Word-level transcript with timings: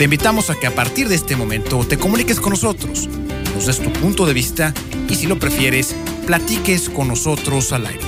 Te 0.00 0.04
invitamos 0.04 0.48
a 0.48 0.54
que 0.54 0.66
a 0.66 0.74
partir 0.74 1.10
de 1.10 1.14
este 1.14 1.36
momento 1.36 1.84
te 1.86 1.98
comuniques 1.98 2.40
con 2.40 2.52
nosotros, 2.52 3.06
nos 3.54 3.66
des 3.66 3.80
tu 3.80 3.92
punto 3.92 4.24
de 4.24 4.32
vista 4.32 4.72
y 5.10 5.14
si 5.14 5.26
lo 5.26 5.38
prefieres, 5.38 5.94
platiques 6.26 6.88
con 6.88 7.08
nosotros 7.08 7.70
al 7.74 7.84
aire. 7.84 8.00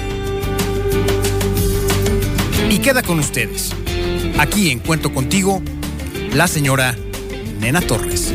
Y 2.71 2.79
queda 2.79 3.03
con 3.03 3.19
ustedes, 3.19 3.75
aquí 4.39 4.71
en 4.71 4.79
Cuento 4.79 5.13
Contigo, 5.13 5.63
la 6.33 6.49
señora 6.49 6.97
Nena 7.61 7.83
Torres. 7.83 8.33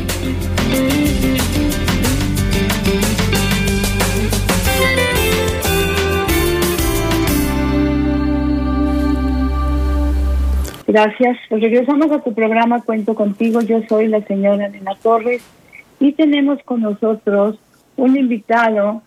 Gracias. 10.97 11.37
Pues 11.47 11.61
regresamos 11.61 12.11
a 12.11 12.23
tu 12.23 12.33
programa 12.33 12.81
Cuento 12.81 13.13
contigo. 13.13 13.61
Yo 13.61 13.83
soy 13.87 14.07
la 14.07 14.21
señora 14.21 14.67
Nena 14.67 14.95
Torres 14.95 15.43
y 15.99 16.13
tenemos 16.13 16.57
con 16.63 16.81
nosotros 16.81 17.59
un 17.97 18.17
invitado 18.17 19.03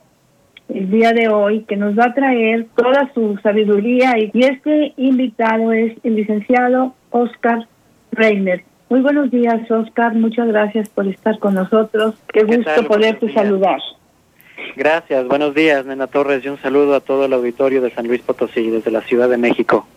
el 0.68 0.88
día 0.88 1.12
de 1.12 1.26
hoy 1.26 1.64
que 1.64 1.76
nos 1.76 1.98
va 1.98 2.04
a 2.04 2.14
traer 2.14 2.68
toda 2.76 3.10
su 3.12 3.36
sabiduría 3.42 4.16
y 4.18 4.30
este 4.34 4.92
invitado 4.98 5.72
es 5.72 5.94
el 6.04 6.14
licenciado 6.14 6.94
Oscar 7.10 7.66
Reiner. 8.12 8.62
Muy 8.88 9.00
buenos 9.00 9.32
días, 9.32 9.68
Oscar. 9.68 10.14
Muchas 10.14 10.46
gracias 10.46 10.88
por 10.90 11.08
estar 11.08 11.40
con 11.40 11.54
nosotros. 11.54 12.14
Qué, 12.32 12.44
gusto 12.44 12.86
poderte 12.86 13.32
saludar. 13.32 13.80
Gracias, 14.76 15.26
buenos 15.26 15.56
días, 15.56 15.84
Nena 15.86 16.06
Torres, 16.06 16.44
y 16.44 16.48
un 16.50 16.58
saludo 16.58 16.94
a 16.94 17.00
todo 17.00 17.24
el 17.24 17.32
auditorio 17.32 17.80
de 17.80 17.90
San 17.90 18.06
Luis 18.06 18.20
Potosí, 18.20 18.70
desde 18.70 18.92
la 18.92 19.00
Ciudad 19.00 19.28
de 19.28 19.38
México. 19.38 19.88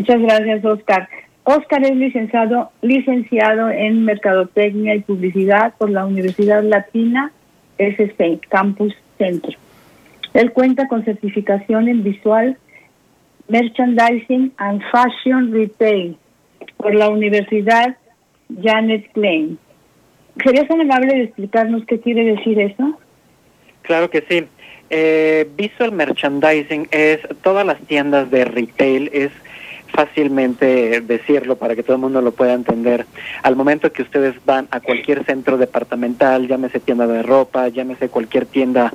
Muchas 0.00 0.22
gracias, 0.22 0.64
Oscar. 0.64 1.10
Oscar 1.44 1.84
es 1.84 1.94
licenciado, 1.94 2.70
licenciado 2.80 3.68
en 3.68 4.02
Mercadotecnia 4.06 4.94
y 4.94 5.00
Publicidad 5.00 5.74
por 5.76 5.90
la 5.90 6.06
Universidad 6.06 6.62
Latina 6.62 7.32
SC, 7.76 8.40
Campus 8.48 8.94
Centro. 9.18 9.58
Él 10.32 10.52
cuenta 10.52 10.88
con 10.88 11.04
certificación 11.04 11.86
en 11.88 12.02
Visual 12.02 12.56
Merchandising 13.48 14.54
and 14.56 14.80
Fashion 14.90 15.52
Retail 15.52 16.16
por 16.78 16.94
la 16.94 17.10
Universidad 17.10 17.94
Janet 18.62 19.12
Klein. 19.12 19.58
¿Serías 20.42 20.66
tan 20.66 20.80
amable 20.80 21.14
de 21.14 21.24
explicarnos 21.24 21.84
qué 21.84 22.00
quiere 22.00 22.24
decir 22.24 22.58
eso? 22.58 22.98
Claro 23.82 24.08
que 24.08 24.24
sí. 24.26 24.46
Eh, 24.88 25.46
visual 25.58 25.92
Merchandising 25.92 26.88
es 26.90 27.20
todas 27.42 27.66
las 27.66 27.78
tiendas 27.82 28.30
de 28.30 28.46
retail, 28.46 29.10
es 29.12 29.30
fácilmente 29.90 31.00
decirlo 31.00 31.56
para 31.56 31.76
que 31.76 31.82
todo 31.82 31.96
el 31.96 32.02
mundo 32.02 32.20
lo 32.20 32.32
pueda 32.32 32.54
entender. 32.54 33.06
Al 33.42 33.56
momento 33.56 33.92
que 33.92 34.02
ustedes 34.02 34.34
van 34.44 34.68
a 34.70 34.80
cualquier 34.80 35.24
centro 35.24 35.58
departamental, 35.58 36.48
llámese 36.48 36.80
tienda 36.80 37.06
de 37.06 37.22
ropa, 37.22 37.68
llámese 37.68 38.08
cualquier 38.08 38.46
tienda, 38.46 38.92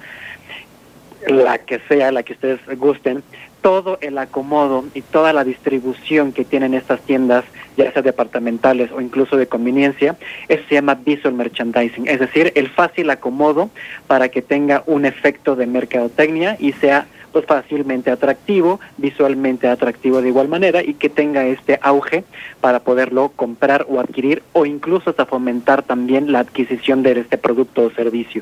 la 1.28 1.58
que 1.60 1.80
sea, 1.88 2.12
la 2.12 2.24
que 2.24 2.34
ustedes 2.34 2.60
gusten, 2.78 3.24
todo 3.62 3.98
el 4.02 4.20
acomodo 4.20 4.86
y 4.94 5.02
toda 5.02 5.34
la 5.34 5.44
distribución 5.44 6.34
que 6.34 6.46
tienen 6.46 6.76
estas 6.76 7.00
tiendas, 7.02 7.46
ya 7.76 7.92
sea 7.92 8.04
departamentales 8.04 8.92
o 8.92 9.02
incluso 9.02 9.38
de 9.38 9.48
conveniencia, 9.48 10.18
eso 10.48 10.64
se 10.70 10.76
llama 10.76 10.94
visual 10.94 11.34
merchandising, 11.34 12.08
es 12.08 12.20
decir, 12.20 12.52
el 12.54 12.70
fácil 12.70 13.10
acomodo 13.10 13.72
para 14.06 14.30
que 14.30 14.44
tenga 14.44 14.84
un 14.86 15.06
efecto 15.06 15.56
de 15.56 15.66
mercadotecnia 15.66 16.58
y 16.60 16.74
sea 16.74 17.08
pues 17.36 17.48
fácilmente 17.48 18.12
atractivo, 18.12 18.80
visualmente 18.96 19.68
atractivo 19.68 20.22
de 20.22 20.30
igual 20.30 20.48
manera 20.48 20.82
y 20.82 20.94
que 20.94 21.10
tenga 21.10 21.46
este 21.46 21.78
auge 21.82 22.24
para 22.62 22.80
poderlo 22.80 23.34
comprar 23.36 23.86
o 23.90 24.00
adquirir 24.00 24.42
o 24.54 24.66
incluso 24.66 25.10
hasta 25.10 25.26
fomentar 25.26 25.84
también 25.84 26.32
la 26.32 26.40
adquisición 26.40 27.04
de 27.04 27.20
este 27.20 27.38
producto 27.38 27.88
o 27.88 27.90
servicio. 27.90 28.42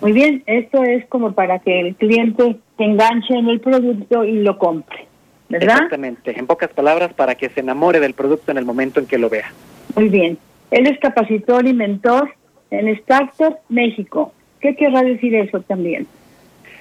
Muy 0.00 0.12
bien, 0.12 0.42
esto 0.46 0.82
es 0.82 1.04
como 1.08 1.32
para 1.32 1.58
que 1.58 1.78
el 1.80 1.94
cliente 1.94 2.56
se 2.78 2.84
enganche 2.84 3.34
en 3.34 3.48
el 3.48 3.60
producto 3.60 4.24
y 4.24 4.38
lo 4.38 4.56
compre, 4.56 5.04
¿verdad? 5.50 5.74
Exactamente, 5.74 6.38
en 6.38 6.46
pocas 6.46 6.70
palabras, 6.70 7.12
para 7.12 7.34
que 7.34 7.50
se 7.50 7.60
enamore 7.60 8.00
del 8.00 8.14
producto 8.14 8.50
en 8.50 8.56
el 8.56 8.64
momento 8.64 8.98
en 8.98 9.06
que 9.06 9.18
lo 9.18 9.28
vea. 9.28 9.52
Muy 9.94 10.08
bien, 10.08 10.38
él 10.70 10.86
es 10.86 10.98
capacitor 11.00 11.66
y 11.66 11.74
mentor 11.74 12.30
en 12.70 12.88
Startup 12.88 13.58
México. 13.68 14.32
¿Qué 14.58 14.74
querrá 14.74 15.02
decir 15.02 15.34
eso 15.34 15.60
también? 15.60 16.06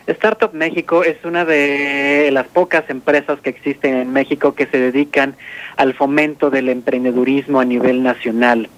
Startup 0.07 0.53
México 0.53 1.03
es 1.03 1.23
una 1.23 1.45
de 1.45 2.29
las 2.31 2.47
pocas 2.47 2.89
empresas 2.89 3.39
que 3.41 3.49
existen 3.49 3.95
en 3.95 4.11
México 4.11 4.55
que 4.55 4.65
se 4.65 4.77
dedican 4.77 5.35
al 5.77 5.93
fomento 5.93 6.49
del 6.49 6.69
emprendedurismo 6.69 7.59
a 7.59 7.65
nivel 7.65 8.03
nacional. 8.03 8.69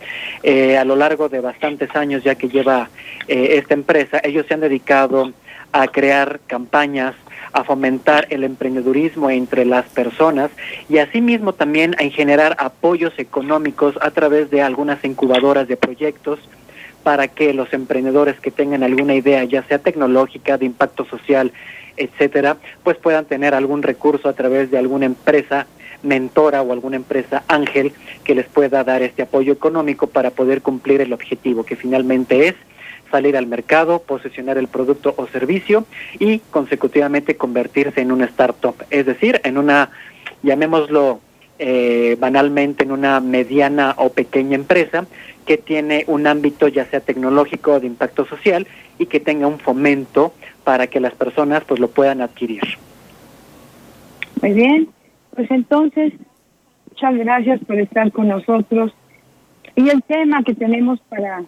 Eh, 0.44 0.78
a 0.78 0.86
lo 0.86 0.96
largo 0.96 1.30
de 1.30 1.40
bastantes 1.40 1.96
años 1.96 2.24
ya 2.24 2.36
que 2.36 2.50
lleva 2.50 2.90
eh, 3.28 3.56
esta 3.58 3.74
empresa, 3.74 4.20
ellos 4.24 4.46
se 4.48 4.54
han 4.54 4.62
dedicado 4.62 5.32
a 5.72 5.88
crear 5.88 6.40
campañas 6.46 7.16
a 7.54 7.64
fomentar 7.64 8.28
el 8.30 8.44
emprendedurismo 8.44 9.30
entre 9.30 9.64
las 9.64 9.86
personas 9.86 10.52
y 10.90 10.98
asimismo 10.98 11.54
también 11.54 11.96
a 12.00 12.10
generar 12.10 12.56
apoyos 12.60 13.14
económicos 13.18 13.96
a 14.02 14.12
través 14.12 14.50
de 14.50 14.62
algunas 14.62 15.04
incubadoras 15.06 15.68
de 15.68 15.78
proyectos 15.78 16.40
para 17.04 17.28
que 17.28 17.54
los 17.54 17.72
emprendedores 17.74 18.40
que 18.40 18.52
tengan 18.52 18.84
alguna 18.84 19.14
idea, 19.14 19.44
ya 19.44 19.64
sea 19.64 19.80
tecnológica, 19.80 20.58
de 20.58 20.66
impacto 20.66 21.06
social, 21.06 21.52
etcétera, 21.98 22.58
pues 22.84 22.98
puedan 22.98 23.26
tener 23.26 23.54
algún 23.54 23.84
recurso 23.84 24.30
a 24.30 24.34
través 24.34 24.72
de 24.72 24.78
alguna 24.78 25.06
empresa 25.06 25.68
mentora 26.02 26.62
o 26.62 26.72
alguna 26.72 26.98
empresa 26.98 27.44
ángel 27.48 27.94
que 28.24 28.36
les 28.36 28.46
pueda 28.46 28.84
dar 28.84 29.02
este 29.04 29.22
apoyo 29.22 29.54
económico 29.54 30.08
para 30.08 30.32
poder 30.32 30.62
cumplir 30.62 31.02
el 31.02 31.14
objetivo 31.14 31.64
que 31.64 31.76
finalmente 31.76 32.48
es 32.48 32.56
salir 33.10 33.38
al 33.38 33.46
mercado, 33.46 34.00
posicionar 34.00 34.58
el 34.58 34.68
producto 34.68 35.14
o 35.18 35.28
servicio 35.28 35.86
y 36.18 36.40
consecutivamente 36.40 37.38
convertirse 37.38 38.02
en 38.02 38.12
una 38.12 38.26
startup, 38.26 38.76
es 38.90 39.06
decir, 39.06 39.40
en 39.44 39.60
una, 39.60 39.92
llamémoslo 40.42 41.20
eh, 41.66 42.18
banalmente, 42.20 42.84
en 42.84 42.92
una 42.92 43.22
mediana 43.22 43.96
o 43.98 44.10
pequeña 44.10 44.56
empresa 44.56 45.06
que 45.46 45.58
tiene 45.58 46.04
un 46.08 46.28
ámbito 46.28 46.68
ya 46.68 46.84
sea 46.84 47.00
tecnológico 47.00 47.72
o 47.72 47.80
de 47.80 47.88
impacto 47.88 48.26
social 48.26 48.68
y 49.00 49.06
que 49.06 49.22
tenga 49.22 49.48
un 49.48 49.60
fomento 49.60 50.34
para 50.66 50.88
que 50.88 51.00
las 51.00 51.14
personas 51.14 51.64
pues 51.64 51.80
lo 51.80 51.88
puedan 51.88 52.20
adquirir. 52.20 52.64
Muy 54.42 54.52
bien, 54.52 54.90
pues 55.34 55.50
entonces 55.52 56.12
muchas 56.90 57.16
gracias 57.16 57.62
por 57.66 57.80
estar 57.80 58.12
con 58.12 58.28
nosotros 58.28 58.94
y 59.78 59.88
el 59.88 60.04
tema 60.04 60.44
que 60.44 60.56
tenemos 60.56 61.00
para 61.08 61.44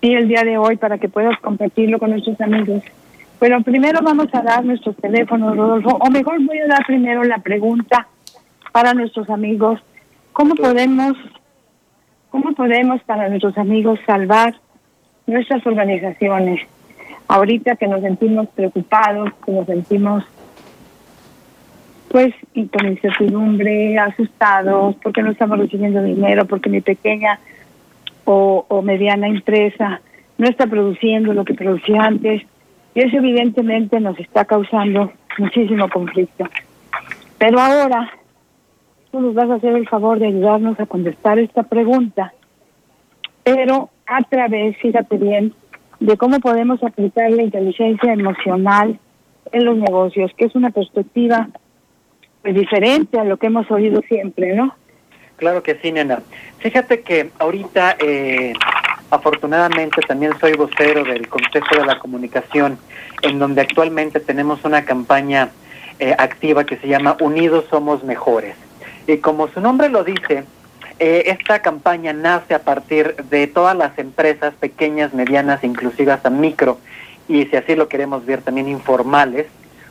ti 0.00 0.14
el 0.14 0.28
día 0.28 0.44
de 0.44 0.58
hoy 0.58 0.76
para 0.76 0.98
que 0.98 1.08
puedas 1.08 1.40
compartirlo 1.40 1.98
con 1.98 2.10
nuestros 2.10 2.38
amigos. 2.42 2.82
Bueno, 3.40 3.62
primero 3.62 4.00
vamos 4.02 4.26
a 4.34 4.42
dar 4.42 4.66
nuestros 4.66 4.96
teléfonos, 4.96 5.56
Rodolfo, 5.56 5.96
o 5.98 6.10
mejor 6.10 6.44
voy 6.44 6.58
a 6.58 6.66
dar 6.66 6.84
primero 6.84 7.24
la 7.24 7.38
pregunta 7.38 8.06
para 8.72 8.94
nuestros 8.94 9.28
amigos. 9.30 9.80
¿Cómo 10.32 10.54
podemos 10.54 11.16
¿Cómo 12.30 12.52
podemos 12.52 13.02
para 13.04 13.28
nuestros 13.28 13.56
amigos 13.56 13.98
salvar 14.06 14.54
nuestras 15.26 15.66
organizaciones? 15.66 16.60
Ahorita 17.26 17.76
que 17.76 17.86
nos 17.86 18.02
sentimos 18.02 18.48
preocupados, 18.48 19.30
que 19.44 19.52
nos 19.52 19.66
sentimos 19.66 20.24
pues 22.08 22.34
y 22.54 22.66
con 22.68 22.86
incertidumbre, 22.88 23.98
asustados, 23.98 24.96
porque 25.02 25.22
no 25.22 25.30
estamos 25.30 25.58
recibiendo 25.58 26.02
dinero, 26.02 26.46
porque 26.46 26.70
mi 26.70 26.80
pequeña 26.80 27.38
o, 28.24 28.64
o 28.68 28.82
mediana 28.82 29.28
empresa 29.28 30.00
no 30.38 30.48
está 30.48 30.66
produciendo 30.66 31.34
lo 31.34 31.44
que 31.44 31.54
producía 31.54 32.02
antes, 32.02 32.42
y 32.94 33.00
eso 33.00 33.16
evidentemente 33.16 34.00
nos 34.00 34.18
está 34.18 34.46
causando 34.46 35.12
muchísimo 35.38 35.88
conflicto. 35.90 36.48
Pero 37.36 37.60
ahora 37.60 38.10
nos 39.20 39.34
vas 39.34 39.50
a 39.50 39.54
hacer 39.54 39.74
el 39.74 39.88
favor 39.88 40.18
de 40.18 40.28
ayudarnos 40.28 40.78
a 40.80 40.86
contestar 40.86 41.38
esta 41.38 41.62
pregunta, 41.62 42.32
pero 43.44 43.90
a 44.06 44.22
través, 44.22 44.76
fíjate 44.78 45.16
bien, 45.16 45.54
de 46.00 46.16
cómo 46.16 46.40
podemos 46.40 46.82
aplicar 46.82 47.30
la 47.30 47.42
inteligencia 47.42 48.12
emocional 48.12 48.98
en 49.52 49.64
los 49.64 49.76
negocios, 49.76 50.30
que 50.36 50.44
es 50.44 50.54
una 50.54 50.70
perspectiva 50.70 51.48
pues, 52.42 52.54
diferente 52.54 53.18
a 53.18 53.24
lo 53.24 53.36
que 53.36 53.46
hemos 53.46 53.70
oído 53.70 54.00
siempre, 54.02 54.54
¿no? 54.54 54.74
Claro 55.36 55.62
que 55.62 55.76
sí, 55.76 55.92
nena. 55.92 56.20
Fíjate 56.58 57.00
que 57.02 57.30
ahorita 57.38 57.96
eh, 58.00 58.52
Afortunadamente 59.10 60.02
también 60.02 60.38
soy 60.38 60.52
vocero 60.52 61.02
del 61.02 61.28
Consejo 61.28 61.76
de 61.76 61.86
la 61.86 61.98
Comunicación, 61.98 62.78
en 63.22 63.38
donde 63.38 63.62
actualmente 63.62 64.20
tenemos 64.20 64.64
una 64.64 64.84
campaña 64.84 65.48
eh, 65.98 66.14
activa 66.18 66.64
que 66.64 66.76
se 66.76 66.88
llama 66.88 67.16
Unidos 67.20 67.64
Somos 67.70 68.04
Mejores. 68.04 68.54
Y 69.08 69.18
como 69.18 69.48
su 69.48 69.62
nombre 69.62 69.88
lo 69.88 70.04
dice, 70.04 70.44
eh, 70.98 71.22
esta 71.26 71.62
campaña 71.62 72.12
nace 72.12 72.54
a 72.54 72.58
partir 72.58 73.16
de 73.30 73.46
todas 73.46 73.74
las 73.74 73.98
empresas 73.98 74.52
pequeñas, 74.60 75.14
medianas, 75.14 75.64
inclusive 75.64 76.12
hasta 76.12 76.28
micro, 76.28 76.78
y 77.26 77.46
si 77.46 77.56
así 77.56 77.74
lo 77.74 77.88
queremos 77.88 78.26
ver 78.26 78.42
también 78.42 78.68
informales, 78.68 79.46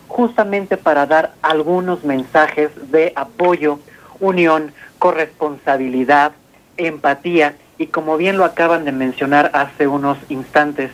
justamente 0.08 0.78
para 0.78 1.08
dar 1.08 1.34
algunos 1.42 2.04
mensajes 2.04 2.70
de 2.92 3.12
apoyo, 3.16 3.80
unión, 4.20 4.72
corresponsabilidad, 5.00 6.34
empatía 6.78 7.56
y 7.80 7.88
como 7.88 8.18
bien 8.18 8.38
lo 8.38 8.46
acaban 8.46 8.86
de 8.86 8.92
mencionar 8.92 9.50
hace 9.56 9.88
unos 9.88 10.20
instantes, 10.30 10.92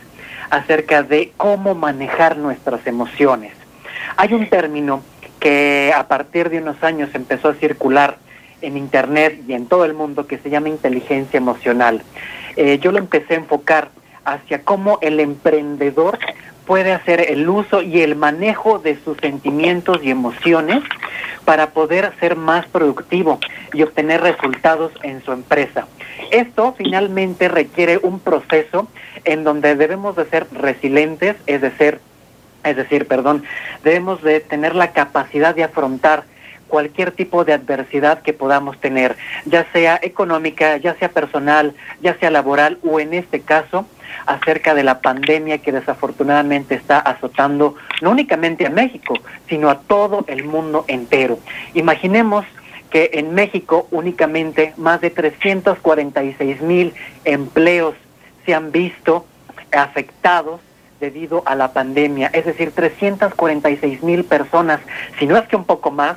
acerca 0.48 1.02
de 1.02 1.34
cómo 1.36 1.74
manejar 1.74 2.38
nuestras 2.38 2.86
emociones. 2.86 3.52
Hay 4.16 4.32
un 4.32 4.48
término 4.48 5.02
que 5.44 5.92
a 5.94 6.08
partir 6.08 6.48
de 6.48 6.56
unos 6.56 6.82
años 6.82 7.10
empezó 7.12 7.50
a 7.50 7.54
circular 7.54 8.16
en 8.62 8.78
Internet 8.78 9.42
y 9.46 9.52
en 9.52 9.66
todo 9.66 9.84
el 9.84 9.92
mundo 9.92 10.26
que 10.26 10.38
se 10.38 10.48
llama 10.48 10.70
inteligencia 10.70 11.36
emocional. 11.36 12.00
Eh, 12.56 12.78
yo 12.78 12.92
lo 12.92 12.98
empecé 12.98 13.34
a 13.34 13.36
enfocar 13.36 13.90
hacia 14.24 14.62
cómo 14.62 14.98
el 15.02 15.20
emprendedor 15.20 16.18
puede 16.66 16.92
hacer 16.92 17.30
el 17.30 17.46
uso 17.46 17.82
y 17.82 18.00
el 18.00 18.16
manejo 18.16 18.78
de 18.78 18.98
sus 19.04 19.18
sentimientos 19.18 19.98
y 20.02 20.10
emociones 20.10 20.82
para 21.44 21.72
poder 21.72 22.12
ser 22.20 22.36
más 22.36 22.64
productivo 22.64 23.38
y 23.74 23.82
obtener 23.82 24.22
resultados 24.22 24.92
en 25.02 25.22
su 25.22 25.32
empresa. 25.32 25.86
Esto 26.30 26.74
finalmente 26.78 27.48
requiere 27.48 27.98
un 27.98 28.18
proceso 28.18 28.88
en 29.24 29.44
donde 29.44 29.76
debemos 29.76 30.16
de 30.16 30.24
ser 30.24 30.46
resilientes, 30.54 31.36
es 31.46 31.60
decir, 31.60 32.00
es 32.64 32.76
decir, 32.76 33.06
perdón, 33.06 33.44
debemos 33.82 34.22
de 34.22 34.40
tener 34.40 34.74
la 34.74 34.92
capacidad 34.92 35.54
de 35.54 35.64
afrontar 35.64 36.24
cualquier 36.68 37.12
tipo 37.12 37.44
de 37.44 37.52
adversidad 37.52 38.22
que 38.22 38.32
podamos 38.32 38.80
tener, 38.80 39.16
ya 39.44 39.66
sea 39.72 39.98
económica, 40.02 40.76
ya 40.78 40.94
sea 40.94 41.08
personal, 41.08 41.74
ya 42.00 42.18
sea 42.18 42.30
laboral 42.30 42.78
o 42.82 42.98
en 42.98 43.14
este 43.14 43.40
caso 43.40 43.86
acerca 44.26 44.74
de 44.74 44.84
la 44.84 45.00
pandemia 45.00 45.58
que 45.58 45.72
desafortunadamente 45.72 46.74
está 46.74 46.98
azotando 46.98 47.76
no 48.00 48.10
únicamente 48.10 48.66
a 48.66 48.70
México, 48.70 49.14
sino 49.48 49.70
a 49.70 49.80
todo 49.80 50.24
el 50.28 50.44
mundo 50.44 50.84
entero. 50.88 51.38
Imaginemos 51.74 52.44
que 52.90 53.10
en 53.14 53.34
México 53.34 53.88
únicamente 53.90 54.72
más 54.76 55.00
de 55.00 55.10
346 55.10 56.60
mil 56.60 56.94
empleos 57.24 57.94
se 58.46 58.54
han 58.54 58.72
visto 58.72 59.26
afectados 59.72 60.60
debido 61.04 61.42
a 61.44 61.54
la 61.54 61.74
pandemia, 61.74 62.30
es 62.32 62.46
decir, 62.46 62.72
346 62.72 64.02
mil 64.02 64.24
personas, 64.24 64.80
si 65.18 65.26
no 65.26 65.36
es 65.36 65.46
que 65.46 65.56
un 65.56 65.64
poco 65.64 65.90
más, 65.90 66.16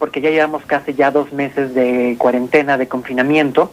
porque 0.00 0.20
ya 0.20 0.30
llevamos 0.30 0.64
casi 0.66 0.92
ya 0.92 1.12
dos 1.12 1.32
meses 1.32 1.72
de 1.72 2.16
cuarentena, 2.18 2.76
de 2.76 2.88
confinamiento, 2.88 3.72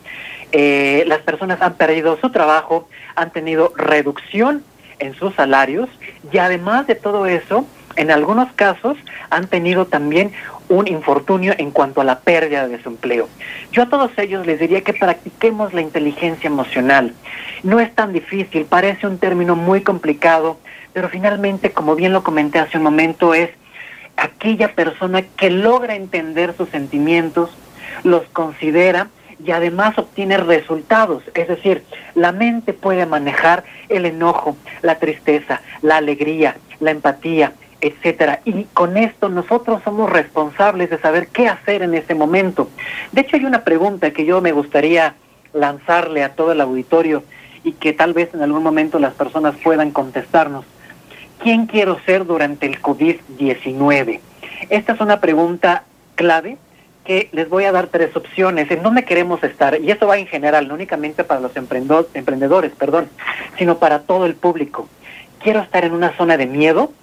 eh, 0.52 1.04
las 1.08 1.22
personas 1.22 1.64
han 1.64 1.74
perdido 1.74 2.20
su 2.22 2.30
trabajo, 2.30 2.88
han 3.16 3.32
tenido 3.32 3.74
reducción 3.76 4.64
en 5.00 5.16
sus 5.16 5.34
salarios 5.34 5.90
y 6.32 6.38
además 6.38 6.86
de 6.86 6.94
todo 6.94 7.26
eso, 7.26 7.66
en 7.96 8.12
algunos 8.12 8.52
casos 8.54 8.98
han 9.30 9.48
tenido 9.48 9.86
también 9.86 10.32
un 10.70 10.88
infortunio 10.88 11.54
en 11.58 11.72
cuanto 11.72 12.02
a 12.02 12.04
la 12.06 12.20
pérdida 12.20 12.68
de 12.68 12.82
su 12.82 12.90
empleo. 12.90 13.28
Yo 13.72 13.84
a 13.84 13.90
todos 13.90 14.12
ellos 14.18 14.46
les 14.46 14.60
diría 14.60 14.82
que 14.82 14.94
practiquemos 14.94 15.74
la 15.74 15.82
inteligencia 15.82 16.48
emocional. 16.48 17.14
No 17.64 17.80
es 17.80 17.94
tan 17.94 18.14
difícil, 18.14 18.66
parece 18.66 19.06
un 19.08 19.18
término 19.18 19.56
muy 19.56 19.82
complicado, 19.82 20.58
pero 20.94 21.10
finalmente, 21.10 21.72
como 21.72 21.96
bien 21.96 22.14
lo 22.14 22.24
comenté 22.24 22.60
hace 22.60 22.78
un 22.78 22.84
momento, 22.84 23.34
es 23.34 23.50
aquella 24.16 24.74
persona 24.74 25.24
que 25.24 25.50
logra 25.50 25.96
entender 25.96 26.56
sus 26.56 26.70
sentimientos, 26.70 27.50
los 28.04 28.24
considera 28.30 29.10
y 29.44 29.52
además 29.52 29.98
obtiene 29.98 30.38
resultados. 30.38 31.24
Es 31.34 31.48
decir, 31.48 31.84
la 32.16 32.32
mente 32.32 32.74
puede 32.74 33.06
manejar 33.06 33.64
el 33.90 34.06
enojo, 34.06 34.56
la 34.82 35.00
tristeza, 35.00 35.62
la 35.82 35.98
alegría, 35.98 36.56
la 36.80 36.92
empatía, 36.92 37.54
etcétera. 37.82 38.42
Y 38.46 38.66
con 38.74 38.96
esto 38.96 39.28
nosotros 39.28 39.82
somos 39.84 40.10
responsables 40.10 40.90
de 40.90 41.00
saber 41.00 41.28
qué 41.28 41.48
hacer 41.48 41.82
en 41.82 41.94
ese 41.94 42.16
momento. 42.16 42.70
De 43.12 43.22
hecho, 43.22 43.36
hay 43.36 43.46
una 43.46 43.64
pregunta 43.64 44.12
que 44.12 44.26
yo 44.26 44.40
me 44.40 44.52
gustaría 44.52 45.16
lanzarle 45.54 46.24
a 46.24 46.34
todo 46.34 46.52
el 46.52 46.62
auditorio 46.62 47.24
y 47.64 47.74
que 47.74 47.94
tal 47.94 48.14
vez 48.14 48.34
en 48.34 48.42
algún 48.42 48.64
momento 48.64 49.00
las 49.00 49.14
personas 49.14 49.56
puedan 49.64 49.92
contestarnos. 49.92 50.66
¿Quién 51.44 51.66
quiero 51.66 52.00
ser 52.06 52.26
durante 52.26 52.68
el 52.68 52.82
COVID-19? 52.82 54.20
Esta 54.70 54.94
es 54.94 55.02
una 55.02 55.20
pregunta 55.20 55.84
clave 56.16 56.58
que 57.04 57.30
les 57.32 57.50
voy 57.50 57.64
a 57.64 57.72
dar 57.72 57.88
tres 57.88 58.16
opciones 58.16 58.70
en 58.70 58.84
dónde 58.84 59.04
queremos 59.04 59.44
estar, 59.44 59.80
y 59.82 59.90
eso 59.90 60.06
va 60.06 60.20
en 60.20 60.28
general, 60.28 60.68
no 60.68 60.76
únicamente 60.76 61.24
para 61.24 61.42
los 61.42 61.52
emprendedores, 61.56 62.72
perdón, 62.78 63.10
sino 63.58 63.80
para 63.80 64.02
todo 64.04 64.28
el 64.28 64.36
público. 64.36 64.88
Quiero 65.40 65.62
estar 65.62 65.84
en 65.84 65.94
una 65.94 66.16
zona 66.16 66.38
de 66.38 66.46
miedo, 66.46 66.94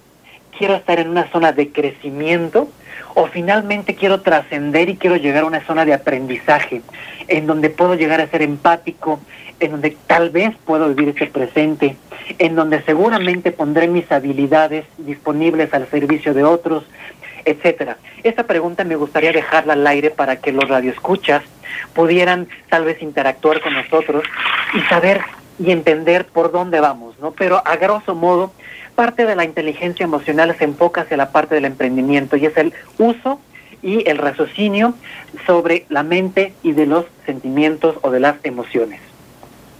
quiero 0.59 0.75
estar 0.75 0.99
en 0.99 1.07
una 1.07 1.31
zona 1.31 1.53
de 1.53 1.71
crecimiento, 1.71 2.67
o 3.15 3.27
finalmente 3.27 3.95
quiero 3.95 4.19
trascender 4.19 4.89
y 4.89 4.97
quiero 4.97 5.15
llegar 5.15 5.43
a 5.43 5.47
una 5.47 5.65
zona 5.65 5.85
de 5.85 5.93
aprendizaje, 5.93 6.81
en 7.29 7.47
donde 7.47 7.69
puedo 7.69 7.95
llegar 7.95 8.19
a 8.19 8.27
ser 8.27 8.41
empático, 8.41 9.21
en 9.61 9.71
donde 9.71 9.95
tal 10.05 10.31
vez 10.31 10.53
puedo 10.65 10.89
vivir 10.89 11.15
ese 11.15 11.27
presente, 11.27 11.95
en 12.37 12.55
donde 12.55 12.81
seguramente 12.81 13.53
pondré 13.53 13.87
mis 13.87 14.11
habilidades 14.11 14.85
disponibles 14.97 15.73
al 15.73 15.87
servicio 15.87 16.33
de 16.33 16.43
otros, 16.43 16.83
etcétera. 17.45 17.97
Esta 18.23 18.43
pregunta 18.43 18.83
me 18.83 18.97
gustaría 18.97 19.31
dejarla 19.31 19.73
al 19.73 19.87
aire 19.87 20.09
para 20.09 20.41
que 20.41 20.51
los 20.51 20.67
radioescuchas 20.67 21.41
pudieran 21.93 22.49
tal 22.67 22.83
vez 22.83 23.01
interactuar 23.01 23.61
con 23.61 23.73
nosotros 23.73 24.25
y 24.73 24.81
saber 24.89 25.21
y 25.57 25.71
entender 25.71 26.25
por 26.25 26.51
dónde 26.51 26.81
vamos, 26.81 27.17
¿no? 27.19 27.31
Pero 27.31 27.61
a 27.65 27.75
grosso 27.77 28.13
modo, 28.13 28.51
parte 28.99 29.25
de 29.25 29.33
la 29.33 29.45
inteligencia 29.45 30.03
emocional 30.03 30.53
se 30.57 30.65
enfoca 30.65 31.03
hacia 31.03 31.15
la 31.15 31.31
parte 31.31 31.55
del 31.55 31.63
emprendimiento 31.63 32.35
y 32.35 32.45
es 32.45 32.57
el 32.57 32.73
uso 32.97 33.39
y 33.81 34.05
el 34.09 34.17
raciocinio 34.17 34.93
sobre 35.47 35.85
la 35.87 36.03
mente 36.03 36.51
y 36.63 36.73
de 36.73 36.85
los 36.85 37.05
sentimientos 37.25 37.95
o 38.01 38.11
de 38.11 38.19
las 38.19 38.43
emociones. 38.43 38.99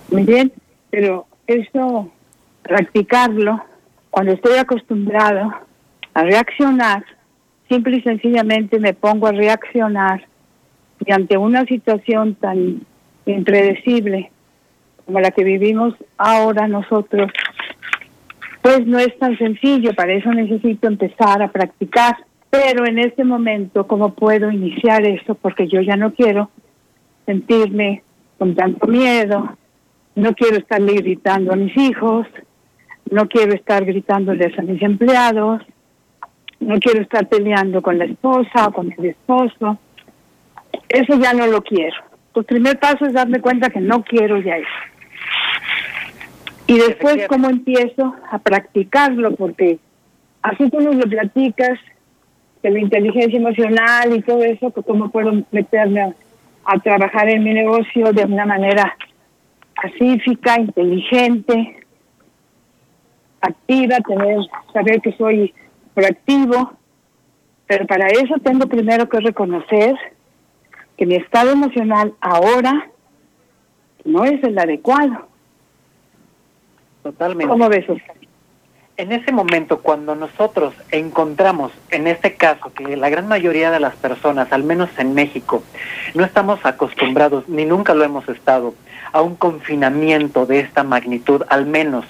Muy 0.09 0.23
bien, 0.23 0.53
pero 0.89 1.27
eso, 1.47 2.09
practicarlo, 2.63 3.61
cuando 4.09 4.31
estoy 4.31 4.57
acostumbrado 4.57 5.53
a 6.13 6.23
reaccionar, 6.23 7.03
simple 7.67 7.97
y 7.97 8.01
sencillamente 8.03 8.79
me 8.79 8.93
pongo 8.93 9.27
a 9.27 9.33
reaccionar 9.33 10.25
y 11.05 11.11
ante 11.11 11.35
una 11.35 11.65
situación 11.65 12.35
tan 12.35 12.85
impredecible 13.25 14.31
como 15.05 15.19
la 15.19 15.31
que 15.31 15.43
vivimos 15.43 15.93
ahora 16.17 16.69
nosotros, 16.69 17.29
pues 18.61 18.85
no 18.85 18.99
es 18.99 19.17
tan 19.19 19.37
sencillo, 19.37 19.93
para 19.93 20.13
eso 20.13 20.31
necesito 20.31 20.87
empezar 20.87 21.41
a 21.41 21.51
practicar. 21.51 22.15
Pero 22.49 22.85
en 22.85 22.99
este 22.99 23.23
momento, 23.23 23.87
¿cómo 23.87 24.13
puedo 24.13 24.51
iniciar 24.51 25.05
eso? 25.05 25.35
Porque 25.35 25.67
yo 25.67 25.81
ya 25.81 25.95
no 25.95 26.13
quiero 26.13 26.49
sentirme 27.25 28.03
con 28.37 28.55
tanto 28.55 28.87
miedo, 28.87 29.55
no 30.15 30.33
quiero 30.33 30.57
estarle 30.57 30.93
gritando 30.93 31.53
a 31.53 31.55
mis 31.55 31.75
hijos, 31.77 32.25
no 33.11 33.27
quiero 33.27 33.53
estar 33.53 33.85
gritándoles 33.85 34.57
a 34.57 34.61
mis 34.63 34.81
empleados, 34.81 35.61
no 36.59 36.79
quiero 36.79 37.01
estar 37.01 37.27
peleando 37.27 37.81
con 37.81 37.97
la 37.97 38.05
esposa 38.05 38.67
o 38.67 38.73
con 38.73 38.93
el 38.97 39.05
esposo. 39.05 39.77
Eso 40.89 41.19
ya 41.19 41.33
no 41.33 41.47
lo 41.47 41.61
quiero. 41.61 41.95
El 42.35 42.45
primer 42.45 42.79
paso 42.79 43.05
es 43.05 43.13
darme 43.13 43.41
cuenta 43.41 43.69
que 43.69 43.79
no 43.79 44.03
quiero 44.03 44.39
ya 44.41 44.57
eso. 44.57 44.67
Y 46.69 46.77
después, 46.77 47.27
¿cómo 47.27 47.49
empiezo 47.49 48.13
a 48.31 48.37
practicarlo? 48.37 49.35
Porque 49.35 49.79
así 50.43 50.69
como 50.69 50.91
lo 50.91 51.09
platicas, 51.09 51.79
de 52.61 52.69
la 52.69 52.79
inteligencia 52.79 53.39
emocional 53.39 54.15
y 54.15 54.21
todo 54.21 54.43
eso, 54.43 54.69
pues, 54.69 54.85
¿cómo 54.85 55.09
puedo 55.09 55.31
meterme 55.51 56.13
a 56.65 56.79
trabajar 56.79 57.29
en 57.29 57.43
mi 57.43 57.53
negocio 57.53 58.11
de 58.11 58.25
una 58.25 58.45
manera 58.45 58.95
pacífica, 59.81 60.59
inteligente, 60.59 61.77
activa, 63.41 63.97
tener, 64.01 64.37
saber 64.71 65.01
que 65.01 65.13
soy 65.13 65.53
proactivo, 65.95 66.73
pero 67.65 67.87
para 67.87 68.07
eso 68.07 68.35
tengo 68.43 68.67
primero 68.67 69.09
que 69.09 69.19
reconocer 69.21 69.95
que 70.97 71.05
mi 71.05 71.15
estado 71.15 71.51
emocional 71.51 72.13
ahora 72.19 72.91
no 74.03 74.25
es 74.25 74.43
el 74.43 74.59
adecuado. 74.59 75.28
Totalmente. 77.03 77.49
¿Cómo 77.49 77.69
ves, 77.69 77.85
en 78.99 79.13
ese 79.13 79.31
momento, 79.31 79.79
cuando 79.79 80.13
nosotros 80.13 80.73
encontramos, 80.91 81.71
en 81.89 82.05
este 82.05 82.33
caso, 82.33 82.73
que 82.73 82.97
la 82.97 83.07
gran 83.09 83.29
mayoría 83.29 83.71
de 83.71 83.79
las 83.79 83.95
personas, 83.95 84.51
al 84.51 84.65
menos 84.65 84.89
en 84.97 85.13
México, 85.13 85.63
no 86.15 86.25
estamos 86.25 86.59
acostumbrados, 86.65 87.47
ni 87.47 87.63
nunca 87.63 87.93
lo 87.93 88.03
hemos 88.03 88.27
estado, 88.27 88.73
a 89.13 89.21
un 89.21 89.37
confinamiento 89.37 90.45
de 90.45 90.59
esta 90.59 90.83
magnitud, 90.83 91.43
al 91.47 91.65
menos 91.65 92.03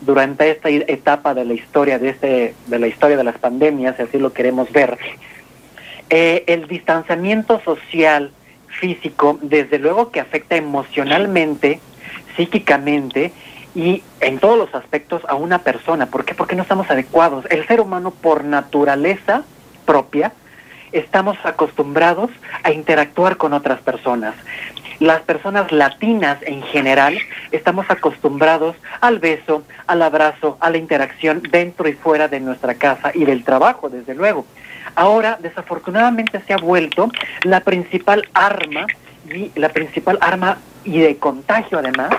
durante 0.00 0.50
esta 0.50 0.70
etapa 0.70 1.34
de 1.34 1.44
la 1.44 1.52
historia 1.52 1.98
de 1.98 2.08
este, 2.08 2.54
de 2.68 2.78
la 2.78 2.86
historia 2.86 3.18
de 3.18 3.24
las 3.24 3.36
pandemias, 3.36 3.96
si 3.96 4.02
así 4.04 4.18
lo 4.18 4.32
queremos 4.32 4.72
ver, 4.72 4.96
eh, 6.08 6.44
el 6.46 6.66
distanciamiento 6.68 7.60
social, 7.60 8.32
físico, 8.68 9.38
desde 9.42 9.78
luego 9.78 10.10
que 10.10 10.20
afecta 10.20 10.56
emocionalmente, 10.56 11.80
psíquicamente 12.34 13.32
y 13.74 14.02
en 14.20 14.38
todos 14.38 14.58
los 14.58 14.74
aspectos 14.74 15.22
a 15.28 15.34
una 15.34 15.60
persona. 15.60 16.06
¿Por 16.06 16.24
qué? 16.24 16.34
Porque 16.34 16.56
no 16.56 16.62
estamos 16.62 16.90
adecuados. 16.90 17.44
El 17.50 17.66
ser 17.66 17.80
humano 17.80 18.10
por 18.10 18.44
naturaleza 18.44 19.42
propia 19.84 20.32
estamos 20.92 21.36
acostumbrados 21.44 22.30
a 22.62 22.72
interactuar 22.72 23.36
con 23.36 23.52
otras 23.52 23.80
personas. 23.80 24.34
Las 24.98 25.22
personas 25.22 25.72
latinas 25.72 26.38
en 26.42 26.62
general 26.62 27.18
estamos 27.52 27.86
acostumbrados 27.88 28.76
al 29.00 29.18
beso, 29.18 29.62
al 29.86 30.02
abrazo, 30.02 30.58
a 30.60 30.68
la 30.68 30.76
interacción 30.76 31.42
dentro 31.50 31.88
y 31.88 31.94
fuera 31.94 32.28
de 32.28 32.40
nuestra 32.40 32.74
casa 32.74 33.10
y 33.14 33.24
del 33.24 33.42
trabajo, 33.44 33.88
desde 33.88 34.14
luego. 34.14 34.44
Ahora, 34.94 35.38
desafortunadamente, 35.40 36.42
se 36.46 36.52
ha 36.52 36.58
vuelto 36.58 37.10
la 37.44 37.60
principal 37.60 38.28
arma 38.34 38.86
y 39.32 39.50
la 39.54 39.70
principal 39.70 40.18
arma 40.20 40.58
y 40.84 41.00
de 41.00 41.16
contagio 41.16 41.78
además 41.78 42.10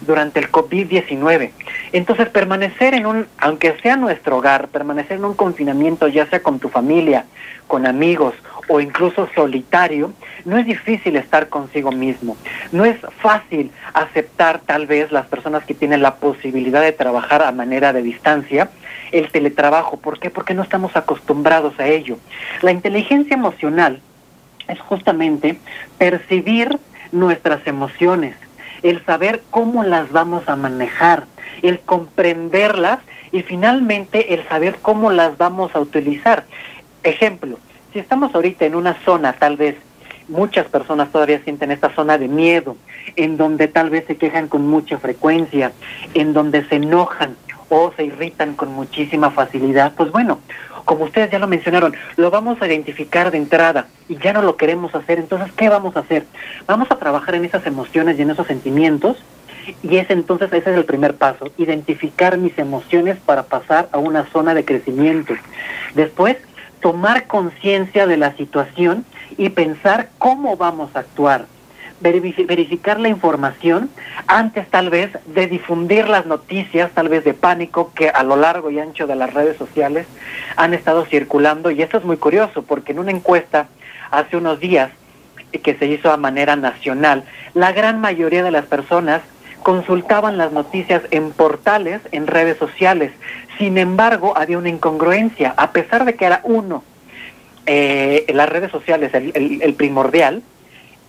durante 0.00 0.40
el 0.40 0.50
COVID-19. 0.50 1.50
Entonces, 1.92 2.28
permanecer 2.28 2.94
en 2.94 3.06
un, 3.06 3.26
aunque 3.38 3.76
sea 3.82 3.96
nuestro 3.96 4.38
hogar, 4.38 4.68
permanecer 4.68 5.18
en 5.18 5.24
un 5.24 5.34
confinamiento, 5.34 6.08
ya 6.08 6.26
sea 6.26 6.42
con 6.42 6.58
tu 6.58 6.68
familia, 6.68 7.26
con 7.66 7.86
amigos 7.86 8.34
o 8.68 8.80
incluso 8.80 9.28
solitario, 9.34 10.12
no 10.44 10.56
es 10.56 10.66
difícil 10.66 11.16
estar 11.16 11.48
consigo 11.48 11.92
mismo. 11.92 12.36
No 12.72 12.84
es 12.84 12.96
fácil 13.18 13.70
aceptar 13.92 14.60
tal 14.60 14.86
vez 14.86 15.12
las 15.12 15.26
personas 15.26 15.64
que 15.64 15.74
tienen 15.74 16.02
la 16.02 16.16
posibilidad 16.16 16.80
de 16.80 16.92
trabajar 16.92 17.42
a 17.42 17.52
manera 17.52 17.92
de 17.92 18.02
distancia, 18.02 18.70
el 19.12 19.30
teletrabajo. 19.30 19.98
¿Por 19.98 20.18
qué? 20.18 20.30
Porque 20.30 20.54
no 20.54 20.62
estamos 20.62 20.96
acostumbrados 20.96 21.78
a 21.78 21.86
ello. 21.86 22.18
La 22.62 22.72
inteligencia 22.72 23.34
emocional 23.34 24.00
es 24.66 24.80
justamente 24.80 25.58
percibir 25.98 26.78
nuestras 27.14 27.66
emociones, 27.66 28.36
el 28.82 29.04
saber 29.06 29.42
cómo 29.50 29.82
las 29.82 30.12
vamos 30.12 30.48
a 30.48 30.56
manejar, 30.56 31.24
el 31.62 31.80
comprenderlas 31.80 32.98
y 33.32 33.42
finalmente 33.42 34.34
el 34.34 34.46
saber 34.48 34.76
cómo 34.82 35.10
las 35.10 35.38
vamos 35.38 35.74
a 35.74 35.80
utilizar. 35.80 36.44
Ejemplo, 37.02 37.58
si 37.92 37.98
estamos 37.98 38.34
ahorita 38.34 38.66
en 38.66 38.74
una 38.74 38.94
zona, 39.04 39.32
tal 39.32 39.56
vez 39.56 39.76
muchas 40.28 40.66
personas 40.66 41.10
todavía 41.10 41.40
sienten 41.44 41.70
esta 41.70 41.94
zona 41.94 42.18
de 42.18 42.28
miedo, 42.28 42.76
en 43.16 43.36
donde 43.36 43.68
tal 43.68 43.90
vez 43.90 44.04
se 44.06 44.16
quejan 44.16 44.48
con 44.48 44.66
mucha 44.66 44.98
frecuencia, 44.98 45.72
en 46.14 46.32
donde 46.32 46.64
se 46.68 46.76
enojan 46.76 47.36
o 47.68 47.92
se 47.96 48.04
irritan 48.04 48.54
con 48.54 48.72
muchísima 48.72 49.30
facilidad, 49.30 49.94
pues 49.96 50.10
bueno, 50.12 50.40
como 50.84 51.04
ustedes 51.04 51.30
ya 51.30 51.38
lo 51.38 51.46
mencionaron, 51.46 51.94
lo 52.16 52.30
vamos 52.30 52.60
a 52.60 52.66
identificar 52.66 53.30
de 53.30 53.38
entrada 53.38 53.88
y 54.08 54.16
ya 54.18 54.32
no 54.32 54.42
lo 54.42 54.56
queremos 54.56 54.94
hacer, 54.94 55.18
entonces, 55.18 55.52
¿qué 55.56 55.68
vamos 55.68 55.96
a 55.96 56.00
hacer? 56.00 56.26
Vamos 56.66 56.90
a 56.90 56.98
trabajar 56.98 57.34
en 57.34 57.44
esas 57.44 57.66
emociones 57.66 58.18
y 58.18 58.22
en 58.22 58.30
esos 58.30 58.46
sentimientos 58.46 59.16
y 59.82 59.96
es 59.96 60.10
entonces, 60.10 60.52
ese 60.52 60.70
es 60.70 60.76
el 60.76 60.84
primer 60.84 61.14
paso, 61.14 61.50
identificar 61.56 62.36
mis 62.36 62.58
emociones 62.58 63.16
para 63.24 63.44
pasar 63.44 63.88
a 63.92 63.98
una 63.98 64.26
zona 64.26 64.54
de 64.54 64.64
crecimiento. 64.64 65.34
Después, 65.94 66.36
tomar 66.80 67.26
conciencia 67.26 68.06
de 68.06 68.18
la 68.18 68.36
situación 68.36 69.06
y 69.38 69.48
pensar 69.48 70.10
cómo 70.18 70.56
vamos 70.56 70.94
a 70.94 71.00
actuar 71.00 71.46
verificar 72.00 73.00
la 73.00 73.08
información 73.08 73.90
antes 74.26 74.68
tal 74.68 74.90
vez 74.90 75.10
de 75.26 75.46
difundir 75.46 76.08
las 76.08 76.26
noticias, 76.26 76.90
tal 76.92 77.08
vez 77.08 77.24
de 77.24 77.34
pánico 77.34 77.92
que 77.94 78.08
a 78.08 78.22
lo 78.22 78.36
largo 78.36 78.70
y 78.70 78.78
ancho 78.78 79.06
de 79.06 79.16
las 79.16 79.32
redes 79.32 79.56
sociales 79.56 80.06
han 80.56 80.74
estado 80.74 81.04
circulando. 81.06 81.70
Y 81.70 81.82
esto 81.82 81.98
es 81.98 82.04
muy 82.04 82.16
curioso 82.16 82.62
porque 82.62 82.92
en 82.92 82.98
una 82.98 83.10
encuesta 83.10 83.68
hace 84.10 84.36
unos 84.36 84.60
días 84.60 84.90
que 85.62 85.74
se 85.74 85.86
hizo 85.86 86.10
a 86.10 86.16
manera 86.16 86.56
nacional, 86.56 87.24
la 87.54 87.72
gran 87.72 88.00
mayoría 88.00 88.42
de 88.42 88.50
las 88.50 88.66
personas 88.66 89.22
consultaban 89.62 90.36
las 90.36 90.52
noticias 90.52 91.02
en 91.10 91.30
portales, 91.30 92.00
en 92.12 92.26
redes 92.26 92.58
sociales. 92.58 93.12
Sin 93.56 93.78
embargo, 93.78 94.36
había 94.36 94.58
una 94.58 94.68
incongruencia. 94.68 95.54
A 95.56 95.70
pesar 95.72 96.04
de 96.04 96.14
que 96.14 96.26
era 96.26 96.40
uno, 96.44 96.84
eh, 97.66 98.26
las 98.34 98.48
redes 98.48 98.70
sociales, 98.70 99.14
el, 99.14 99.62
el 99.62 99.74
primordial, 99.74 100.42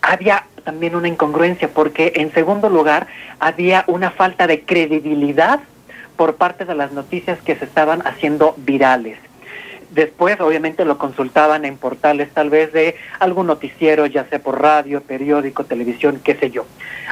había 0.06 0.46
también 0.64 0.96
una 0.96 1.08
incongruencia 1.08 1.70
porque 1.70 2.14
en 2.16 2.34
segundo 2.34 2.70
lugar 2.70 3.08
había 3.40 3.84
una 3.88 4.12
falta 4.12 4.48
de 4.48 4.62
credibilidad 4.62 5.60
por 6.16 6.36
parte 6.36 6.66
de 6.66 6.76
las 6.76 6.92
noticias 6.92 7.40
que 7.42 7.56
se 7.56 7.66
estaban 7.66 8.02
haciendo 8.06 8.56
virales. 8.58 9.18
Después, 9.92 10.40
obviamente, 10.42 10.84
lo 10.84 10.98
consultaban 10.98 11.64
en 11.64 11.78
portales 11.78 12.30
tal 12.34 12.50
vez 12.50 12.74
de 12.74 12.96
algún 13.20 13.48
noticiero, 13.48 14.06
ya 14.06 14.26
sea 14.26 14.40
por 14.40 14.62
radio, 14.62 15.02
periódico, 15.02 15.64
televisión, 15.64 16.20
qué 16.22 16.36
sé 16.36 16.52
yo. 16.52 16.66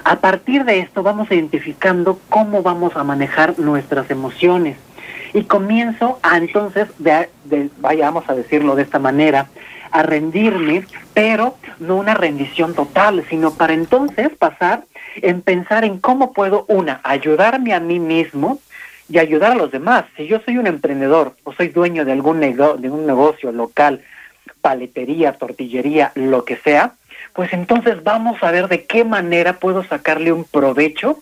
A 0.04 0.18
partir 0.18 0.66
de 0.66 0.80
esto 0.80 1.02
vamos 1.02 1.32
identificando 1.32 2.20
cómo 2.28 2.62
vamos 2.62 2.96
a 2.98 3.04
manejar 3.04 3.58
nuestras 3.58 4.12
emociones. 4.12 4.76
Y 5.34 5.44
comienzo 5.44 6.20
a 6.24 6.38
entonces, 6.38 6.88
de, 7.00 7.30
vayamos 7.80 8.30
a 8.30 8.36
decirlo 8.36 8.76
de 8.76 8.84
esta 8.84 9.00
manera, 9.00 9.48
a 9.94 10.02
rendirme, 10.02 10.86
pero 11.14 11.56
no 11.80 11.96
una 11.96 12.16
rendición 12.16 12.74
total, 12.74 13.24
sino 13.30 13.54
para 13.54 13.74
entonces 13.74 14.30
pasar 14.38 14.86
en 15.16 15.42
pensar 15.42 15.86
en 15.86 16.00
cómo 16.00 16.34
puedo, 16.34 16.66
una, 16.68 17.00
ayudarme 17.04 17.74
a 17.74 17.80
mí 17.80 18.00
mismo 18.00 18.60
y 19.08 19.20
ayudar 19.20 19.52
a 19.52 19.56
los 19.56 19.72
demás. 19.72 20.06
Si 20.18 20.26
yo 20.26 20.40
soy 20.44 20.58
un 20.58 20.66
emprendedor 20.66 21.36
o 21.44 21.54
soy 21.54 21.68
dueño 21.68 22.06
de 22.06 22.12
algún 22.12 22.40
de 22.40 22.90
un 22.90 23.06
negocio 23.06 23.52
local, 23.52 24.02
paletería, 24.62 25.34
tortillería, 25.34 26.12
lo 26.16 26.44
que 26.44 26.58
sea, 26.58 26.94
pues 27.34 27.54
entonces 27.54 28.04
vamos 28.04 28.42
a 28.42 28.50
ver 28.50 28.70
de 28.70 28.86
qué 28.86 29.04
manera 29.04 29.54
puedo 29.60 29.84
sacarle 29.84 30.32
un 30.32 30.44
provecho 30.44 31.20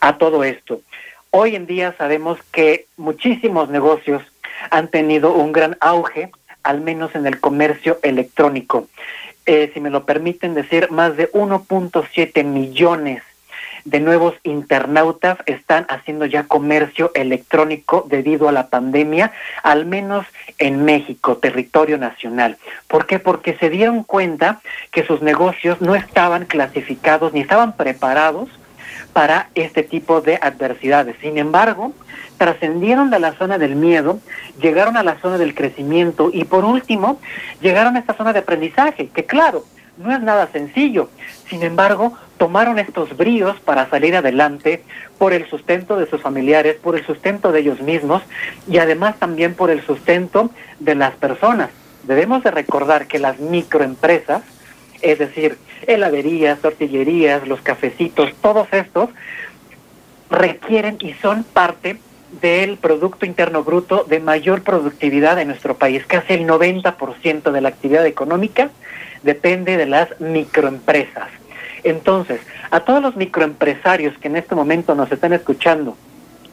a 0.00 0.18
todo 0.18 0.44
esto. 0.44 0.82
Hoy 1.30 1.56
en 1.56 1.66
día 1.66 1.94
sabemos 1.96 2.38
que 2.52 2.86
muchísimos 2.98 3.70
negocios 3.70 4.22
han 4.70 4.88
tenido 4.88 5.32
un 5.32 5.52
gran 5.52 5.78
auge 5.80 6.30
al 6.62 6.80
menos 6.80 7.14
en 7.14 7.26
el 7.26 7.40
comercio 7.40 7.98
electrónico. 8.02 8.86
Eh, 9.46 9.70
si 9.74 9.80
me 9.80 9.90
lo 9.90 10.04
permiten 10.04 10.54
decir, 10.54 10.90
más 10.90 11.16
de 11.16 11.30
1.7 11.32 12.44
millones 12.44 13.22
de 13.84 14.00
nuevos 14.00 14.34
internautas 14.42 15.38
están 15.46 15.86
haciendo 15.88 16.26
ya 16.26 16.44
comercio 16.44 17.10
electrónico 17.14 18.06
debido 18.08 18.48
a 18.48 18.52
la 18.52 18.68
pandemia, 18.68 19.32
al 19.62 19.86
menos 19.86 20.26
en 20.58 20.84
México, 20.84 21.38
territorio 21.38 21.98
nacional. 21.98 22.58
¿Por 22.86 23.06
qué? 23.06 23.18
Porque 23.18 23.56
se 23.56 23.70
dieron 23.70 24.04
cuenta 24.04 24.60
que 24.92 25.04
sus 25.04 25.22
negocios 25.22 25.80
no 25.80 25.94
estaban 25.94 26.44
clasificados 26.44 27.32
ni 27.32 27.40
estaban 27.40 27.76
preparados 27.76 28.50
para 29.12 29.50
este 29.54 29.82
tipo 29.82 30.20
de 30.20 30.38
adversidades. 30.40 31.16
Sin 31.20 31.38
embargo, 31.38 31.92
trascendieron 32.38 33.10
de 33.10 33.18
la 33.18 33.32
zona 33.34 33.58
del 33.58 33.76
miedo, 33.76 34.18
llegaron 34.60 34.96
a 34.96 35.02
la 35.02 35.18
zona 35.20 35.38
del 35.38 35.54
crecimiento 35.54 36.30
y 36.32 36.44
por 36.44 36.64
último 36.64 37.20
llegaron 37.60 37.96
a 37.96 37.98
esta 37.98 38.14
zona 38.14 38.32
de 38.32 38.38
aprendizaje, 38.38 39.08
que 39.08 39.24
claro, 39.24 39.64
no 39.98 40.12
es 40.12 40.20
nada 40.20 40.48
sencillo. 40.50 41.10
Sin 41.48 41.62
embargo, 41.62 42.16
tomaron 42.38 42.78
estos 42.78 43.16
bríos 43.16 43.60
para 43.60 43.88
salir 43.90 44.16
adelante 44.16 44.82
por 45.18 45.34
el 45.34 45.48
sustento 45.50 45.96
de 45.96 46.06
sus 46.06 46.22
familiares, 46.22 46.76
por 46.76 46.96
el 46.96 47.04
sustento 47.04 47.52
de 47.52 47.60
ellos 47.60 47.80
mismos 47.82 48.22
y 48.66 48.78
además 48.78 49.18
también 49.18 49.54
por 49.54 49.70
el 49.70 49.84
sustento 49.84 50.50
de 50.78 50.94
las 50.94 51.14
personas. 51.16 51.68
Debemos 52.04 52.42
de 52.42 52.50
recordar 52.50 53.06
que 53.06 53.18
las 53.18 53.38
microempresas, 53.38 54.42
es 55.02 55.18
decir, 55.18 55.58
heladerías, 55.86 56.60
tortillerías, 56.60 57.46
los 57.46 57.60
cafecitos, 57.60 58.32
todos 58.40 58.68
estos 58.72 59.10
requieren 60.30 60.96
y 61.00 61.12
son 61.14 61.44
parte 61.44 61.98
del 62.40 62.76
Producto 62.76 63.26
Interno 63.26 63.64
Bruto 63.64 64.04
de 64.08 64.20
mayor 64.20 64.62
productividad 64.62 65.40
en 65.40 65.48
nuestro 65.48 65.76
país. 65.76 66.04
Casi 66.06 66.34
el 66.34 66.46
90% 66.46 67.50
de 67.50 67.60
la 67.60 67.68
actividad 67.68 68.06
económica 68.06 68.70
depende 69.22 69.76
de 69.76 69.86
las 69.86 70.20
microempresas. 70.20 71.28
Entonces, 71.82 72.40
a 72.70 72.80
todos 72.80 73.02
los 73.02 73.16
microempresarios 73.16 74.16
que 74.18 74.28
en 74.28 74.36
este 74.36 74.54
momento 74.54 74.94
nos 74.94 75.10
están 75.10 75.32
escuchando, 75.32 75.96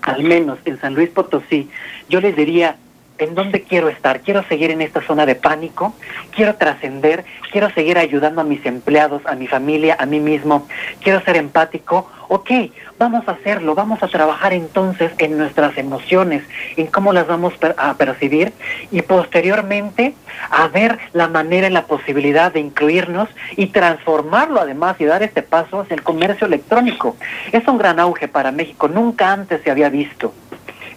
al 0.02 0.24
menos 0.24 0.58
en 0.66 0.80
San 0.80 0.96
Luis 0.96 1.10
Potosí, 1.10 1.70
yo 2.10 2.22
les 2.22 2.36
diría, 2.36 2.78
¿En 3.20 3.34
dónde 3.34 3.64
quiero 3.64 3.90
estar? 3.90 4.22
¿Quiero 4.22 4.44
seguir 4.44 4.70
en 4.70 4.82
esta 4.82 5.02
zona 5.02 5.26
de 5.26 5.34
pánico? 5.34 5.94
¿Quiero 6.36 6.56
trascender? 6.56 7.26
¿Quiero 7.52 7.70
seguir 7.72 7.98
ayudando 7.98 8.42
a 8.42 8.44
mis 8.44 8.64
empleados, 8.66 9.26
a 9.26 9.34
mi 9.34 9.48
familia, 9.48 9.98
a 10.00 10.06
mí 10.06 10.20
mismo? 10.20 10.68
¿Quiero 11.02 11.22
ser 11.22 11.38
empático? 11.38 12.10
Ok, 12.28 12.52
vamos 13.00 13.28
a 13.28 13.32
hacerlo, 13.32 13.74
vamos 13.74 14.04
a 14.04 14.08
trabajar 14.08 14.54
entonces 14.54 15.12
en 15.18 15.38
nuestras 15.38 15.78
emociones, 15.78 16.44
en 16.76 16.88
cómo 16.88 17.14
las 17.14 17.26
vamos 17.26 17.54
a 17.78 17.94
percibir 17.96 18.54
y 18.92 19.02
posteriormente 19.02 20.14
a 20.52 20.68
ver 20.68 21.00
la 21.14 21.28
manera 21.28 21.68
y 21.68 21.72
la 21.72 21.86
posibilidad 21.86 22.52
de 22.52 22.60
incluirnos 22.60 23.30
y 23.56 23.68
transformarlo 23.68 24.60
además 24.60 24.98
y 25.00 25.06
dar 25.06 25.24
este 25.24 25.42
paso 25.42 25.82
hacia 25.82 25.96
el 25.96 26.04
comercio 26.04 26.46
electrónico. 26.48 27.16
Es 27.52 27.68
un 27.68 27.78
gran 27.78 28.00
auge 28.00 28.28
para 28.28 28.52
México, 28.52 28.88
nunca 28.88 29.32
antes 29.32 29.62
se 29.64 29.72
había 29.72 29.90
visto. 29.90 30.34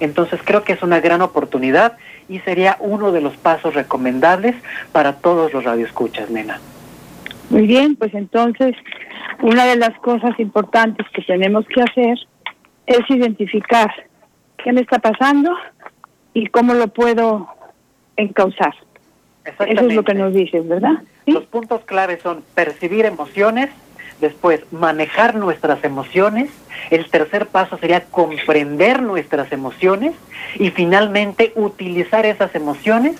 Entonces 0.00 0.40
creo 0.44 0.64
que 0.64 0.72
es 0.72 0.82
una 0.82 1.00
gran 1.00 1.22
oportunidad 1.22 1.96
y 2.28 2.40
sería 2.40 2.76
uno 2.80 3.12
de 3.12 3.20
los 3.20 3.36
pasos 3.36 3.74
recomendables 3.74 4.56
para 4.92 5.16
todos 5.16 5.52
los 5.52 5.64
radioescuchas, 5.64 6.30
nena. 6.30 6.60
Muy 7.50 7.66
bien, 7.66 7.96
pues 7.96 8.14
entonces 8.14 8.74
una 9.42 9.66
de 9.66 9.76
las 9.76 9.98
cosas 10.00 10.38
importantes 10.38 11.06
que 11.12 11.22
tenemos 11.22 11.66
que 11.66 11.82
hacer 11.82 12.18
es 12.86 13.00
identificar 13.08 13.90
qué 14.62 14.72
me 14.72 14.80
está 14.80 14.98
pasando 14.98 15.52
y 16.34 16.46
cómo 16.46 16.74
lo 16.74 16.88
puedo 16.88 17.48
encauzar. 18.16 18.74
Eso 19.44 19.64
es 19.64 19.94
lo 19.94 20.04
que 20.04 20.14
nos 20.14 20.34
dices, 20.34 20.66
¿verdad? 20.68 21.02
Los 21.26 21.44
puntos 21.44 21.82
claves 21.84 22.22
son 22.22 22.42
percibir 22.54 23.04
emociones, 23.04 23.70
después 24.20 24.60
manejar 24.72 25.34
nuestras 25.34 25.82
emociones, 25.84 26.50
el 26.90 27.10
tercer 27.10 27.46
paso 27.46 27.78
sería 27.78 28.04
comprender 28.04 29.02
nuestras 29.02 29.52
emociones 29.52 30.14
y 30.56 30.70
finalmente 30.70 31.52
utilizar 31.56 32.26
esas 32.26 32.54
emociones 32.54 33.16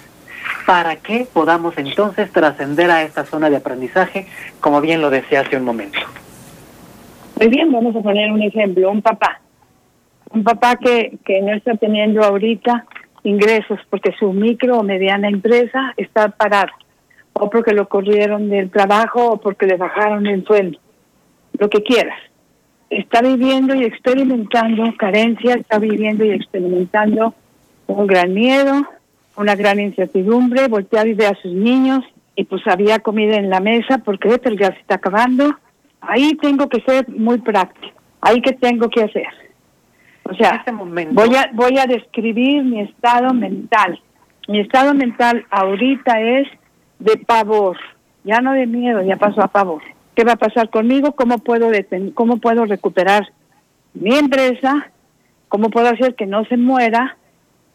para 0.66 0.96
que 0.96 1.26
podamos 1.32 1.76
entonces 1.78 2.30
trascender 2.30 2.90
a 2.90 3.02
esta 3.02 3.24
zona 3.24 3.50
de 3.50 3.56
aprendizaje, 3.56 4.26
como 4.60 4.80
bien 4.80 5.00
lo 5.00 5.10
decía 5.10 5.40
hace 5.40 5.56
un 5.56 5.64
momento. 5.64 5.98
Muy 7.38 7.48
bien, 7.48 7.72
vamos 7.72 7.96
a 7.96 8.00
poner 8.00 8.30
un 8.30 8.42
ejemplo, 8.42 8.90
un 8.90 9.02
papá. 9.02 9.40
Un 10.32 10.44
papá 10.44 10.76
que, 10.76 11.18
que 11.24 11.40
no 11.40 11.54
está 11.54 11.74
teniendo 11.74 12.22
ahorita 12.22 12.86
ingresos 13.22 13.78
porque 13.88 14.12
su 14.18 14.32
micro 14.32 14.78
o 14.78 14.82
mediana 14.82 15.28
empresa 15.28 15.92
está 15.96 16.28
parada, 16.28 16.72
o 17.32 17.50
porque 17.50 17.72
lo 17.72 17.88
corrieron 17.88 18.48
del 18.48 18.70
trabajo 18.70 19.32
o 19.32 19.36
porque 19.38 19.66
le 19.66 19.76
bajaron 19.76 20.26
el 20.26 20.44
sueldo, 20.44 20.78
lo 21.60 21.68
que 21.68 21.82
quieras 21.82 22.18
está 22.88 23.22
viviendo 23.22 23.74
y 23.74 23.84
experimentando 23.84 24.92
carencia, 24.96 25.54
está 25.54 25.78
viviendo 25.78 26.24
y 26.24 26.30
experimentando 26.30 27.34
un 27.86 28.06
gran 28.06 28.34
miedo, 28.34 28.82
una 29.36 29.54
gran 29.54 29.78
incertidumbre, 29.78 30.66
voltea 30.66 31.06
y 31.06 31.14
ve 31.14 31.26
a 31.26 31.40
sus 31.40 31.52
niños 31.52 32.04
y 32.34 32.44
pues 32.44 32.66
había 32.66 32.98
comida 32.98 33.36
en 33.36 33.48
la 33.48 33.60
mesa 33.60 33.98
porque 33.98 34.38
pero 34.42 34.56
ya 34.56 34.72
se 34.72 34.80
está 34.80 34.96
acabando. 34.96 35.56
Ahí 36.00 36.34
tengo 36.40 36.68
que 36.68 36.80
ser 36.80 37.08
muy 37.08 37.38
práctico. 37.38 37.94
Ahí 38.20 38.42
que 38.42 38.52
tengo 38.52 38.88
que 38.88 39.04
hacer. 39.04 39.28
O 40.24 40.34
sea, 40.34 40.56
este 40.56 40.72
voy 40.72 41.34
a 41.36 41.50
voy 41.52 41.78
a 41.78 41.86
describir 41.86 42.64
mi 42.64 42.80
estado 42.80 43.32
mental. 43.32 44.00
Mi 44.48 44.60
estado 44.60 44.94
mental 44.94 45.44
ahorita 45.50 46.20
es 46.20 46.48
de 46.98 47.16
pavor, 47.18 47.76
ya 48.24 48.40
no 48.40 48.52
de 48.52 48.66
miedo, 48.66 49.02
ya 49.02 49.16
pasó 49.16 49.42
a 49.42 49.48
pavor 49.48 49.82
qué 50.14 50.24
va 50.24 50.32
a 50.32 50.36
pasar 50.36 50.70
conmigo, 50.70 51.12
cómo 51.12 51.38
puedo 51.38 51.70
cómo 52.14 52.38
puedo 52.38 52.64
recuperar 52.64 53.32
mi 53.94 54.16
empresa, 54.16 54.90
cómo 55.48 55.70
puedo 55.70 55.88
hacer 55.88 56.14
que 56.14 56.26
no 56.26 56.44
se 56.44 56.56
muera 56.56 57.16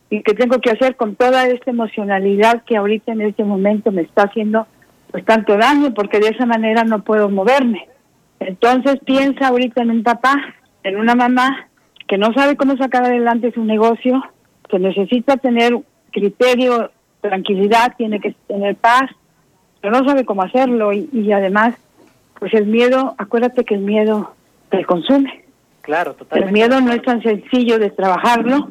y 0.09 0.21
qué 0.21 0.33
tengo 0.33 0.59
que 0.59 0.71
hacer 0.71 0.95
con 0.95 1.15
toda 1.15 1.47
esta 1.47 1.71
emocionalidad 1.71 2.63
que 2.63 2.77
ahorita 2.77 3.11
en 3.11 3.21
este 3.21 3.43
momento 3.43 3.91
me 3.91 4.03
está 4.03 4.23
haciendo 4.23 4.67
pues 5.11 5.25
tanto 5.25 5.57
daño 5.57 5.93
porque 5.93 6.19
de 6.19 6.29
esa 6.29 6.45
manera 6.45 6.83
no 6.83 7.03
puedo 7.03 7.29
moverme. 7.29 7.87
Entonces 8.39 8.97
piensa 9.05 9.47
ahorita 9.47 9.81
en 9.81 9.91
un 9.91 10.03
papá, 10.03 10.35
en 10.83 10.97
una 10.97 11.15
mamá 11.15 11.67
que 12.07 12.17
no 12.17 12.33
sabe 12.33 12.55
cómo 12.55 12.77
sacar 12.77 13.05
adelante 13.05 13.51
su 13.53 13.63
negocio, 13.63 14.21
que 14.69 14.77
necesita 14.77 15.37
tener 15.37 15.73
criterio, 16.11 16.91
tranquilidad, 17.21 17.95
tiene 17.97 18.19
que 18.19 18.35
tener 18.47 18.75
paz, 18.75 19.09
pero 19.81 19.99
no 19.99 20.07
sabe 20.07 20.25
cómo 20.25 20.43
hacerlo 20.43 20.93
y, 20.93 21.09
y 21.11 21.31
además 21.31 21.75
pues 22.45 22.61
el 22.61 22.67
miedo, 22.67 23.15
acuérdate 23.17 23.65
que 23.65 23.73
el 23.73 23.81
miedo 23.81 24.35
te 24.69 24.85
consume. 24.85 25.45
Claro, 25.81 26.13
totalmente. 26.13 26.47
El 26.47 26.53
miedo 26.53 26.79
no 26.79 26.93
es 26.93 27.01
tan 27.01 27.23
sencillo 27.23 27.79
de 27.79 27.89
trabajarlo, 27.89 28.69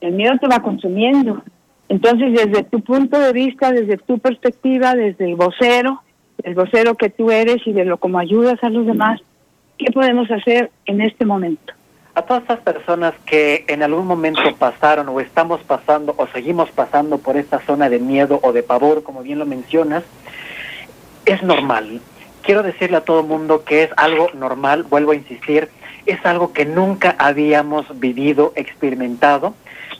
el 0.00 0.14
miedo 0.14 0.32
te 0.40 0.48
va 0.48 0.58
consumiendo. 0.58 1.40
Entonces, 1.88 2.32
desde 2.32 2.64
tu 2.64 2.80
punto 2.80 3.20
de 3.20 3.32
vista, 3.32 3.70
desde 3.70 3.98
tu 3.98 4.18
perspectiva, 4.18 4.96
desde 4.96 5.26
el 5.26 5.36
vocero, 5.36 6.02
el 6.42 6.56
vocero 6.56 6.96
que 6.96 7.08
tú 7.08 7.30
eres 7.30 7.64
y 7.66 7.72
de 7.72 7.84
lo 7.84 7.98
como 7.98 8.18
ayudas 8.18 8.58
a 8.64 8.68
los 8.68 8.84
demás, 8.84 9.20
¿qué 9.78 9.92
podemos 9.92 10.28
hacer 10.32 10.72
en 10.86 11.00
este 11.00 11.24
momento? 11.24 11.72
A 12.16 12.22
todas 12.22 12.42
estas 12.42 12.62
personas 12.62 13.14
que 13.26 13.64
en 13.68 13.84
algún 13.84 14.08
momento 14.08 14.42
pasaron 14.58 15.08
o 15.08 15.20
estamos 15.20 15.60
pasando 15.62 16.16
o 16.16 16.26
seguimos 16.26 16.68
pasando 16.72 17.18
por 17.18 17.36
esta 17.36 17.60
zona 17.60 17.88
de 17.88 18.00
miedo 18.00 18.40
o 18.42 18.52
de 18.52 18.64
pavor, 18.64 19.04
como 19.04 19.22
bien 19.22 19.38
lo 19.38 19.46
mencionas, 19.46 20.02
es 21.26 21.40
normal 21.44 22.00
quiero 22.44 22.62
decirle 22.62 22.98
a 22.98 23.04
todo 23.04 23.22
mundo 23.22 23.64
que 23.64 23.84
es 23.84 23.90
algo 23.96 24.30
normal, 24.34 24.84
vuelvo 24.84 25.12
a 25.12 25.16
insistir, 25.16 25.68
es 26.06 26.24
algo 26.24 26.52
que 26.52 26.64
nunca 26.64 27.16
habíamos 27.18 27.98
vivido, 27.98 28.52
experimentado, 28.56 29.54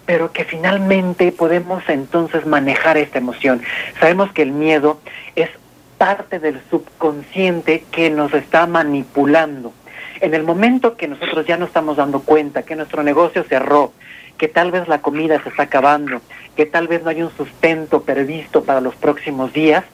pero 0.06 0.32
que 0.32 0.44
finalmente 0.44 1.32
podemos 1.32 1.82
entonces 1.88 2.46
manejar 2.46 2.98
esta 2.98 3.18
emoción. 3.18 3.62
Sabemos 3.98 4.32
que 4.32 4.42
el 4.42 4.52
miedo 4.52 5.00
es 5.34 5.48
parte 5.96 6.38
del 6.38 6.60
subconsciente 6.70 7.84
que 7.90 8.10
nos 8.10 8.34
está 8.34 8.66
manipulando. 8.66 9.72
En 10.20 10.34
el 10.34 10.42
momento 10.42 10.96
que 10.96 11.08
nosotros 11.08 11.46
ya 11.46 11.56
nos 11.56 11.68
estamos 11.68 11.96
dando 11.96 12.20
cuenta 12.20 12.62
que 12.62 12.76
nuestro 12.76 13.02
negocio 13.02 13.44
cerró, 13.44 13.92
que 14.36 14.48
tal 14.48 14.70
vez 14.70 14.88
la 14.88 15.00
comida 15.00 15.42
se 15.42 15.48
está 15.48 15.64
acabando, 15.64 16.20
que 16.56 16.66
tal 16.66 16.88
vez 16.88 17.02
no 17.02 17.10
hay 17.10 17.22
un 17.22 17.34
sustento 17.36 18.02
previsto 18.02 18.64
para 18.64 18.80
los 18.80 18.94
próximos 18.96 19.52
días, 19.52 19.84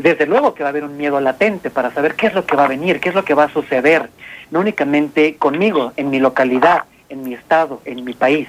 desde 0.00 0.26
luego 0.26 0.54
que 0.54 0.62
va 0.62 0.68
a 0.68 0.70
haber 0.70 0.84
un 0.84 0.96
miedo 0.96 1.20
latente 1.20 1.70
para 1.70 1.90
saber 1.92 2.14
qué 2.14 2.26
es 2.28 2.34
lo 2.34 2.46
que 2.46 2.56
va 2.56 2.64
a 2.64 2.68
venir, 2.68 3.00
qué 3.00 3.10
es 3.10 3.14
lo 3.14 3.24
que 3.24 3.34
va 3.34 3.44
a 3.44 3.52
suceder, 3.52 4.10
no 4.50 4.60
únicamente 4.60 5.36
conmigo, 5.36 5.92
en 5.96 6.10
mi 6.10 6.18
localidad, 6.18 6.84
en 7.08 7.22
mi 7.22 7.34
estado, 7.34 7.80
en 7.84 8.04
mi 8.04 8.14
país. 8.14 8.48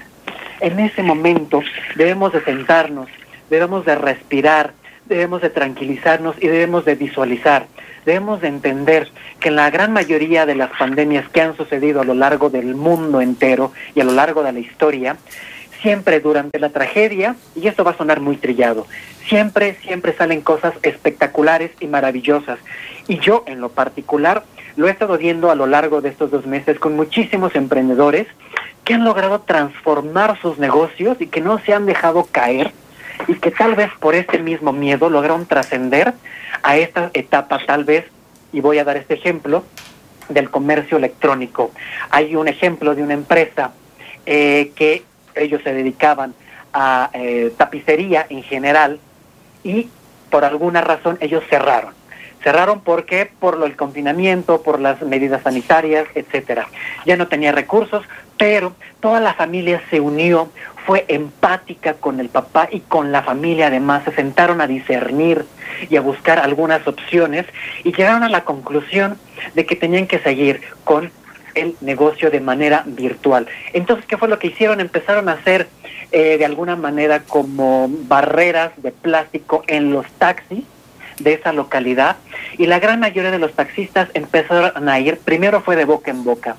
En 0.59 0.79
ese 0.79 1.03
momento 1.03 1.61
debemos 1.95 2.33
de 2.33 2.43
sentarnos, 2.43 3.09
debemos 3.49 3.85
de 3.85 3.95
respirar, 3.95 4.73
debemos 5.05 5.41
de 5.41 5.49
tranquilizarnos 5.49 6.35
y 6.39 6.47
debemos 6.47 6.85
de 6.85 6.95
visualizar. 6.95 7.65
Debemos 8.05 8.41
de 8.41 8.47
entender 8.47 9.09
que 9.39 9.49
en 9.49 9.57
la 9.57 9.69
gran 9.69 9.93
mayoría 9.93 10.47
de 10.47 10.55
las 10.55 10.71
pandemias 10.71 11.29
que 11.29 11.41
han 11.41 11.55
sucedido 11.55 12.01
a 12.01 12.03
lo 12.03 12.15
largo 12.15 12.49
del 12.49 12.73
mundo 12.73 13.21
entero 13.21 13.73
y 13.93 14.01
a 14.01 14.03
lo 14.03 14.13
largo 14.13 14.41
de 14.41 14.53
la 14.53 14.59
historia, 14.59 15.17
siempre 15.81 16.19
durante 16.19 16.59
la 16.59 16.69
tragedia, 16.69 17.35
y 17.55 17.67
esto 17.67 17.83
va 17.83 17.91
a 17.91 17.97
sonar 17.97 18.19
muy 18.19 18.37
trillado, 18.37 18.87
siempre, 19.27 19.75
siempre 19.83 20.13
salen 20.13 20.41
cosas 20.41 20.73
espectaculares 20.83 21.71
y 21.79 21.87
maravillosas. 21.87 22.59
Y 23.07 23.19
yo, 23.19 23.43
en 23.47 23.61
lo 23.61 23.69
particular, 23.69 24.43
lo 24.75 24.87
he 24.87 24.91
estado 24.91 25.17
viendo 25.17 25.51
a 25.51 25.55
lo 25.55 25.67
largo 25.67 26.01
de 26.01 26.09
estos 26.09 26.31
dos 26.31 26.45
meses 26.45 26.79
con 26.79 26.95
muchísimos 26.95 27.55
emprendedores 27.55 28.27
que 28.83 28.93
han 28.93 29.03
logrado 29.03 29.41
transformar 29.41 30.39
sus 30.41 30.57
negocios 30.57 31.17
y 31.19 31.27
que 31.27 31.41
no 31.41 31.59
se 31.59 31.73
han 31.73 31.85
dejado 31.85 32.27
caer 32.31 32.71
y 33.27 33.35
que 33.35 33.51
tal 33.51 33.75
vez 33.75 33.91
por 33.99 34.15
este 34.15 34.39
mismo 34.39 34.71
miedo 34.73 35.09
lograron 35.09 35.45
trascender 35.45 36.13
a 36.63 36.77
esta 36.77 37.11
etapa 37.13 37.59
tal 37.65 37.83
vez, 37.83 38.05
y 38.53 38.61
voy 38.61 38.79
a 38.79 38.83
dar 38.83 38.97
este 38.97 39.15
ejemplo, 39.15 39.63
del 40.29 40.49
comercio 40.49 40.97
electrónico. 40.97 41.71
Hay 42.09 42.35
un 42.35 42.47
ejemplo 42.47 42.95
de 42.95 43.03
una 43.03 43.13
empresa 43.13 43.71
eh, 44.25 44.71
que 44.75 45.03
ellos 45.35 45.61
se 45.63 45.73
dedicaban 45.73 46.33
a 46.73 47.09
eh, 47.13 47.53
tapicería 47.57 48.25
en 48.29 48.43
general 48.43 48.99
y 49.63 49.89
por 50.29 50.45
alguna 50.45 50.81
razón 50.81 51.17
ellos 51.21 51.43
cerraron. 51.49 51.93
Cerraron 52.43 52.81
porque 52.81 53.29
por 53.39 53.61
el 53.63 53.75
confinamiento, 53.75 54.63
por 54.63 54.79
las 54.79 55.01
medidas 55.01 55.43
sanitarias, 55.43 56.07
etcétera. 56.15 56.67
Ya 57.05 57.15
no 57.15 57.27
tenía 57.27 57.51
recursos, 57.51 58.03
pero 58.37 58.73
toda 58.99 59.19
la 59.19 59.35
familia 59.35 59.81
se 59.91 59.99
unió, 59.99 60.49
fue 60.87 61.05
empática 61.07 61.93
con 61.93 62.19
el 62.19 62.29
papá 62.29 62.67
y 62.71 62.79
con 62.79 63.11
la 63.11 63.21
familia 63.21 63.67
además, 63.67 64.03
se 64.05 64.11
sentaron 64.13 64.61
a 64.61 64.67
discernir 64.67 65.45
y 65.89 65.97
a 65.97 66.01
buscar 66.01 66.39
algunas 66.39 66.87
opciones 66.87 67.45
y 67.83 67.91
llegaron 67.91 68.23
a 68.23 68.29
la 68.29 68.43
conclusión 68.43 69.19
de 69.53 69.65
que 69.67 69.75
tenían 69.75 70.07
que 70.07 70.17
seguir 70.19 70.61
con 70.83 71.11
el 71.55 71.75
negocio 71.81 72.29
de 72.29 72.39
manera 72.39 72.83
virtual. 72.85 73.47
Entonces, 73.73 74.05
¿qué 74.05 74.17
fue 74.17 74.27
lo 74.27 74.39
que 74.39 74.47
hicieron? 74.47 74.79
Empezaron 74.79 75.29
a 75.29 75.33
hacer 75.33 75.67
eh, 76.11 76.37
de 76.37 76.45
alguna 76.45 76.75
manera 76.75 77.23
como 77.23 77.89
barreras 77.89 78.71
de 78.77 78.91
plástico 78.91 79.63
en 79.67 79.91
los 79.91 80.05
taxis, 80.13 80.63
de 81.23 81.33
esa 81.33 81.53
localidad 81.53 82.17
y 82.57 82.65
la 82.65 82.79
gran 82.79 82.99
mayoría 82.99 83.31
de 83.31 83.39
los 83.39 83.53
taxistas 83.53 84.09
empezaron 84.13 84.89
a 84.89 84.99
ir, 84.99 85.17
primero 85.19 85.61
fue 85.61 85.75
de 85.75 85.85
boca 85.85 86.11
en 86.11 86.23
boca, 86.23 86.55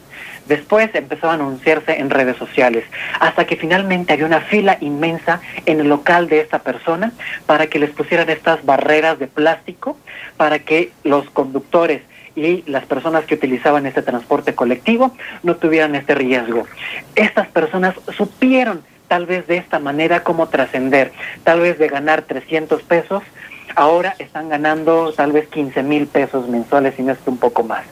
después 0.46 0.90
empezó 0.94 1.30
a 1.30 1.34
anunciarse 1.34 1.98
en 1.98 2.10
redes 2.10 2.36
sociales, 2.36 2.84
hasta 3.20 3.44
que 3.44 3.56
finalmente 3.56 4.12
había 4.12 4.26
una 4.26 4.40
fila 4.40 4.78
inmensa 4.80 5.40
en 5.66 5.80
el 5.80 5.88
local 5.88 6.28
de 6.28 6.40
esta 6.40 6.60
persona 6.60 7.12
para 7.46 7.66
que 7.66 7.78
les 7.78 7.90
pusieran 7.90 8.30
estas 8.30 8.64
barreras 8.64 9.18
de 9.18 9.26
plástico 9.26 9.96
para 10.36 10.60
que 10.60 10.92
los 11.04 11.28
conductores 11.30 12.02
y 12.34 12.62
las 12.70 12.84
personas 12.86 13.24
que 13.24 13.34
utilizaban 13.34 13.86
este 13.86 14.02
transporte 14.02 14.54
colectivo 14.54 15.14
no 15.42 15.56
tuvieran 15.56 15.94
este 15.94 16.14
riesgo. 16.14 16.66
Estas 17.14 17.48
personas 17.48 17.94
supieron 18.16 18.82
tal 19.08 19.26
vez 19.26 19.46
de 19.46 19.58
esta 19.58 19.78
manera 19.78 20.22
cómo 20.22 20.48
trascender, 20.48 21.12
tal 21.44 21.60
vez 21.60 21.78
de 21.78 21.88
ganar 21.88 22.22
300 22.22 22.82
pesos, 22.82 23.22
ahora 23.74 24.14
están 24.18 24.48
ganando 24.48 25.12
tal 25.12 25.32
vez 25.32 25.48
15 25.48 25.82
mil 25.82 26.06
pesos 26.06 26.48
mensuales 26.48 26.94
y 26.98 27.02
no 27.02 27.12
es 27.12 27.18
un 27.26 27.38
poco 27.38 27.62
más. 27.62 27.84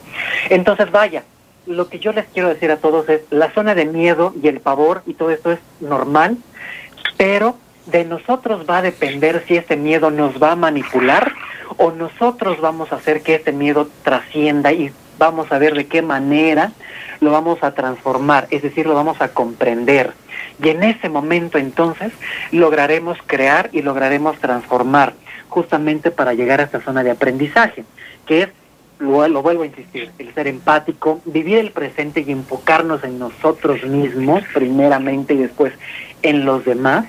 Entonces, 0.49 0.89
vaya, 0.91 1.23
lo 1.67 1.89
que 1.89 1.99
yo 1.99 2.11
les 2.11 2.25
quiero 2.25 2.49
decir 2.49 2.71
a 2.71 2.77
todos 2.77 3.07
es, 3.09 3.21
la 3.29 3.51
zona 3.51 3.75
de 3.75 3.85
miedo 3.85 4.33
y 4.41 4.47
el 4.47 4.59
pavor 4.59 5.03
y 5.05 5.13
todo 5.13 5.31
esto 5.31 5.51
es 5.51 5.59
normal, 5.79 6.37
pero 7.17 7.55
de 7.85 8.05
nosotros 8.05 8.65
va 8.69 8.79
a 8.79 8.81
depender 8.81 9.43
si 9.47 9.55
este 9.55 9.75
miedo 9.75 10.11
nos 10.11 10.41
va 10.41 10.51
a 10.51 10.55
manipular 10.55 11.33
o 11.77 11.91
nosotros 11.91 12.59
vamos 12.61 12.91
a 12.91 12.97
hacer 12.97 13.21
que 13.21 13.35
este 13.35 13.51
miedo 13.51 13.89
trascienda 14.03 14.71
y 14.71 14.91
vamos 15.17 15.51
a 15.51 15.57
ver 15.57 15.75
de 15.75 15.87
qué 15.87 16.01
manera 16.01 16.71
lo 17.19 17.31
vamos 17.31 17.63
a 17.63 17.73
transformar, 17.73 18.47
es 18.49 18.63
decir, 18.63 18.87
lo 18.87 18.95
vamos 18.95 19.21
a 19.21 19.29
comprender. 19.29 20.13
Y 20.61 20.69
en 20.69 20.83
ese 20.83 21.09
momento 21.09 21.57
entonces 21.57 22.11
lograremos 22.51 23.17
crear 23.25 23.69
y 23.71 23.81
lograremos 23.81 24.37
transformar 24.39 25.13
justamente 25.47 26.11
para 26.11 26.33
llegar 26.33 26.59
a 26.59 26.63
esta 26.63 26.81
zona 26.81 27.03
de 27.03 27.11
aprendizaje, 27.11 27.83
que 28.25 28.43
es, 28.43 28.49
lo, 28.99 29.27
lo 29.27 29.41
vuelvo 29.41 29.63
a 29.63 29.67
insistir, 29.67 30.11
el 30.17 30.33
ser 30.33 30.47
empático, 30.47 31.21
vivir 31.25 31.59
el 31.59 31.71
presente 31.71 32.23
y 32.25 32.31
enfocarnos 32.31 33.03
en 33.03 33.19
nosotros 33.19 33.83
mismos 33.83 34.43
primeramente 34.53 35.33
y 35.33 35.37
después 35.37 35.73
en 36.21 36.45
los 36.45 36.65
demás 36.65 37.05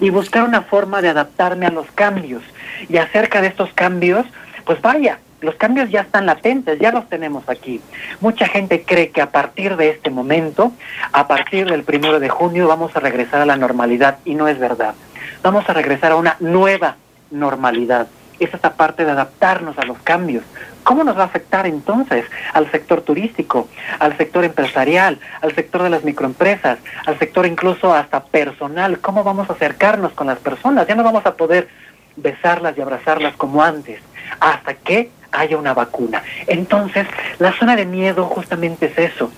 y 0.00 0.10
buscar 0.10 0.44
una 0.44 0.62
forma 0.62 1.02
de 1.02 1.08
adaptarme 1.08 1.66
a 1.66 1.70
los 1.70 1.90
cambios. 1.92 2.42
Y 2.88 2.96
acerca 2.96 3.40
de 3.40 3.48
estos 3.48 3.72
cambios, 3.72 4.26
pues 4.64 4.80
vaya, 4.80 5.18
los 5.42 5.56
cambios 5.56 5.90
ya 5.90 6.02
están 6.02 6.26
latentes, 6.26 6.78
ya 6.78 6.92
los 6.92 7.08
tenemos 7.08 7.48
aquí. 7.48 7.80
Mucha 8.20 8.46
gente 8.46 8.84
cree 8.86 9.10
que 9.10 9.20
a 9.20 9.30
partir 9.30 9.76
de 9.76 9.90
este 9.90 10.10
momento, 10.10 10.72
a 11.12 11.26
partir 11.26 11.68
del 11.68 11.82
primero 11.82 12.20
de 12.20 12.28
junio, 12.28 12.68
vamos 12.68 12.94
a 12.96 13.00
regresar 13.00 13.40
a 13.40 13.46
la 13.46 13.56
normalidad 13.56 14.18
y 14.24 14.34
no 14.34 14.46
es 14.48 14.58
verdad. 14.58 14.94
Vamos 15.42 15.68
a 15.68 15.72
regresar 15.72 16.12
a 16.12 16.16
una 16.16 16.36
nueva 16.38 16.96
normalidad. 17.30 18.06
Es 18.38 18.54
esta 18.54 18.74
parte 18.74 19.04
de 19.04 19.10
adaptarnos 19.10 19.76
a 19.78 19.84
los 19.84 19.98
cambios. 19.98 20.44
¿Cómo 20.84 21.04
nos 21.04 21.16
va 21.16 21.22
a 21.22 21.26
afectar 21.26 21.66
entonces 21.66 22.24
al 22.52 22.70
sector 22.70 23.02
turístico, 23.02 23.68
al 23.98 24.16
sector 24.16 24.44
empresarial, 24.44 25.18
al 25.40 25.54
sector 25.54 25.82
de 25.82 25.90
las 25.90 26.04
microempresas, 26.04 26.78
al 27.06 27.18
sector 27.18 27.46
incluso 27.46 27.94
hasta 27.94 28.24
personal? 28.24 28.98
¿Cómo 28.98 29.24
vamos 29.24 29.48
a 29.48 29.52
acercarnos 29.52 30.12
con 30.12 30.26
las 30.26 30.38
personas? 30.38 30.86
Ya 30.86 30.94
no 30.94 31.04
vamos 31.04 31.24
a 31.26 31.34
poder 31.34 31.68
besarlas 32.16 32.76
y 32.76 32.80
abrazarlas 32.80 33.34
como 33.36 33.62
antes, 33.62 34.00
hasta 34.40 34.74
que 34.74 35.10
haya 35.30 35.56
una 35.56 35.74
vacuna. 35.74 36.22
Entonces, 36.46 37.06
la 37.38 37.52
zona 37.52 37.76
de 37.76 37.86
miedo 37.86 38.26
justamente 38.26 38.86
es 38.86 38.98
eso, 38.98 39.30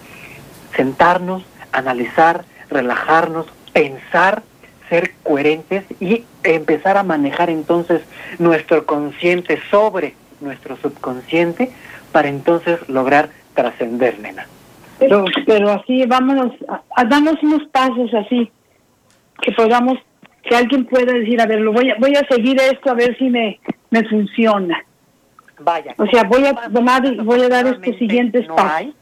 sentarnos, 0.76 1.44
analizar, 1.72 2.44
relajarnos, 2.70 3.46
pensar, 3.72 4.42
ser 4.88 5.12
coherentes 5.22 5.84
y 6.00 6.24
empezar 6.42 6.96
a 6.96 7.02
manejar 7.02 7.50
entonces 7.50 8.02
nuestro 8.38 8.86
consciente 8.86 9.60
sobre 9.70 10.14
nuestro 10.44 10.76
subconsciente 10.76 11.70
para 12.12 12.28
entonces 12.28 12.88
lograr 12.88 13.30
trascender, 13.54 14.18
nena. 14.20 14.46
Pero, 14.98 15.24
pero 15.46 15.70
así, 15.70 16.04
vámonos, 16.06 16.52
damos 17.08 17.42
unos 17.42 17.66
pasos 17.68 18.12
así, 18.14 18.50
que 19.42 19.52
podamos, 19.52 19.98
que 20.42 20.54
alguien 20.54 20.84
pueda 20.84 21.12
decir, 21.12 21.40
a 21.40 21.46
ver, 21.46 21.60
lo 21.60 21.72
voy 21.72 21.90
a, 21.90 21.96
voy 21.98 22.14
a 22.14 22.26
seguir 22.28 22.60
esto 22.60 22.90
a 22.90 22.94
ver 22.94 23.16
si 23.18 23.28
me, 23.28 23.58
me 23.90 24.04
funciona. 24.08 24.84
Vaya. 25.58 25.94
O 25.98 26.06
sea, 26.06 26.24
voy 26.24 26.46
a 26.46 26.54
tomar, 26.72 27.02
voy 27.22 27.40
a 27.42 27.48
dar 27.48 27.66
estos 27.66 27.96
siguientes 27.96 28.46
no 28.46 28.56
pasos. 28.56 28.72
hay. 28.72 28.94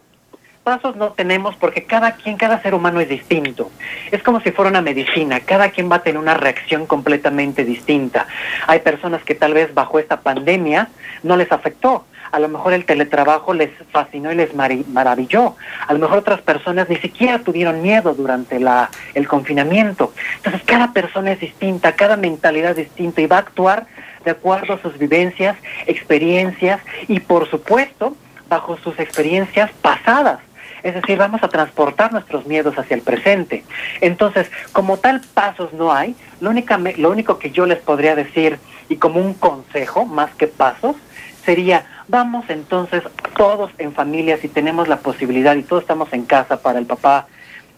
Pasos 0.64 0.94
no 0.94 1.10
tenemos 1.10 1.56
porque 1.56 1.82
cada 1.82 2.12
quien, 2.12 2.36
cada 2.36 2.62
ser 2.62 2.74
humano 2.74 3.00
es 3.00 3.08
distinto. 3.08 3.72
Es 4.12 4.22
como 4.22 4.40
si 4.40 4.52
fuera 4.52 4.70
una 4.70 4.80
medicina. 4.80 5.40
Cada 5.40 5.70
quien 5.70 5.90
va 5.90 5.96
a 5.96 6.02
tener 6.04 6.20
una 6.20 6.34
reacción 6.34 6.86
completamente 6.86 7.64
distinta. 7.64 8.28
Hay 8.68 8.78
personas 8.78 9.24
que 9.24 9.34
tal 9.34 9.54
vez 9.54 9.74
bajo 9.74 9.98
esta 9.98 10.20
pandemia 10.20 10.88
no 11.24 11.36
les 11.36 11.50
afectó. 11.50 12.04
A 12.30 12.38
lo 12.38 12.48
mejor 12.48 12.74
el 12.74 12.84
teletrabajo 12.84 13.54
les 13.54 13.70
fascinó 13.90 14.30
y 14.30 14.36
les 14.36 14.54
maravilló. 14.54 15.56
A 15.84 15.92
lo 15.94 15.98
mejor 15.98 16.18
otras 16.18 16.40
personas 16.42 16.88
ni 16.88 16.96
siquiera 16.96 17.40
tuvieron 17.40 17.82
miedo 17.82 18.14
durante 18.14 18.60
la, 18.60 18.88
el 19.14 19.26
confinamiento. 19.26 20.12
Entonces 20.36 20.62
cada 20.64 20.92
persona 20.92 21.32
es 21.32 21.40
distinta, 21.40 21.96
cada 21.96 22.16
mentalidad 22.16 22.70
es 22.70 22.86
distinta 22.86 23.20
y 23.20 23.26
va 23.26 23.36
a 23.36 23.40
actuar 23.40 23.86
de 24.24 24.30
acuerdo 24.30 24.74
a 24.74 24.78
sus 24.80 24.96
vivencias, 24.96 25.56
experiencias 25.88 26.80
y 27.08 27.18
por 27.18 27.50
supuesto 27.50 28.16
bajo 28.48 28.78
sus 28.78 28.96
experiencias 29.00 29.72
pasadas. 29.82 30.38
Es 30.82 30.94
decir, 30.94 31.18
vamos 31.18 31.42
a 31.42 31.48
transportar 31.48 32.12
nuestros 32.12 32.46
miedos 32.46 32.78
hacia 32.78 32.94
el 32.94 33.02
presente. 33.02 33.64
Entonces, 34.00 34.50
como 34.72 34.98
tal 34.98 35.20
pasos 35.34 35.72
no 35.72 35.92
hay, 35.92 36.16
lo, 36.40 36.50
única, 36.50 36.78
lo 36.96 37.10
único 37.10 37.38
que 37.38 37.50
yo 37.50 37.66
les 37.66 37.78
podría 37.78 38.14
decir, 38.14 38.58
y 38.88 38.96
como 38.96 39.20
un 39.20 39.34
consejo, 39.34 40.04
más 40.04 40.34
que 40.34 40.48
pasos, 40.48 40.96
sería, 41.44 41.86
vamos 42.08 42.44
entonces 42.48 43.02
todos 43.36 43.70
en 43.78 43.92
familia, 43.92 44.36
si 44.38 44.48
tenemos 44.48 44.88
la 44.88 44.98
posibilidad 44.98 45.54
y 45.54 45.62
todos 45.62 45.82
estamos 45.82 46.12
en 46.12 46.24
casa 46.24 46.60
para 46.60 46.78
el 46.78 46.86
papá 46.86 47.26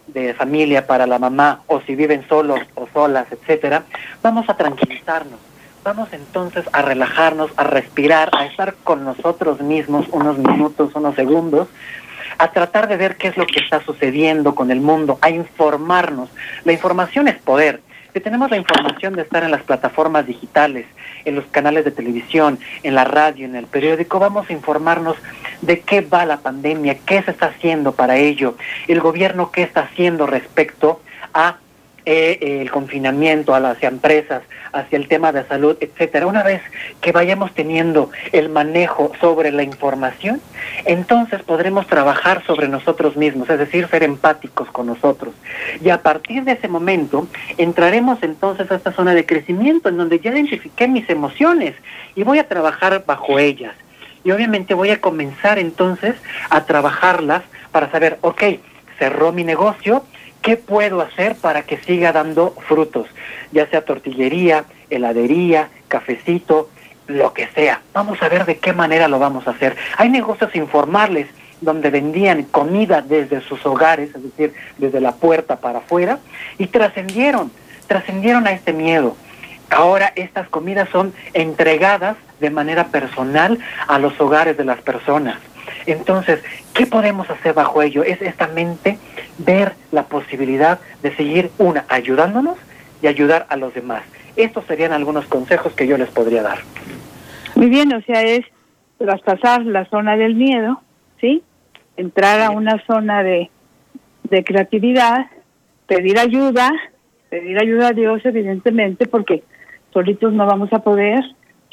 de 0.07 0.33
familia, 0.33 0.85
para 0.85 1.07
la 1.07 1.19
mamá, 1.19 1.61
o 1.67 1.81
si 1.81 1.95
viven 1.95 2.27
solos 2.27 2.59
o 2.75 2.87
solas, 2.93 3.27
etcétera, 3.31 3.83
vamos 4.21 4.49
a 4.49 4.57
tranquilizarnos. 4.57 5.39
Vamos 5.83 6.09
entonces 6.13 6.65
a 6.73 6.81
relajarnos, 6.81 7.51
a 7.57 7.63
respirar, 7.63 8.31
a 8.33 8.47
estar 8.47 8.73
con 8.83 9.05
nosotros 9.05 9.61
mismos 9.61 10.07
unos 10.11 10.39
minutos, 10.39 10.95
unos 10.95 11.13
segundos, 11.13 11.67
a 12.37 12.51
tratar 12.51 12.87
de 12.87 12.97
ver 12.97 13.15
qué 13.17 13.27
es 13.27 13.37
lo 13.37 13.45
que 13.45 13.59
está 13.59 13.83
sucediendo 13.83 14.55
con 14.55 14.71
el 14.71 14.81
mundo, 14.81 15.17
a 15.21 15.29
informarnos. 15.29 16.29
La 16.63 16.73
información 16.73 17.27
es 17.27 17.35
poder. 17.35 17.81
Si 18.13 18.21
tenemos 18.21 18.49
la 18.49 18.55
información 18.57 19.13
de 19.13 19.23
estar 19.23 19.43
en 19.43 19.51
las 19.51 19.63
plataformas 19.63 20.25
digitales, 20.25 20.85
en 21.25 21.35
los 21.35 21.43
canales 21.47 21.83
de 21.83 21.91
televisión, 21.91 22.59
en 22.83 22.95
la 22.95 23.03
radio, 23.03 23.45
en 23.45 23.57
el 23.57 23.67
periódico, 23.67 24.19
vamos 24.19 24.49
a 24.49 24.53
informarnos 24.53 25.17
de 25.61 25.81
qué 25.81 25.99
va 25.99 26.25
la 26.25 26.37
pandemia, 26.37 26.97
qué 27.05 27.21
se 27.23 27.31
está 27.31 27.47
haciendo 27.47 27.91
para 27.91 28.15
ello, 28.15 28.55
el 28.87 29.01
gobierno 29.01 29.51
qué 29.51 29.63
está 29.63 29.81
haciendo 29.81 30.27
respecto 30.27 31.01
a 31.33 31.57
eh, 32.05 32.61
el 32.61 32.71
confinamiento, 32.71 33.55
a 33.55 33.59
las 33.59 33.81
empresas, 33.83 34.43
hacia 34.71 34.97
el 34.97 35.07
tema 35.07 35.31
de 35.31 35.43
salud, 35.45 35.77
etcétera. 35.79 36.27
Una 36.27 36.43
vez 36.43 36.61
que 37.01 37.11
vayamos 37.11 37.53
teniendo 37.53 38.11
el 38.31 38.49
manejo 38.49 39.11
sobre 39.19 39.51
la 39.51 39.63
información, 39.63 40.41
entonces 40.85 41.41
podremos 41.43 41.87
trabajar 41.87 42.43
sobre 42.45 42.67
nosotros 42.67 43.15
mismos, 43.15 43.49
es 43.49 43.57
decir, 43.57 43.87
ser 43.87 44.03
empáticos 44.03 44.69
con 44.69 44.87
nosotros. 44.87 45.33
Y 45.83 45.89
a 45.89 46.01
partir 46.01 46.43
de 46.43 46.53
ese 46.53 46.67
momento 46.67 47.27
entraremos 47.57 48.21
entonces 48.21 48.69
a 48.69 48.75
esta 48.75 48.91
zona 48.91 49.13
de 49.13 49.25
crecimiento 49.25 49.89
en 49.89 49.97
donde 49.97 50.19
ya 50.19 50.31
identifiqué 50.31 50.87
mis 50.87 51.09
emociones 51.09 51.75
y 52.15 52.23
voy 52.23 52.39
a 52.39 52.47
trabajar 52.47 53.03
bajo 53.05 53.39
ellas. 53.39 53.73
Y 54.23 54.31
obviamente 54.31 54.73
voy 54.73 54.89
a 54.89 55.01
comenzar 55.01 55.59
entonces 55.59 56.15
a 56.49 56.65
trabajarlas 56.65 57.43
para 57.71 57.91
saber, 57.91 58.17
ok, 58.21 58.43
cerró 58.97 59.31
mi 59.31 59.43
negocio, 59.43 60.03
¿qué 60.45 60.57
puedo 60.57 61.01
hacer 61.01 61.35
para 61.35 61.63
que 61.63 61.77
siga 61.77 62.13
dando 62.13 62.53
frutos? 62.67 63.07
Ya 63.51 63.67
sea 63.67 63.83
tortillería, 63.83 64.65
heladería, 64.91 65.69
cafecito, 65.87 66.69
lo 67.07 67.33
que 67.33 67.47
sea. 67.47 67.81
Vamos 67.93 68.21
a 68.21 68.29
ver 68.29 68.45
de 68.45 68.57
qué 68.57 68.71
manera 68.71 69.07
lo 69.07 69.17
vamos 69.17 69.47
a 69.47 69.51
hacer. 69.51 69.75
Hay 69.97 70.09
negocios 70.09 70.55
informales 70.55 71.27
donde 71.61 71.89
vendían 71.89 72.43
comida 72.43 73.01
desde 73.01 73.41
sus 73.41 73.65
hogares, 73.65 74.11
es 74.13 74.21
decir, 74.21 74.53
desde 74.77 75.01
la 75.01 75.13
puerta 75.13 75.55
para 75.55 75.79
afuera, 75.79 76.19
y 76.59 76.67
trascendieron, 76.67 77.51
trascendieron 77.87 78.45
a 78.45 78.51
este 78.51 78.71
miedo. 78.71 79.17
Ahora 79.71 80.13
estas 80.15 80.47
comidas 80.49 80.89
son 80.89 81.11
entregadas 81.33 82.17
de 82.39 82.51
manera 82.51 82.89
personal 82.89 83.57
a 83.87 83.97
los 83.97 84.19
hogares 84.21 84.57
de 84.57 84.65
las 84.65 84.79
personas. 84.81 85.39
Entonces, 85.87 86.41
¿qué 86.73 86.85
podemos 86.85 87.29
hacer 87.29 87.53
bajo 87.53 87.81
ello? 87.81 88.03
Es 88.03 88.21
esta 88.21 88.47
mente 88.47 88.97
ver 89.37 89.73
la 89.91 90.03
posibilidad 90.03 90.79
de 91.03 91.15
seguir, 91.15 91.51
una, 91.57 91.85
ayudándonos 91.89 92.57
y 93.01 93.07
ayudar 93.07 93.45
a 93.49 93.55
los 93.55 93.73
demás. 93.73 94.03
Estos 94.35 94.65
serían 94.65 94.91
algunos 94.91 95.25
consejos 95.25 95.73
que 95.73 95.87
yo 95.87 95.97
les 95.97 96.09
podría 96.09 96.41
dar. 96.41 96.59
Muy 97.55 97.69
bien, 97.69 97.93
o 97.93 98.01
sea, 98.01 98.21
es 98.21 98.45
traspasar 98.97 99.65
la 99.65 99.85
zona 99.85 100.17
del 100.17 100.35
miedo, 100.35 100.81
¿sí? 101.21 101.43
Entrar 101.97 102.41
a 102.41 102.49
una 102.49 102.83
zona 102.85 103.23
de, 103.23 103.49
de 104.23 104.43
creatividad, 104.43 105.27
pedir 105.87 106.19
ayuda, 106.19 106.71
pedir 107.29 107.57
ayuda 107.57 107.89
a 107.89 107.93
Dios, 107.93 108.21
evidentemente, 108.25 109.07
porque 109.07 109.43
solitos 109.93 110.33
no 110.33 110.45
vamos 110.45 110.71
a 110.73 110.79
poder, 110.79 111.23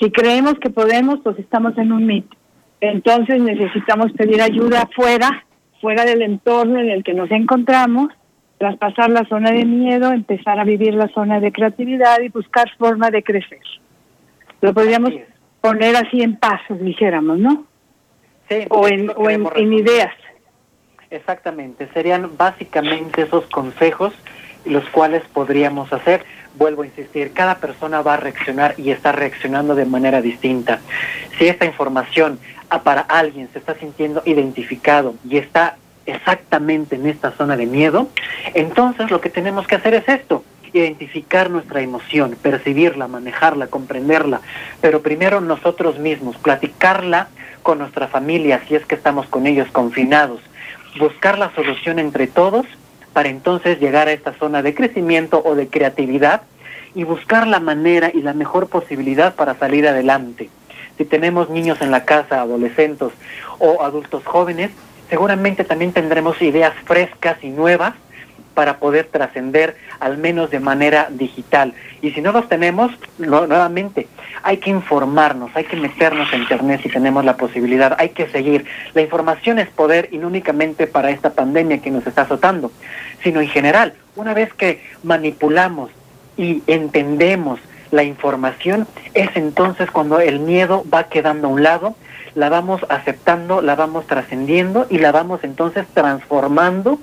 Si 0.01 0.11
creemos 0.11 0.55
que 0.59 0.70
podemos, 0.70 1.20
pues 1.22 1.38
estamos 1.38 1.77
en 1.79 1.92
un 1.92 2.07
mito. 2.07 2.37
Entonces 2.83 3.40
necesitamos 3.40 4.11
pedir 4.11 4.42
ayuda 4.42 4.88
fuera, 4.92 5.45
fuera 5.81 6.05
del 6.05 6.21
entorno 6.21 6.81
en 6.81 6.90
el 6.90 7.05
que 7.05 7.14
nos 7.14 7.31
encontramos, 7.31 8.09
traspasar 8.59 9.09
la 9.09 9.25
zona 9.27 9.53
de 9.53 9.64
miedo, 9.64 10.12
empezar 10.12 10.59
a 10.59 10.64
vivir 10.64 10.92
la 10.92 11.07
zona 11.09 11.38
de 11.38 11.53
creatividad 11.53 12.21
y 12.21 12.29
buscar 12.29 12.68
forma 12.77 13.11
de 13.11 13.23
crecer. 13.23 13.61
Lo 14.61 14.75
podríamos 14.75 15.12
poner 15.61 15.95
así 15.95 16.23
en 16.23 16.35
pasos, 16.37 16.81
dijéramos, 16.81 17.38
¿no? 17.38 17.66
Sí, 18.49 18.66
o 18.68 18.88
en, 18.88 19.12
o 19.14 19.31
en 19.31 19.73
ideas. 19.73 20.12
Exactamente, 21.09 21.88
serían 21.95 22.37
básicamente 22.37 23.23
esos 23.23 23.47
consejos 23.47 24.12
los 24.64 24.88
cuales 24.90 25.23
podríamos 25.33 25.92
hacer. 25.92 26.25
Vuelvo 26.55 26.83
a 26.83 26.87
insistir, 26.87 27.33
cada 27.33 27.57
persona 27.57 28.03
va 28.03 28.14
a 28.14 28.16
reaccionar 28.18 28.75
y 28.77 28.90
está 28.90 29.12
reaccionando 29.12 29.75
de 29.75 29.87
manera 29.87 30.21
distinta. 30.21 30.81
Si 31.38 31.47
esta 31.47 31.64
información 31.64 32.38
para 32.81 33.03
alguien 33.03 33.49
se 33.53 33.59
está 33.59 33.75
sintiendo 33.75 34.23
identificado 34.25 35.15
y 35.29 35.37
está 35.37 35.77
exactamente 36.07 36.97
en 36.97 37.07
esta 37.07 37.33
zona 37.33 37.57
de 37.57 37.67
miedo, 37.67 38.09
entonces 38.55 39.11
lo 39.11 39.21
que 39.21 39.31
tenemos 39.31 39.67
que 39.67 39.77
hacer 39.77 39.95
es 39.95 40.09
esto, 40.09 40.43
identificar 40.73 41.51
nuestra 41.51 41.83
emoción, 41.83 42.37
percibirla, 42.41 43.07
manejarla, 43.09 43.67
comprenderla, 43.67 44.41
pero 44.81 45.03
primero 45.03 45.41
nosotros 45.41 45.99
mismos, 45.99 46.37
platicarla 46.39 47.29
con 47.63 47.79
nuestra 47.79 48.09
familia 48.09 48.63
si 48.67 48.75
es 48.75 48.85
que 48.87 48.95
estamos 48.95 49.27
con 49.27 49.47
ellos 49.47 49.69
confinados, 49.71 50.41
buscar 50.99 51.39
la 51.39 51.55
solución 51.55 51.99
entre 51.99 52.27
todos 52.27 52.67
para 53.13 53.29
entonces 53.29 53.79
llegar 53.79 54.09
a 54.09 54.13
esta 54.13 54.33
zona 54.35 54.63
de 54.63 54.75
crecimiento 54.75 55.43
o 55.45 55.55
de 55.55 55.69
creatividad 55.69 56.43
y 56.95 57.05
buscar 57.05 57.47
la 57.47 57.61
manera 57.61 58.11
y 58.13 58.23
la 58.23 58.35
mejor 58.35 58.69
posibilidad 58.69 59.35
para 59.35 59.55
salir 59.55 59.87
adelante. 59.87 60.51
Si 60.98 61.05
tenemos 61.05 61.50
niños 61.50 61.81
en 61.81 61.90
la 61.90 62.05
casa, 62.05 62.40
adolescentes 62.40 63.09
o 63.59 63.83
adultos 63.83 64.24
jóvenes, 64.24 64.70
seguramente 65.09 65.64
también 65.64 65.92
tendremos 65.92 66.40
ideas 66.40 66.74
frescas 66.85 67.42
y 67.42 67.48
nuevas 67.48 67.94
para 68.55 68.78
poder 68.78 69.07
trascender 69.07 69.76
al 70.00 70.18
menos 70.18 70.50
de 70.50 70.61
manera 70.61 71.09
digital. 71.11 71.74
Y 72.00 72.11
si 72.11 72.20
no 72.20 72.33
los 72.33 72.48
tenemos, 72.48 72.92
nuevamente, 73.18 74.09
hay 74.42 74.59
que 74.59 74.70
informarnos, 74.70 75.50
hay 75.55 75.64
que 75.64 75.76
meternos 75.76 76.33
en 76.33 76.42
Internet 76.42 76.81
si 76.83 76.88
tenemos 76.88 77.24
la 77.24 77.37
posibilidad, 77.37 77.96
hay 77.98 78.11
que 78.11 78.28
seguir. 78.28 78.66
La 78.94 79.02
información 79.02 79.59
es 79.59 79.68
poder 79.68 80.09
y 80.12 80.18
no 80.18 80.26
únicamente 80.26 80.87
para 80.87 81.11
esta 81.11 81.31
pandemia 81.31 81.78
que 81.78 81.90
nos 81.90 82.07
está 82.07 82.22
azotando, 82.22 82.70
sino 83.22 83.40
en 83.40 83.48
general. 83.48 83.94
Una 84.16 84.35
vez 84.35 84.52
que 84.52 84.83
manipulamos 85.02 85.90
y 86.37 86.62
entendemos 86.66 87.61
la 87.92 88.02
información, 88.02 88.88
es 89.14 89.28
entonces 89.37 89.90
cuando 89.90 90.18
el 90.18 90.40
miedo 90.40 90.83
va 90.92 91.05
quedando 91.05 91.46
a 91.46 91.50
un 91.50 91.62
lado, 91.62 91.94
la 92.35 92.48
vamos 92.48 92.85
aceptando, 92.88 93.61
la 93.61 93.76
vamos 93.76 94.07
trascendiendo 94.07 94.87
y 94.88 94.98
la 94.98 95.12
vamos 95.12 95.44
entonces 95.44 95.87
transformando 95.92 96.98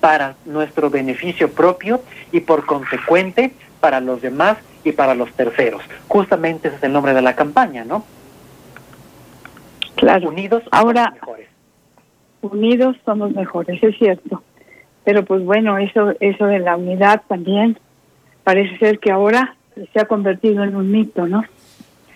para 0.00 0.36
nuestro 0.46 0.88
beneficio 0.88 1.52
propio 1.52 2.02
y 2.32 2.40
por 2.40 2.64
consecuente 2.64 3.52
para 3.80 4.00
los 4.00 4.22
demás 4.22 4.56
y 4.82 4.92
para 4.92 5.14
los 5.14 5.30
terceros. 5.34 5.82
Justamente 6.08 6.68
ese 6.68 6.78
es 6.78 6.82
el 6.84 6.92
nombre 6.94 7.12
de 7.12 7.20
la 7.20 7.36
campaña, 7.36 7.84
¿no? 7.84 8.02
Claro. 9.96 10.30
Unidos 10.30 10.62
Ahora, 10.70 11.04
somos 11.04 11.20
mejores. 11.20 11.48
Unidos 12.40 12.96
somos 13.04 13.32
mejores, 13.32 13.82
es 13.82 13.98
cierto. 13.98 14.42
Pero 15.04 15.22
pues 15.26 15.44
bueno, 15.44 15.76
eso, 15.76 16.14
eso 16.20 16.46
de 16.46 16.60
la 16.60 16.76
unidad 16.76 17.20
también 17.28 17.78
parece 18.42 18.78
ser 18.78 18.98
que 18.98 19.10
ahora 19.10 19.56
se 19.92 20.00
ha 20.00 20.04
convertido 20.06 20.64
en 20.64 20.76
un 20.76 20.90
mito, 20.90 21.26
¿no? 21.26 21.44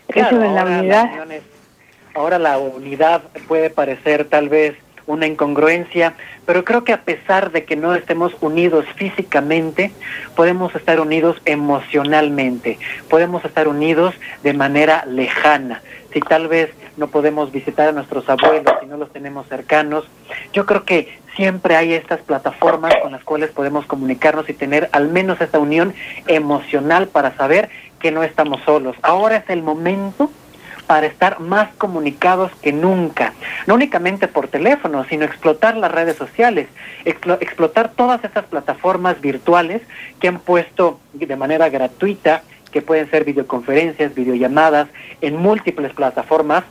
eso 0.09 0.38
de 0.38 0.50
la 0.50 0.64
unidad. 0.64 1.11
ahora 2.14 2.38
la 2.38 2.59
unidad 2.59 3.22
puede 3.48 3.70
parecer 3.70 4.27
tal 4.27 4.48
vez 4.48 4.77
una 5.07 5.27
incongruencia, 5.27 6.14
pero 6.46 6.64
creo 6.64 6.85
que 6.85 6.92
a 6.92 7.03
pesar 7.03 7.53
de 7.53 7.64
que 7.64 7.77
no 7.77 7.94
estemos 7.94 8.35
unidos 8.40 8.87
físicamente, 8.96 9.92
podemos 10.35 10.74
estar 10.74 10.98
unidos 11.00 11.37
emocionalmente, 11.44 12.79
podemos 13.11 13.44
estar 13.44 13.68
unidos 13.68 14.14
de 14.42 14.55
manera 14.55 15.05
lejana. 15.07 15.83
Si 16.12 16.20
tal 16.20 16.48
vez 16.48 16.70
no 16.96 17.09
podemos 17.09 17.50
visitar 17.52 17.88
a 17.88 17.92
nuestros 17.92 18.28
abuelos, 18.28 18.74
si 18.80 18.87
no 18.87 18.96
los 18.96 19.12
tenemos 19.12 19.46
cercanos, 19.48 20.04
yo 20.52 20.66
creo 20.66 20.85
que 20.85 21.18
siempre 21.37 21.76
hay 21.76 21.94
estas 21.94 22.20
plataformas 22.20 22.94
con 23.02 23.12
las 23.12 23.24
cuales 23.24 23.50
podemos 23.50 23.87
comunicarnos 23.87 24.48
y 24.48 24.54
tener 24.54 24.88
al 24.92 25.09
menos 25.09 25.40
esta 25.40 25.59
unión 25.59 25.94
emocional 26.26 27.09
para 27.09 27.37
saber 27.37 27.68
que 27.98 28.11
no 28.11 28.22
estamos 28.22 28.61
solos. 28.64 28.96
Ahora 29.02 29.37
es 29.37 29.50
el 29.50 29.62
momento 29.62 30.30
para 30.87 31.07
estar 31.07 31.40
más 31.40 31.72
comunicados 31.76 32.52
que 32.61 32.72
nunca, 32.72 33.33
no 33.66 33.74
únicamente 33.74 34.28
por 34.28 34.48
teléfono, 34.48 35.04
sino 35.09 35.24
explotar 35.24 35.76
las 35.76 35.90
redes 35.90 36.16
sociales, 36.16 36.68
explotar 37.04 37.92
todas 37.92 38.22
esas 38.22 38.44
plataformas 38.44 39.20
virtuales 39.20 39.83
que 40.20 40.28
han 40.28 40.40
puesto 40.40 41.00
de 41.14 41.37
manera 41.37 41.70
gratuita, 41.70 42.42
que 42.70 42.83
pueden 42.83 43.11
ser 43.11 43.24
videoconferencias, 43.24 44.14
videollamadas, 44.14 44.88
en 45.20 45.37
múltiples 45.37 45.94
plataformas, 45.94 46.64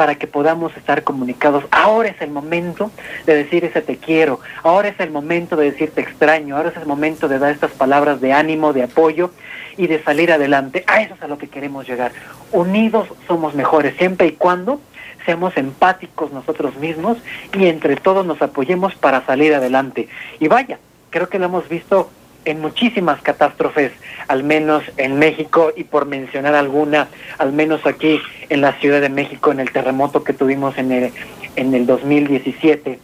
para 0.00 0.14
que 0.14 0.26
podamos 0.26 0.74
estar 0.78 1.04
comunicados. 1.04 1.64
Ahora 1.70 2.08
es 2.08 2.18
el 2.22 2.30
momento 2.30 2.90
de 3.26 3.34
decir 3.34 3.66
ese 3.66 3.82
te 3.82 3.98
quiero, 3.98 4.40
ahora 4.62 4.88
es 4.88 4.98
el 4.98 5.10
momento 5.10 5.56
de 5.56 5.72
decir 5.72 5.90
te 5.90 6.00
extraño, 6.00 6.56
ahora 6.56 6.70
es 6.70 6.76
el 6.78 6.86
momento 6.86 7.28
de 7.28 7.38
dar 7.38 7.52
estas 7.52 7.72
palabras 7.72 8.18
de 8.22 8.32
ánimo, 8.32 8.72
de 8.72 8.84
apoyo 8.84 9.30
y 9.76 9.88
de 9.88 10.02
salir 10.02 10.32
adelante. 10.32 10.84
A 10.86 11.02
eso 11.02 11.16
es 11.16 11.22
a 11.22 11.28
lo 11.28 11.36
que 11.36 11.48
queremos 11.48 11.86
llegar. 11.86 12.12
Unidos 12.50 13.08
somos 13.28 13.54
mejores, 13.54 13.94
siempre 13.98 14.28
y 14.28 14.32
cuando 14.32 14.80
seamos 15.26 15.54
empáticos 15.58 16.32
nosotros 16.32 16.76
mismos 16.76 17.18
y 17.52 17.66
entre 17.66 17.96
todos 17.96 18.24
nos 18.24 18.40
apoyemos 18.40 18.94
para 18.94 19.26
salir 19.26 19.52
adelante. 19.52 20.08
Y 20.38 20.48
vaya, 20.48 20.78
creo 21.10 21.28
que 21.28 21.38
lo 21.38 21.44
hemos 21.44 21.68
visto 21.68 22.08
en 22.44 22.60
muchísimas 22.60 23.20
catástrofes, 23.22 23.92
al 24.28 24.44
menos 24.44 24.82
en 24.96 25.18
México 25.18 25.72
y 25.76 25.84
por 25.84 26.06
mencionar 26.06 26.54
alguna, 26.54 27.08
al 27.38 27.52
menos 27.52 27.86
aquí 27.86 28.20
en 28.48 28.60
la 28.60 28.72
Ciudad 28.74 29.00
de 29.00 29.08
México, 29.08 29.52
en 29.52 29.60
el 29.60 29.70
terremoto 29.70 30.24
que 30.24 30.32
tuvimos 30.32 30.76
en 30.78 30.92
el, 30.92 31.12
en 31.56 31.74
el 31.74 31.86
2017, 31.86 32.98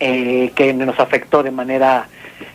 eh, 0.00 0.52
que 0.54 0.72
nos 0.72 0.98
afectó 0.98 1.42
de 1.42 1.50
manera 1.50 2.08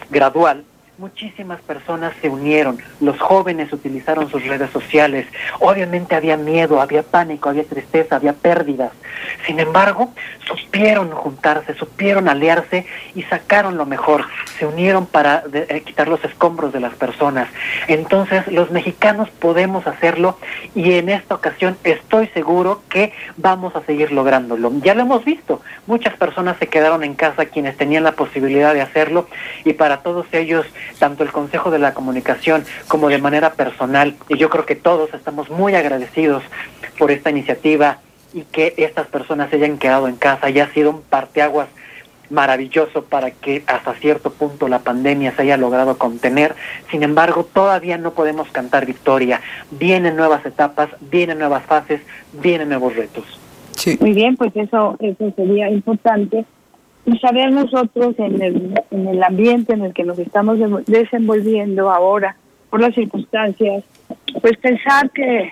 gradual 0.10 0.64
muchísimas 0.98 1.62
personas 1.62 2.14
se 2.22 2.30
unieron, 2.30 2.80
los 3.00 3.20
jóvenes 3.20 3.72
utilizaron 3.74 4.30
sus 4.30 4.46
redes 4.46 4.70
sociales, 4.72 5.28
obviamente 5.60 6.16
había 6.16 6.38
miedo, 6.38 6.82
había 6.82 7.04
pánico, 7.04 7.50
había 7.50 7.64
tristeza, 7.64 8.16
había 8.16 8.34
pérdidas, 8.34 8.92
sin 9.46 9.60
embargo, 9.60 10.12
supieron 10.48 11.12
juntarse, 11.12 11.74
supieron 11.76 12.28
aliarse 12.28 12.86
y 13.14 13.24
sacaron 13.24 13.78
lo 13.78 13.86
mejor, 13.86 14.26
se 14.58 14.66
unieron 14.66 15.06
para 15.06 15.44
eh, 15.54 15.82
quitar 15.86 16.08
los 16.08 16.24
escombros 16.24 16.74
de 16.74 16.80
las 16.80 16.94
personas. 16.96 17.50
Entonces, 17.88 18.48
los 18.48 18.72
mexicanos 18.72 19.30
podemos 19.30 19.88
hacerlo 19.88 20.38
y 20.74 20.94
en 20.94 21.10
esta 21.10 21.36
ocasión 21.36 21.78
estoy 21.84 22.28
seguro 22.28 22.82
que 22.90 23.14
vamos 23.38 23.76
a 23.76 23.82
seguir 23.82 24.12
lográndolo. 24.12 24.72
Ya 24.82 24.96
lo 24.96 25.02
hemos 25.02 25.26
visto, 25.26 25.62
muchas 25.88 26.16
personas 26.16 26.58
se 26.58 26.68
quedaron 26.68 27.04
en 27.04 27.16
casa 27.16 27.46
quienes 27.46 27.78
tenían 27.78 28.04
la 28.04 28.14
posibilidad 28.14 28.74
de 28.74 28.82
hacerlo 28.82 29.28
y 29.64 29.74
para 29.74 29.98
todos 29.98 30.26
ellos 30.32 30.66
tanto 31.00 31.24
el 31.24 31.32
Consejo 31.32 31.72
de 31.72 31.80
la 31.80 31.94
Comunicación 31.94 32.64
como 32.88 33.10
de 33.10 33.18
manera 33.18 33.54
personal, 33.54 34.16
y 34.30 34.38
yo 34.38 34.50
creo 34.50 34.66
que 34.66 34.76
todos 34.76 35.14
estamos 35.14 35.50
muy 35.50 35.76
agradecidos 35.76 36.44
por 36.98 37.12
esta 37.12 37.30
iniciativa 37.30 38.00
y 38.34 38.42
que 38.42 38.74
estas 38.78 39.08
personas 39.08 39.50
se 39.50 39.58
hayan 39.58 39.78
quedado 39.78 40.08
en 40.08 40.16
casa 40.16 40.50
y 40.50 40.60
ha 40.60 40.72
sido 40.74 40.90
un 40.92 41.02
parteaguas 41.02 41.68
maravilloso 42.30 43.04
para 43.04 43.32
que 43.32 43.64
hasta 43.68 43.94
cierto 43.96 44.32
punto 44.32 44.68
la 44.68 44.80
pandemia 44.80 45.36
se 45.36 45.44
haya 45.44 45.58
logrado 45.58 45.98
contener. 45.98 46.56
Sin 46.90 47.04
embargo, 47.04 47.48
todavía 47.52 47.98
no 47.98 48.12
podemos 48.12 48.50
cantar 48.50 48.86
victoria. 48.86 49.42
Vienen 49.72 50.16
nuevas 50.16 50.46
etapas, 50.46 50.90
vienen 51.00 51.40
nuevas 51.40 51.64
fases, 51.64 52.02
vienen 52.34 52.70
nuevos 52.70 52.96
retos. 52.96 53.24
Muy 54.00 54.14
bien, 54.14 54.36
pues 54.36 54.56
eso, 54.56 54.96
eso 55.00 55.34
sería 55.36 55.70
importante 55.70 56.46
saber 57.22 57.52
nosotros 57.52 58.16
en 58.18 58.42
el, 58.42 58.74
en 58.92 59.08
el 59.08 59.24
ambiente 59.24 59.74
en 59.74 59.84
el 59.84 59.94
que 59.94 60.04
nos 60.04 60.18
estamos 60.20 60.58
desenvolviendo 60.88 61.92
ahora, 61.92 62.36
por 62.70 62.82
las 62.82 62.96
circunstancias, 62.96 63.84
pues 64.42 64.58
pensar 64.58 65.10
que, 65.12 65.50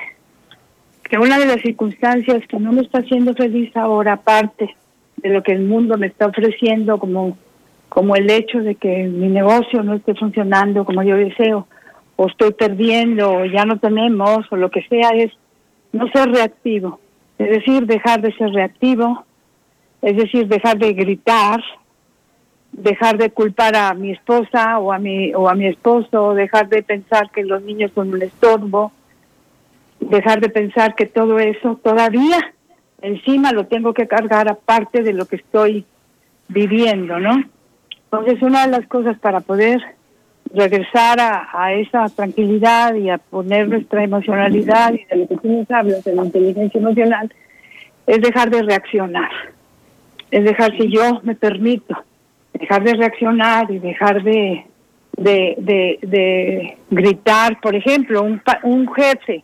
que 1.04 1.18
una 1.18 1.38
de 1.38 1.46
las 1.46 1.62
circunstancias 1.62 2.42
que 2.48 2.60
no 2.60 2.72
me 2.72 2.82
está 2.82 3.00
haciendo 3.00 3.34
feliz 3.34 3.76
ahora, 3.78 4.14
aparte 4.14 4.76
de 5.18 5.30
lo 5.30 5.42
que 5.44 5.54
el 5.54 5.62
mundo 5.62 5.98
me 5.98 6.08
está 6.08 6.26
ofreciendo, 6.26 6.98
como, 6.98 7.38
como 7.88 8.16
el 8.16 8.30
hecho 8.30 8.60
de 8.60 8.76
que 8.76 9.04
mi 9.04 9.28
negocio 9.28 9.84
no 9.84 9.94
esté 9.94 10.16
funcionando 10.16 10.86
como 10.86 11.04
yo 11.04 11.16
deseo, 11.16 11.68
o 12.16 12.28
estoy 12.28 12.52
perdiendo, 12.54 13.32
o 13.32 13.46
ya 13.46 13.64
no 13.66 13.80
tenemos, 13.80 14.52
o 14.52 14.56
lo 14.56 14.70
que 14.70 14.84
sea, 14.84 15.12
es 15.12 15.32
no 15.92 16.08
ser 16.10 16.30
reactivo. 16.30 17.00
Es 17.38 17.50
decir, 17.50 17.86
dejar 17.86 18.22
de 18.22 18.34
ser 18.34 18.50
reactivo, 18.52 19.26
es 20.04 20.16
decir, 20.16 20.48
dejar 20.48 20.78
de 20.78 20.94
gritar, 20.94 21.64
dejar 22.72 23.18
de 23.18 23.32
culpar 23.32 23.76
a 23.76 23.94
mi 23.96 24.12
esposa 24.12 24.78
o 24.78 24.94
a 24.94 25.00
mi 25.00 25.34
o 25.34 25.50
a 25.50 25.56
mi 25.56 25.66
esposo, 25.66 26.36
dejar 26.36 26.70
de 26.70 26.84
pensar 26.84 27.32
que 27.32 27.44
los 27.44 27.64
niños 27.64 27.92
son 27.96 28.14
un 28.14 28.22
estorbo 28.22 28.92
dejar 30.10 30.40
de 30.42 30.50
pensar 30.50 30.96
que 30.96 31.06
todo 31.06 31.40
eso 31.40 31.80
todavía 31.84 32.40
encima 33.02 33.52
lo 33.52 33.66
tengo 33.66 33.94
que 33.94 34.08
cargar 34.08 34.50
aparte 34.50 35.04
de 35.04 35.14
lo 35.14 35.26
que 35.26 35.38
estoy 35.38 35.86
viviendo, 36.48 37.20
¿no? 37.20 37.44
Entonces, 38.06 38.42
una 38.42 38.66
de 38.66 38.72
las 38.72 38.88
cosas 38.88 39.18
para 39.20 39.42
poder 39.42 39.82
regresar 40.54 41.20
a, 41.20 41.74
esa 41.74 42.06
tranquilidad 42.16 42.94
y 42.96 43.10
a 43.10 43.18
poner 43.18 43.68
nuestra 43.68 44.04
emocionalidad 44.04 44.94
y 44.94 45.04
de 45.06 45.16
lo 45.18 45.28
que 45.28 45.38
tú 45.38 45.52
nos 45.52 45.72
hablas, 45.72 46.04
de 46.04 46.16
la 46.16 46.26
inteligencia 46.26 46.80
emocional, 46.80 47.34
es 48.06 48.22
dejar 48.22 48.50
de 48.52 48.62
reaccionar. 48.62 49.32
Es 50.34 50.44
dejar, 50.44 50.76
si 50.80 50.90
yo 50.90 51.22
me 51.22 51.36
permito, 51.36 51.96
dejar 52.54 52.84
de 52.84 52.96
reaccionar 52.96 53.70
y 53.70 53.78
dejar 53.78 54.24
de, 54.24 54.66
de, 55.16 56.00
de, 56.02 56.78
gritar. 56.90 57.62
Por 57.62 57.76
ejemplo, 57.76 58.24
un, 58.24 58.42
un 58.64 58.92
jefe, 58.96 59.44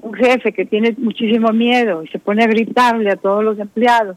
un 0.00 0.14
jefe 0.14 0.52
que 0.52 0.66
tiene 0.66 0.94
muchísimo 0.98 1.48
miedo 1.48 2.04
y 2.04 2.06
se 2.10 2.20
pone 2.20 2.44
a 2.44 2.46
gritarle 2.46 3.10
a 3.10 3.16
todos 3.16 3.42
los 3.42 3.58
empleados 3.58 4.16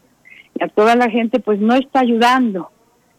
y 0.56 0.62
a 0.62 0.68
toda 0.68 0.94
la 0.94 1.10
gente, 1.10 1.40
pues 1.40 1.58
no 1.58 1.74
está 1.74 1.98
ayudando 1.98 2.70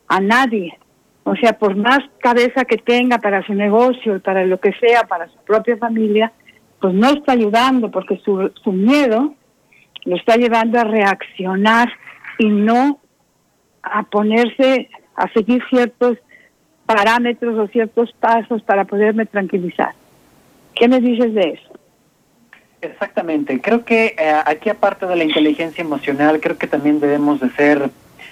a 0.07 0.21
nadie. 0.21 0.77
O 1.25 1.35
sea, 1.35 1.59
por 1.59 1.75
más 1.75 1.99
cabeza 2.19 2.63
que 2.63 2.77
tenga 2.77 3.17
para 3.17 3.45
su 3.45 3.55
negocio 3.55 4.15
y 4.15 4.19
para 4.19 4.45
lo 4.45 4.57
que 4.61 4.71
sea, 4.79 5.03
para 5.03 5.27
su 5.27 5.37
propia 5.39 5.75
familia, 5.75 6.31
pues 6.79 6.93
no 6.93 7.09
está 7.09 7.33
ayudando 7.33 7.91
porque 7.91 8.21
su, 8.23 8.53
su 8.63 8.71
miedo 8.71 9.33
lo 10.05 10.15
está 10.15 10.37
llevando 10.37 10.79
a 10.79 10.85
reaccionar 10.85 11.89
y 12.39 12.47
no 12.47 12.99
a 13.83 14.03
ponerse, 14.03 14.89
a 15.15 15.31
seguir 15.33 15.61
ciertos 15.69 16.17
parámetros 16.87 17.57
o 17.59 17.67
ciertos 17.67 18.11
pasos 18.13 18.63
para 18.63 18.85
poderme 18.85 19.27
tranquilizar. 19.27 19.93
¿Qué 20.73 20.87
me 20.87 20.99
dices 20.99 21.33
de 21.35 21.41
eso? 21.51 21.79
Exactamente. 22.81 23.59
Creo 23.61 23.83
que 23.83 24.15
eh, 24.17 24.33
aquí 24.45 24.69
aparte 24.69 25.05
de 25.05 25.15
la 25.15 25.25
inteligencia 25.25 25.83
emocional, 25.83 26.39
creo 26.39 26.57
que 26.57 26.67
también 26.67 26.99
debemos 26.99 27.41
de 27.41 27.49
ser 27.51 27.89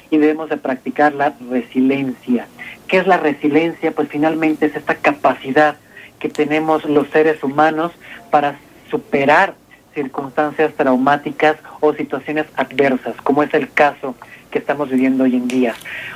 y 0.10 0.17
debemos 0.17 0.50
de 0.50 0.58
practicar 0.58 1.13
la 1.13 1.36
resiliencia. 1.52 2.48
¿Qué 2.88 2.98
es 2.98 3.08
la 3.08 3.17
resiliencia? 3.17 3.91
Pues 3.91 4.08
finalmente 4.08 4.67
es 4.67 4.76
esta 4.76 4.96
capacidad 4.96 5.76
que 6.20 6.30
tenemos 6.30 6.86
los 6.86 7.10
seres 7.10 7.43
humanos 7.43 7.91
para 8.32 8.58
superar 8.89 9.56
circunstancias 9.98 10.74
traumáticas 10.76 11.58
o 11.80 11.92
situaciones 11.92 12.46
adversas, 12.56 13.16
como 13.24 13.42
es 13.42 13.52
el 13.56 13.72
caso 13.72 14.14
que 14.52 14.60
estamos 14.60 14.92
viviendo 14.92 15.24
hoy 15.24 15.36
en 15.36 15.48
día. 15.48 15.74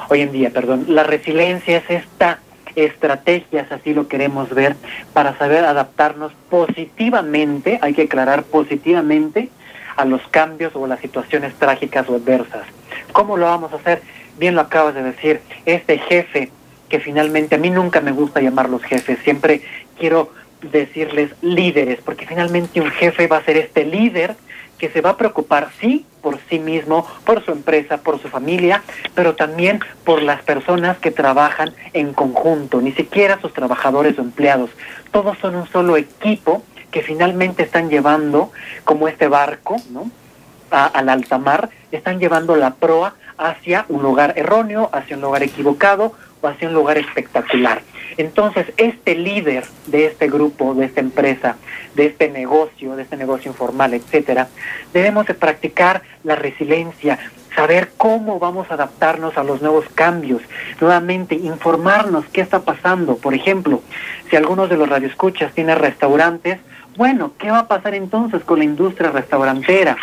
Hoy 0.09 0.21
en 0.21 0.31
día, 0.31 0.51
perdón. 0.51 0.85
La 0.87 1.01
resiliencia 1.01 1.77
es 1.77 1.89
esta 1.89 2.37
estrategia, 2.75 3.65
así 3.71 3.95
lo 3.95 4.07
queremos 4.07 4.53
ver, 4.53 4.75
para 5.13 5.35
saber 5.39 5.65
adaptarnos 5.65 6.31
positivamente, 6.51 7.79
hay 7.81 7.95
que 7.95 8.03
aclarar 8.03 8.43
positivamente, 8.43 9.49
a 9.97 10.05
los 10.05 10.21
cambios 10.29 10.75
o 10.75 10.85
las 10.85 10.99
situaciones 10.99 11.55
trágicas 11.55 12.07
o 12.07 12.15
adversas. 12.15 12.65
¿Cómo 13.11 13.35
lo 13.35 13.47
vamos 13.47 13.73
a 13.73 13.77
hacer? 13.77 14.03
Bien 14.37 14.53
lo 14.53 14.61
acabas 14.61 14.93
de 14.93 15.03
decir, 15.03 15.41
este 15.65 15.97
jefe 15.97 16.51
que 16.87 16.99
finalmente 16.99 17.55
a 17.55 17.57
mí 17.57 17.71
nunca 17.71 17.99
me 17.99 18.11
gusta 18.11 18.41
llamarlos 18.41 18.83
jefes, 18.83 19.17
siempre 19.23 19.61
quiero 19.97 20.29
decirles 20.61 21.31
líderes, 21.41 21.99
porque 22.03 22.25
finalmente 22.25 22.81
un 22.81 22.91
jefe 22.91 23.27
va 23.27 23.37
a 23.37 23.43
ser 23.43 23.57
este 23.57 23.85
líder 23.85 24.35
que 24.77 24.89
se 24.89 25.01
va 25.01 25.11
a 25.11 25.17
preocupar, 25.17 25.69
sí, 25.79 26.05
por 26.21 26.39
sí 26.49 26.57
mismo, 26.57 27.05
por 27.23 27.45
su 27.45 27.51
empresa, 27.51 27.97
por 27.97 28.19
su 28.19 28.29
familia, 28.29 28.81
pero 29.13 29.35
también 29.35 29.79
por 30.03 30.23
las 30.23 30.41
personas 30.41 30.97
que 30.97 31.11
trabajan 31.11 31.73
en 31.93 32.13
conjunto, 32.13 32.81
ni 32.81 32.91
siquiera 32.91 33.39
sus 33.39 33.53
trabajadores 33.53 34.17
o 34.17 34.21
empleados. 34.21 34.71
Todos 35.11 35.37
son 35.37 35.55
un 35.55 35.67
solo 35.67 35.97
equipo 35.97 36.63
que 36.89 37.03
finalmente 37.03 37.63
están 37.63 37.89
llevando, 37.89 38.51
como 38.83 39.07
este 39.07 39.27
barco, 39.27 39.77
¿no? 39.91 40.09
al 40.71 41.09
alta 41.09 41.37
mar, 41.37 41.69
están 41.91 42.19
llevando 42.19 42.55
la 42.55 42.75
proa 42.75 43.15
hacia 43.37 43.85
un 43.89 44.01
lugar 44.01 44.33
erróneo, 44.35 44.89
hacia 44.93 45.15
un 45.15 45.21
lugar 45.21 45.43
equivocado 45.43 46.13
o 46.41 46.47
hacia 46.47 46.67
un 46.67 46.73
lugar 46.73 46.97
espectacular. 46.97 47.81
Entonces, 48.17 48.67
este 48.77 49.15
líder 49.15 49.65
de 49.87 50.05
este 50.05 50.27
grupo, 50.27 50.73
de 50.73 50.85
esta 50.85 50.99
empresa, 50.99 51.57
de 51.95 52.07
este 52.07 52.29
negocio, 52.29 52.95
de 52.95 53.03
este 53.03 53.17
negocio 53.17 53.51
informal, 53.51 53.93
etcétera, 53.93 54.47
debemos 54.93 55.25
de 55.25 55.33
practicar 55.33 56.01
la 56.23 56.35
resiliencia, 56.35 57.19
saber 57.55 57.91
cómo 57.97 58.39
vamos 58.39 58.69
a 58.69 58.75
adaptarnos 58.75 59.37
a 59.37 59.43
los 59.43 59.61
nuevos 59.61 59.85
cambios, 59.93 60.41
nuevamente 60.79 61.35
informarnos 61.35 62.25
qué 62.31 62.41
está 62.41 62.61
pasando. 62.61 63.17
Por 63.17 63.33
ejemplo, 63.33 63.81
si 64.29 64.35
algunos 64.35 64.69
de 64.69 64.77
los 64.77 64.89
radioescuchas 64.89 65.53
tienen 65.53 65.77
restaurantes, 65.77 66.59
bueno, 66.97 67.33
¿qué 67.37 67.49
va 67.49 67.59
a 67.59 67.67
pasar 67.67 67.95
entonces 67.95 68.43
con 68.43 68.59
la 68.59 68.65
industria 68.65 69.11
restaurantera? 69.11 69.97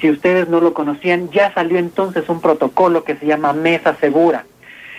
Si 0.00 0.10
ustedes 0.10 0.48
no 0.48 0.60
lo 0.60 0.72
conocían, 0.72 1.30
ya 1.30 1.52
salió 1.52 1.78
entonces 1.78 2.28
un 2.28 2.40
protocolo 2.40 3.04
que 3.04 3.16
se 3.16 3.26
llama 3.26 3.52
Mesa 3.52 3.96
Segura. 4.00 4.44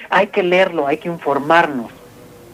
Hay 0.10 0.28
que 0.28 0.44
leerlo, 0.44 0.88
hay 0.88 0.98
que 0.98 1.08
informarnos. 1.08 1.90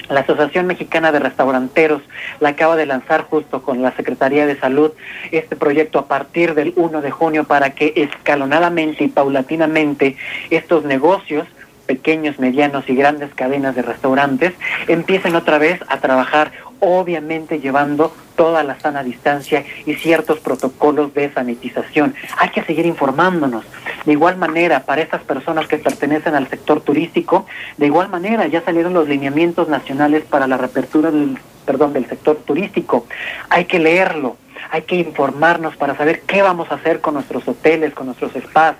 La 0.09 0.21
Asociación 0.21 0.67
Mexicana 0.67 1.11
de 1.11 1.19
Restauranteros 1.19 2.01
la 2.39 2.49
acaba 2.49 2.75
de 2.75 2.85
lanzar 2.85 3.23
justo 3.23 3.61
con 3.61 3.81
la 3.81 3.91
Secretaría 3.91 4.45
de 4.45 4.57
Salud 4.57 4.91
este 5.31 5.55
proyecto 5.55 5.99
a 5.99 6.07
partir 6.07 6.53
del 6.53 6.73
1 6.75 7.01
de 7.01 7.11
junio 7.11 7.43
para 7.43 7.71
que 7.71 7.93
escalonadamente 7.95 9.03
y 9.03 9.09
paulatinamente 9.09 10.15
estos 10.49 10.85
negocios 10.85 11.47
pequeños, 11.87 12.37
medianos 12.37 12.87
y 12.89 12.95
grandes 12.95 13.33
cadenas 13.33 13.73
de 13.75 13.81
restaurantes 13.81 14.53
empiecen 14.87 15.35
otra 15.35 15.57
vez 15.57 15.79
a 15.87 15.97
trabajar 15.99 16.51
obviamente 16.79 17.59
llevando 17.59 18.13
toda 18.35 18.63
la 18.63 18.79
sana 18.79 19.03
distancia 19.03 19.65
y 19.85 19.95
ciertos 19.95 20.39
protocolos 20.39 21.13
de 21.13 21.33
sanitización. 21.33 22.15
Hay 22.37 22.49
que 22.49 22.63
seguir 22.63 22.85
informándonos. 22.85 23.65
De 24.05 24.11
igual 24.13 24.37
manera, 24.37 24.83
para 24.83 25.01
estas 25.01 25.21
personas 25.23 25.67
que 25.67 25.77
pertenecen 25.77 26.35
al 26.35 26.47
sector 26.47 26.81
turístico, 26.81 27.45
de 27.77 27.87
igual 27.87 28.09
manera 28.09 28.47
ya 28.47 28.61
salieron 28.61 28.93
los 28.93 29.07
lineamientos 29.07 29.67
nacionales 29.69 30.23
para 30.23 30.47
la 30.47 30.57
reapertura 30.57 31.11
del, 31.11 31.37
perdón, 31.65 31.93
del 31.93 32.07
sector 32.07 32.37
turístico. 32.37 33.05
Hay 33.49 33.65
que 33.65 33.79
leerlo, 33.79 34.37
hay 34.71 34.83
que 34.83 34.95
informarnos 34.95 35.75
para 35.75 35.97
saber 35.97 36.21
qué 36.21 36.41
vamos 36.41 36.71
a 36.71 36.75
hacer 36.75 37.01
con 37.01 37.15
nuestros 37.15 37.47
hoteles, 37.47 37.93
con 37.93 38.05
nuestros 38.05 38.31
spas, 38.33 38.75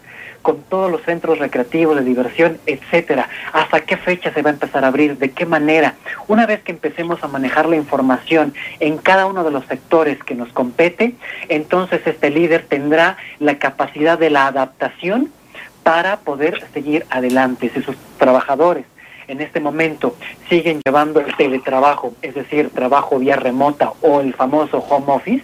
con 0.48 0.64
todos 0.64 0.90
los 0.90 1.02
centros 1.02 1.40
recreativos 1.40 1.98
de 1.98 2.06
diversión, 2.06 2.58
etcétera. 2.66 3.28
¿Hasta 3.52 3.82
qué 3.82 3.98
fecha 3.98 4.32
se 4.32 4.42
va 4.42 4.50
a 4.50 4.54
empezar 4.54 4.86
a 4.86 4.88
abrir? 4.88 5.18
¿De 5.18 5.32
qué 5.32 5.46
manera? 5.46 5.96
Una 6.30 6.46
vez 6.46 6.62
que 6.64 6.72
empecemos 6.72 7.22
a 7.22 7.28
manejar 7.28 7.68
la 7.68 7.76
información 7.76 8.54
en 8.80 8.98
cada 8.98 9.26
uno 9.26 9.44
de 9.44 9.52
los 9.52 9.66
sectores 9.66 10.24
que 10.24 10.36
nos 10.36 10.48
compete, 10.54 11.16
entonces 11.50 12.00
este 12.06 12.30
líder 12.30 12.66
tendrá 12.66 13.18
la 13.40 13.60
capacidad 13.60 14.18
de 14.18 14.30
la 14.30 14.48
adaptación 14.48 15.34
para 15.84 16.20
poder 16.22 16.64
seguir 16.74 17.06
adelante. 17.10 17.70
Si 17.74 17.82
sus 17.82 17.98
trabajadores 18.18 18.86
en 19.28 19.42
este 19.42 19.60
momento 19.60 20.16
siguen 20.48 20.80
llevando 20.86 21.20
el 21.20 21.36
teletrabajo, 21.36 22.14
es 22.22 22.36
decir, 22.36 22.70
trabajo 22.70 23.20
vía 23.20 23.36
remota 23.36 23.92
o 24.00 24.22
el 24.22 24.34
famoso 24.34 24.78
home 24.78 25.08
office, 25.12 25.44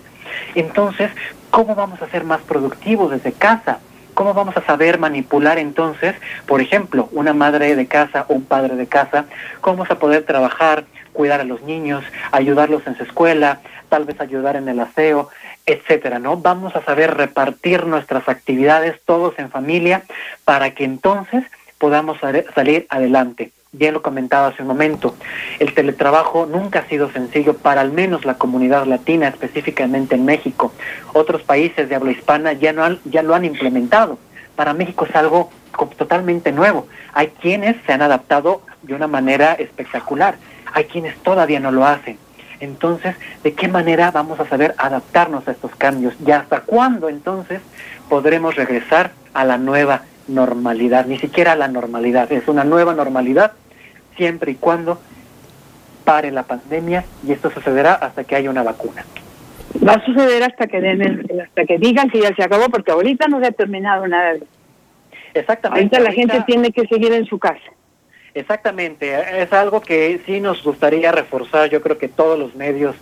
entonces, 0.55 1.11
¿cómo 1.49 1.75
vamos 1.75 2.01
a 2.01 2.07
ser 2.07 2.23
más 2.23 2.39
productivos 2.39 3.11
desde 3.11 3.33
casa? 3.33 3.79
¿Cómo 4.13 4.33
vamos 4.33 4.55
a 4.57 4.65
saber 4.65 4.99
manipular 4.99 5.57
entonces, 5.57 6.15
por 6.45 6.61
ejemplo, 6.61 7.09
una 7.11 7.33
madre 7.33 7.75
de 7.75 7.87
casa 7.87 8.25
o 8.27 8.33
un 8.33 8.45
padre 8.45 8.75
de 8.75 8.87
casa? 8.87 9.25
¿Cómo 9.61 9.77
vamos 9.77 9.91
a 9.91 9.99
poder 9.99 10.23
trabajar, 10.23 10.85
cuidar 11.13 11.41
a 11.41 11.45
los 11.45 11.61
niños, 11.63 12.03
ayudarlos 12.31 12.85
en 12.87 12.95
su 12.95 13.03
escuela, 13.03 13.61
tal 13.89 14.05
vez 14.05 14.19
ayudar 14.21 14.55
en 14.55 14.67
el 14.67 14.79
aseo, 14.79 15.29
etcétera, 15.65 16.19
¿no? 16.19 16.37
Vamos 16.37 16.75
a 16.75 16.83
saber 16.83 17.15
repartir 17.15 17.85
nuestras 17.85 18.27
actividades 18.27 18.99
todos 19.05 19.37
en 19.37 19.49
familia 19.49 20.03
para 20.45 20.71
que 20.71 20.83
entonces 20.83 21.43
podamos 21.77 22.17
salir 22.19 22.87
adelante 22.89 23.51
bien 23.73 23.93
lo 23.93 24.01
comentaba 24.01 24.47
hace 24.47 24.61
un 24.61 24.67
momento, 24.67 25.15
el 25.59 25.73
teletrabajo 25.73 26.45
nunca 26.45 26.79
ha 26.79 26.87
sido 26.87 27.11
sencillo 27.11 27.55
para 27.55 27.81
al 27.81 27.91
menos 27.91 28.23
la 28.23 28.35
comunidad 28.35 28.85
latina, 28.85 29.27
específicamente 29.27 30.15
en 30.15 30.25
México. 30.25 30.71
Otros 31.11 31.41
países 31.41 31.89
de 31.89 31.95
habla 31.95 32.11
hispana 32.11 32.53
ya, 32.53 32.71
no 32.71 32.83
han, 32.83 32.99
ya 33.05 33.23
lo 33.23 33.35
han 33.35 33.45
implementado. 33.45 34.17
Para 34.55 34.73
México 34.73 35.05
es 35.05 35.15
algo 35.15 35.49
totalmente 35.97 36.51
nuevo. 36.51 36.87
Hay 37.13 37.27
quienes 37.41 37.75
se 37.85 37.93
han 37.93 38.03
adaptado 38.03 38.61
de 38.83 38.93
una 38.93 39.07
manera 39.07 39.53
espectacular, 39.53 40.35
hay 40.71 40.85
quienes 40.85 41.17
todavía 41.17 41.59
no 41.59 41.71
lo 41.71 41.85
hacen. 41.85 42.17
Entonces, 42.59 43.15
¿de 43.43 43.53
qué 43.53 43.67
manera 43.67 44.11
vamos 44.11 44.39
a 44.39 44.47
saber 44.47 44.73
adaptarnos 44.77 45.47
a 45.47 45.51
estos 45.51 45.75
cambios? 45.75 46.13
¿Y 46.25 46.31
hasta 46.31 46.61
cuándo 46.61 47.09
entonces 47.09 47.59
podremos 48.07 48.55
regresar 48.55 49.11
a 49.33 49.43
la 49.43 49.57
nueva 49.57 50.03
normalidad? 50.27 51.05
Ni 51.05 51.17
siquiera 51.17 51.53
a 51.53 51.55
la 51.57 51.67
normalidad, 51.67 52.31
es 52.31 52.47
una 52.47 52.63
nueva 52.63 52.93
normalidad 52.93 53.53
siempre 54.15 54.51
y 54.51 54.55
cuando 54.55 54.99
pare 56.03 56.31
la 56.31 56.43
pandemia 56.43 57.05
y 57.25 57.31
esto 57.31 57.49
sucederá 57.49 57.93
hasta 57.93 58.23
que 58.23 58.35
haya 58.35 58.49
una 58.49 58.63
vacuna. 58.63 59.05
Va 59.87 59.93
a 59.93 60.05
suceder 60.05 60.43
hasta 60.43 60.67
que 60.67 60.79
den 60.79 61.25
hasta 61.41 61.65
que 61.65 61.77
digan 61.77 62.09
que 62.09 62.21
ya 62.21 62.35
se 62.35 62.43
acabó 62.43 62.69
porque 62.69 62.91
ahorita 62.91 63.27
no 63.27 63.39
se 63.39 63.47
ha 63.47 63.51
terminado 63.51 64.07
nada. 64.07 64.33
Exactamente. 65.33 65.97
Ahorita 65.97 65.99
la 65.99 66.11
gente 66.11 66.43
tiene 66.45 66.71
que 66.71 66.87
seguir 66.87 67.11
en 67.13 67.25
su 67.25 67.39
casa. 67.39 67.61
Exactamente, 68.35 69.43
es 69.43 69.53
algo 69.53 69.81
que 69.81 70.19
sí 70.25 70.39
nos 70.39 70.63
gustaría 70.63 71.11
reforzar, 71.11 71.69
yo 71.69 71.83
creo 71.83 71.99
que 71.99 72.07
todos 72.07 72.37
los 72.39 72.55
medios 72.55 72.95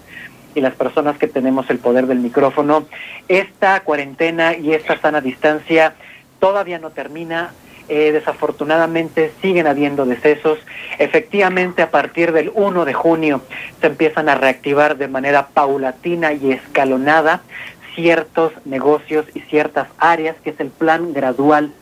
y 0.56 0.60
las 0.60 0.74
personas 0.74 1.18
que 1.18 1.28
tenemos 1.28 1.70
el 1.70 1.80
poder 1.80 2.08
del 2.08 2.20
micrófono. 2.20 2.86
Esta 3.28 3.80
cuarentena 3.82 4.58
y 4.58 4.74
esta 4.74 5.00
sana 5.00 5.22
distancia 5.22 5.94
todavía 6.40 6.80
no 6.80 6.90
termina. 6.90 7.54
Eh, 7.90 8.12
desafortunadamente 8.12 9.32
siguen 9.42 9.68
habiendo 9.68 10.06
decesos. 10.06 10.60
Efectivamente, 10.98 11.82
a 11.82 11.92
partir 11.92 12.32
del 12.32 12.52
1 12.54 12.86
de 12.86 12.94
junio 12.94 13.42
se 13.82 13.88
empiezan 13.88 14.30
a 14.30 14.36
reactivar 14.36 14.98
de 14.98 15.08
manera 15.08 15.48
paulatina 15.48 16.34
y 16.34 16.52
escalonada 16.52 17.42
ciertos 17.96 18.54
negocios 18.66 19.26
y 19.34 19.42
ciertas 19.42 19.88
áreas, 19.98 20.36
que 20.44 20.52
es 20.52 20.60
el 20.60 20.70
plan 20.70 21.14
gradual 21.14 21.74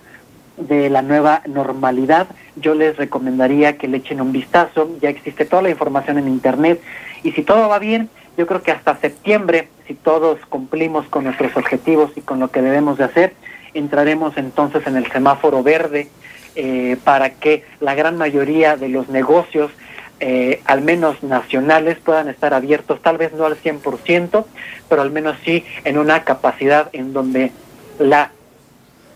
de 0.58 0.90
la 0.90 1.02
nueva 1.02 1.42
normalidad. 1.48 2.28
Yo 2.56 2.74
les 2.74 2.98
recomendaría 2.98 3.78
que 3.78 3.88
le 3.88 3.98
echen 3.98 4.22
un 4.22 4.32
vistazo, 4.32 4.90
ya 5.02 5.10
existe 5.10 5.46
toda 5.46 5.62
la 5.62 5.70
información 5.70 6.18
en 6.18 6.28
Internet 6.28 6.82
y 7.24 7.32
si 7.32 7.44
todo 7.44 7.70
va 7.70 7.80
bien, 7.80 8.10
yo 8.38 8.48
creo 8.48 8.62
que 8.62 8.72
hasta 8.72 8.98
septiembre, 8.98 9.68
si 9.88 9.94
todos 9.94 10.40
cumplimos 10.48 11.08
con 11.08 11.26
nuestros 11.26 11.56
objetivos 11.56 12.12
y 12.16 12.22
con 12.22 12.40
lo 12.40 12.50
que 12.52 12.62
debemos 12.62 12.98
de 12.98 13.04
hacer, 13.04 13.34
entraremos 13.80 14.38
entonces 14.38 14.86
en 14.86 14.96
el 14.96 15.12
semáforo 15.12 15.64
verde 15.64 16.10
eh, 16.56 16.98
para 17.04 17.32
que 17.32 17.64
la 17.80 17.96
gran 17.96 18.18
mayoría 18.18 18.76
de 18.76 18.90
los 18.90 19.10
negocios, 19.10 19.72
eh, 20.20 20.62
al 20.66 20.82
menos 20.82 21.24
nacionales, 21.24 21.98
puedan 22.00 22.28
estar 22.28 22.54
abiertos, 22.54 23.02
tal 23.02 23.18
vez 23.18 23.34
no 23.34 23.46
al 23.46 23.56
100%, 23.56 24.46
pero 24.88 25.02
al 25.02 25.12
menos 25.12 25.38
sí 25.44 25.66
en 25.86 25.98
una 25.98 26.24
capacidad 26.24 26.90
en 26.94 27.14
donde 27.14 27.52
la 27.98 28.32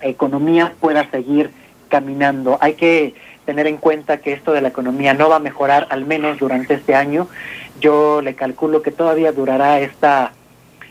economía 0.02 0.74
pueda 0.80 1.10
seguir 1.10 1.52
caminando. 1.90 2.58
Hay 2.62 2.74
que 2.74 3.14
tener 3.46 3.68
en 3.68 3.78
cuenta 3.78 4.18
que 4.18 4.34
esto 4.34 4.54
de 4.54 4.62
la 4.62 4.70
economía 4.70 5.14
no 5.14 5.30
va 5.30 5.38
a 5.38 5.40
mejorar 5.40 5.88
al 5.90 6.06
menos 6.06 6.40
durante 6.40 6.76
este 6.76 6.96
año. 6.96 7.28
Yo 7.80 8.22
le 8.22 8.36
calculo 8.36 8.82
que 8.82 8.92
todavía 8.92 9.32
durará 9.32 9.80
esta, 9.80 10.32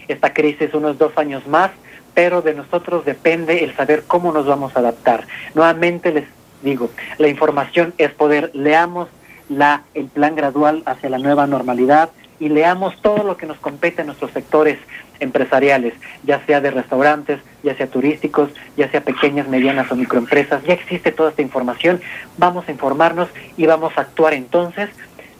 esta 0.08 0.32
crisis 0.34 0.74
unos 0.74 0.98
dos 0.98 1.16
años 1.16 1.46
más, 1.46 1.70
pero 2.14 2.42
de 2.42 2.54
nosotros 2.54 3.04
depende 3.04 3.64
el 3.64 3.74
saber 3.74 4.04
cómo 4.06 4.32
nos 4.32 4.46
vamos 4.46 4.76
a 4.76 4.80
adaptar. 4.80 5.26
Nuevamente 5.54 6.12
les 6.12 6.24
digo, 6.62 6.90
la 7.18 7.28
información 7.28 7.94
es 7.98 8.12
poder. 8.12 8.50
Leamos 8.54 9.08
la, 9.48 9.82
el 9.94 10.06
plan 10.06 10.34
gradual 10.34 10.82
hacia 10.86 11.10
la 11.10 11.18
nueva 11.18 11.46
normalidad 11.46 12.10
y 12.38 12.48
leamos 12.48 13.00
todo 13.02 13.22
lo 13.22 13.36
que 13.36 13.46
nos 13.46 13.58
compete 13.58 14.00
en 14.00 14.06
nuestros 14.06 14.32
sectores 14.32 14.78
empresariales, 15.20 15.94
ya 16.24 16.44
sea 16.44 16.60
de 16.60 16.72
restaurantes, 16.72 17.38
ya 17.62 17.76
sea 17.76 17.86
turísticos, 17.86 18.50
ya 18.76 18.90
sea 18.90 19.02
pequeñas, 19.02 19.48
medianas 19.48 19.90
o 19.92 19.96
microempresas. 19.96 20.64
Ya 20.64 20.74
existe 20.74 21.12
toda 21.12 21.30
esta 21.30 21.42
información. 21.42 22.00
Vamos 22.38 22.68
a 22.68 22.72
informarnos 22.72 23.28
y 23.56 23.66
vamos 23.66 23.92
a 23.96 24.00
actuar 24.00 24.34
entonces 24.34 24.90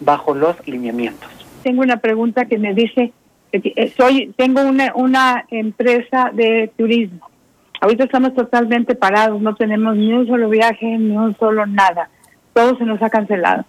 bajo 0.00 0.34
los 0.34 0.56
lineamientos. 0.66 1.28
Tengo 1.64 1.82
una 1.82 1.96
pregunta 1.96 2.44
que 2.44 2.58
me 2.58 2.74
dice, 2.74 3.12
soy, 3.96 4.32
tengo 4.36 4.62
una, 4.62 4.92
una 4.94 5.44
empresa 5.50 6.30
de 6.32 6.70
turismo. 6.76 7.28
Ahorita 7.80 8.04
estamos 8.04 8.34
totalmente 8.34 8.94
parados, 8.94 9.40
no 9.40 9.54
tenemos 9.54 9.96
ni 9.96 10.12
un 10.12 10.26
solo 10.26 10.48
viaje, 10.48 10.86
ni 10.98 11.16
un 11.16 11.36
solo 11.36 11.66
nada. 11.66 12.08
Todo 12.52 12.76
se 12.78 12.84
nos 12.84 13.02
ha 13.02 13.10
cancelado. 13.10 13.64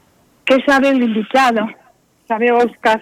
¿Qué 0.46 0.58
sabe 0.66 0.90
el 0.90 1.02
invitado? 1.02 1.68
¿Sabe 2.28 2.52
Oscar? 2.52 3.02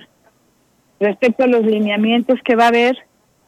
respecto 1.02 1.44
a 1.44 1.48
los 1.48 1.66
lineamientos 1.66 2.40
que 2.44 2.56
va 2.56 2.66
a 2.66 2.70
haber 2.70 2.96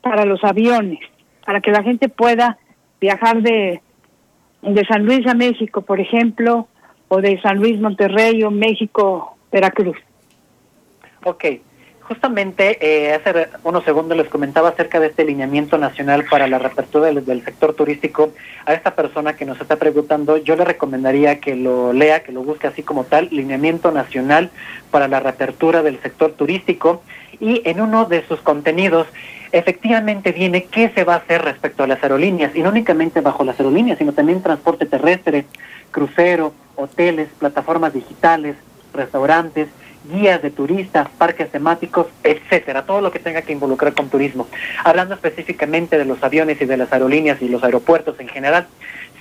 para 0.01 0.25
los 0.25 0.43
aviones, 0.43 0.99
para 1.45 1.61
que 1.61 1.71
la 1.71 1.83
gente 1.83 2.09
pueda 2.09 2.57
viajar 2.99 3.41
de, 3.41 3.79
de 4.63 4.85
San 4.85 5.05
Luis 5.05 5.25
a 5.27 5.35
México, 5.35 5.83
por 5.83 5.99
ejemplo, 5.99 6.67
o 7.07 7.21
de 7.21 7.39
San 7.41 7.57
Luis 7.57 7.79
Monterrey 7.79 8.43
o 8.43 8.49
México 8.49 9.37
Veracruz. 9.51 9.97
Ok, 11.23 11.45
justamente 12.03 12.77
eh, 12.81 13.13
hace 13.13 13.47
unos 13.63 13.83
segundos 13.83 14.17
les 14.17 14.27
comentaba 14.27 14.69
acerca 14.69 14.99
de 14.99 15.07
este 15.07 15.25
lineamiento 15.25 15.77
nacional 15.77 16.25
para 16.29 16.47
la 16.47 16.59
reapertura 16.59 17.07
del, 17.07 17.25
del, 17.25 17.43
sector 17.43 17.73
turístico. 17.73 18.31
A 18.65 18.73
esta 18.73 18.95
persona 18.95 19.35
que 19.35 19.45
nos 19.45 19.59
está 19.59 19.77
preguntando, 19.77 20.37
yo 20.37 20.55
le 20.55 20.65
recomendaría 20.65 21.39
que 21.39 21.55
lo 21.55 21.93
lea, 21.93 22.23
que 22.23 22.31
lo 22.31 22.43
busque 22.43 22.67
así 22.67 22.83
como 22.83 23.05
tal, 23.05 23.29
lineamiento 23.31 23.91
nacional 23.91 24.49
para 24.91 25.07
la 25.07 25.19
reapertura 25.19 25.81
del 25.81 25.99
sector 26.01 26.33
turístico 26.33 27.01
y 27.39 27.61
en 27.65 27.81
uno 27.81 28.05
de 28.05 28.25
sus 28.27 28.39
contenidos 28.41 29.07
efectivamente 29.51 30.31
viene 30.31 30.65
qué 30.65 30.89
se 30.89 31.03
va 31.03 31.13
a 31.13 31.17
hacer 31.17 31.43
respecto 31.43 31.83
a 31.83 31.87
las 31.87 32.01
aerolíneas, 32.01 32.55
y 32.55 32.63
no 32.63 32.69
únicamente 32.69 33.21
bajo 33.21 33.43
las 33.43 33.59
aerolíneas, 33.59 33.99
sino 33.99 34.11
también 34.11 34.41
transporte 34.41 34.85
terrestre, 34.85 35.45
crucero, 35.91 36.53
hoteles, 36.75 37.29
plataformas 37.37 37.93
digitales, 37.93 38.55
restaurantes, 38.93 39.67
guías 40.11 40.41
de 40.41 40.51
turistas, 40.51 41.07
parques 41.17 41.49
temáticos, 41.49 42.07
etcétera, 42.23 42.85
todo 42.85 43.01
lo 43.01 43.11
que 43.11 43.19
tenga 43.19 43.41
que 43.41 43.53
involucrar 43.53 43.93
con 43.93 44.09
turismo. 44.09 44.47
Hablando 44.83 45.15
específicamente 45.15 45.97
de 45.97 46.05
los 46.05 46.21
aviones 46.23 46.61
y 46.61 46.65
de 46.65 46.77
las 46.77 46.91
aerolíneas 46.91 47.41
y 47.41 47.49
los 47.49 47.63
aeropuertos 47.63 48.19
en 48.19 48.27
general, 48.27 48.67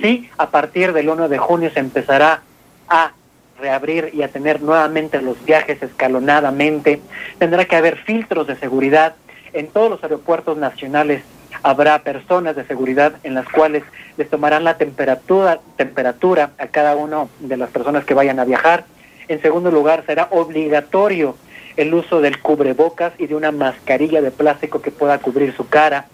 sí, 0.01 0.29
a 0.39 0.51
partir 0.51 0.93
del 0.93 1.09
1 1.09 1.29
de 1.29 1.39
junio 1.39 1.71
se 1.71 1.81
empezará 1.81 2.43
a 2.89 3.13
reabrir 3.61 4.11
y 4.13 4.23
a 4.23 4.29
tener 4.29 4.61
nuevamente 4.61 5.23
los 5.23 5.43
viajes 5.45 5.83
escalonadamente. 5.83 7.01
Tendrá 7.39 7.65
que 7.65 7.77
haber 7.77 7.97
filtros 7.97 8.47
de 8.47 8.57
seguridad. 8.57 9.15
En 9.53 9.69
todos 9.69 9.91
los 9.91 10.03
aeropuertos 10.03 10.59
nacionales 10.59 11.23
habrá 11.63 12.01
personas 12.01 12.57
de 12.57 12.65
seguridad 12.65 13.15
en 13.23 13.35
las 13.35 13.49
cuales 13.49 13.85
les 14.17 14.29
tomarán 14.29 14.65
la 14.65 14.79
temperatura, 14.79 15.61
temperatura 15.77 16.51
a 16.59 16.67
cada 16.67 16.97
uno 16.97 17.29
de 17.39 17.57
las 17.57 17.71
personas 17.71 18.05
que 18.05 18.15
vayan 18.15 18.41
a 18.41 18.45
viajar. 18.45 18.85
En 19.29 19.41
segundo 19.43 19.71
lugar, 19.71 20.05
será 20.07 20.29
obligatorio 20.31 21.37
el 21.77 21.95
uso 21.95 22.21
del 22.21 22.41
cubrebocas 22.41 23.13
y 23.19 23.27
de 23.27 23.35
una 23.35 23.53
mascarilla 23.53 24.21
de 24.21 24.31
plástico 24.31 24.83
que 24.83 24.91
pueda 24.91 25.19
cubrir 25.19 25.55
su 25.57 25.69
cara. 25.69 26.07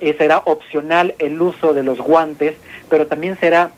Eh, 0.00 0.14
será 0.18 0.38
opcional 0.38 1.14
el 1.18 1.40
uso 1.40 1.72
de 1.72 1.82
los 1.82 1.98
guantes, 1.98 2.54
pero 2.88 3.06
también 3.06 3.38
será 3.38 3.70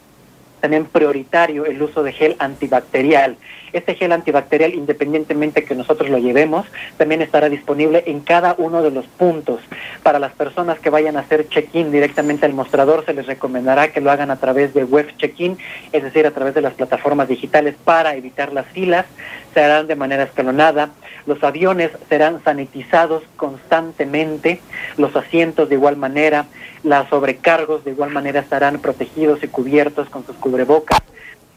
también 0.60 0.84
prioritario 0.84 1.66
el 1.66 1.80
uso 1.82 2.02
de 2.02 2.12
gel 2.12 2.36
antibacterial. 2.38 3.36
Este 3.72 3.94
gel 3.94 4.12
antibacterial, 4.12 4.74
independientemente 4.74 5.64
que 5.64 5.74
nosotros 5.74 6.08
lo 6.08 6.18
llevemos, 6.18 6.66
también 6.96 7.20
estará 7.20 7.48
disponible 7.48 8.02
en 8.06 8.20
cada 8.20 8.54
uno 8.58 8.82
de 8.82 8.90
los 8.90 9.06
puntos. 9.06 9.60
Para 10.02 10.18
las 10.18 10.32
personas 10.32 10.78
que 10.78 10.90
vayan 10.90 11.16
a 11.16 11.20
hacer 11.20 11.48
check-in 11.48 11.92
directamente 11.92 12.46
al 12.46 12.54
mostrador, 12.54 13.04
se 13.04 13.12
les 13.12 13.26
recomendará 13.26 13.92
que 13.92 14.00
lo 14.00 14.10
hagan 14.10 14.30
a 14.30 14.36
través 14.36 14.72
de 14.72 14.84
web 14.84 15.14
check-in, 15.16 15.58
es 15.92 16.02
decir, 16.02 16.26
a 16.26 16.30
través 16.30 16.54
de 16.54 16.62
las 16.62 16.74
plataformas 16.74 17.28
digitales 17.28 17.74
para 17.84 18.14
evitar 18.14 18.52
las 18.52 18.66
filas. 18.66 19.06
Se 19.58 19.64
harán 19.64 19.88
de 19.88 19.96
manera 19.96 20.22
escalonada. 20.22 20.90
Los 21.26 21.42
aviones 21.42 21.90
serán 22.08 22.40
sanitizados 22.44 23.24
constantemente, 23.34 24.60
los 24.96 25.16
asientos 25.16 25.68
de 25.68 25.74
igual 25.74 25.96
manera, 25.96 26.46
los 26.84 27.08
sobrecargos 27.08 27.84
de 27.84 27.90
igual 27.90 28.10
manera 28.10 28.38
estarán 28.38 28.78
protegidos 28.78 29.42
y 29.42 29.48
cubiertos 29.48 30.08
con 30.10 30.24
sus 30.24 30.36
cubrebocas 30.36 31.00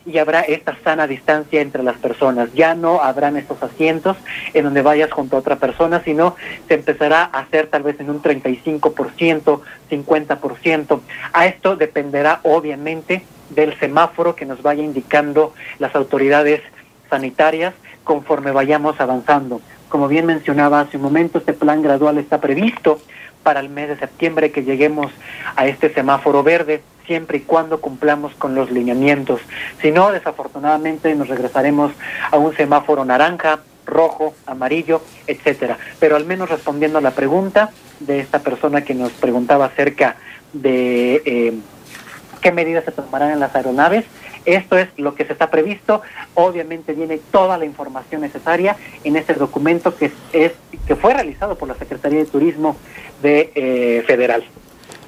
y 0.03 0.17
habrá 0.17 0.41
esta 0.41 0.75
sana 0.83 1.05
distancia 1.05 1.61
entre 1.61 1.83
las 1.83 1.95
personas. 1.97 2.51
Ya 2.55 2.73
no 2.73 3.03
habrán 3.03 3.37
estos 3.37 3.61
asientos 3.61 4.17
en 4.55 4.63
donde 4.63 4.81
vayas 4.81 5.11
junto 5.11 5.35
a 5.35 5.39
otra 5.39 5.57
persona, 5.57 6.01
sino 6.03 6.35
se 6.67 6.73
empezará 6.73 7.29
a 7.31 7.41
hacer 7.41 7.67
tal 7.67 7.83
vez 7.83 7.99
en 7.99 8.09
un 8.09 8.19
35%, 8.19 9.61
50%. 9.91 11.01
A 11.33 11.45
esto 11.45 11.75
dependerá 11.75 12.39
obviamente 12.41 13.21
del 13.51 13.77
semáforo 13.77 14.35
que 14.35 14.47
nos 14.47 14.63
vaya 14.63 14.81
indicando 14.81 15.53
las 15.77 15.93
autoridades 15.93 16.63
sanitarias 17.11 17.75
conforme 18.03 18.51
vayamos 18.51 18.99
avanzando. 18.99 19.61
Como 19.89 20.07
bien 20.07 20.25
mencionaba 20.25 20.79
hace 20.79 20.97
un 20.97 21.03
momento, 21.03 21.39
este 21.39 21.53
plan 21.53 21.81
gradual 21.81 22.17
está 22.17 22.39
previsto 22.39 22.99
para 23.43 23.59
el 23.59 23.69
mes 23.69 23.89
de 23.89 23.97
septiembre 23.97 24.51
que 24.51 24.63
lleguemos 24.63 25.11
a 25.55 25.67
este 25.67 25.93
semáforo 25.93 26.43
verde 26.43 26.81
siempre 27.05 27.39
y 27.39 27.41
cuando 27.41 27.81
cumplamos 27.81 28.33
con 28.35 28.55
los 28.55 28.71
lineamientos. 28.71 29.41
Si 29.81 29.91
no, 29.91 30.11
desafortunadamente 30.11 31.13
nos 31.15 31.27
regresaremos 31.27 31.91
a 32.29 32.37
un 32.37 32.55
semáforo 32.55 33.03
naranja, 33.03 33.59
rojo, 33.85 34.33
amarillo, 34.45 35.01
etcétera. 35.27 35.77
Pero 35.99 36.15
al 36.15 36.25
menos 36.25 36.49
respondiendo 36.49 36.99
a 36.99 37.01
la 37.01 37.11
pregunta 37.11 37.71
de 37.99 38.19
esta 38.19 38.39
persona 38.39 38.83
que 38.83 38.93
nos 38.93 39.11
preguntaba 39.11 39.65
acerca 39.65 40.15
de 40.53 41.21
eh, 41.25 41.53
qué 42.41 42.51
medidas 42.51 42.85
se 42.85 42.91
tomarán 42.91 43.31
en 43.31 43.39
las 43.39 43.55
aeronaves, 43.55 44.05
esto 44.45 44.77
es 44.77 44.89
lo 44.97 45.15
que 45.15 45.25
se 45.25 45.33
está 45.33 45.49
previsto. 45.49 46.01
Obviamente 46.33 46.93
viene 46.93 47.19
toda 47.31 47.57
la 47.57 47.65
información 47.65 48.21
necesaria 48.21 48.75
en 49.03 49.15
este 49.15 49.33
documento 49.33 49.95
que 49.95 50.11
es 50.33 50.53
que 50.87 50.95
fue 50.95 51.13
realizado 51.13 51.57
por 51.57 51.67
la 51.67 51.75
Secretaría 51.75 52.19
de 52.19 52.25
Turismo 52.25 52.75
de 53.21 53.51
eh, 53.55 54.03
Federal. 54.07 54.43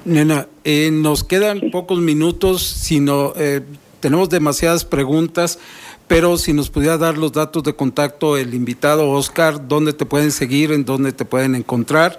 Nena, 0.04 0.48
eh, 0.64 0.90
nos 0.92 1.24
quedan 1.24 1.70
pocos 1.70 1.98
minutos, 1.98 2.62
sino 2.62 3.32
eh, 3.36 3.62
tenemos 4.00 4.28
demasiadas 4.28 4.84
preguntas, 4.84 5.58
pero 6.06 6.36
si 6.36 6.52
nos 6.52 6.68
pudiera 6.68 6.98
dar 6.98 7.16
los 7.16 7.32
datos 7.32 7.62
de 7.62 7.74
contacto 7.74 8.36
el 8.36 8.52
invitado 8.52 9.10
Oscar, 9.10 9.66
dónde 9.66 9.94
te 9.94 10.04
pueden 10.04 10.30
seguir, 10.30 10.72
en 10.72 10.84
dónde 10.84 11.12
te 11.12 11.24
pueden 11.24 11.54
encontrar 11.54 12.18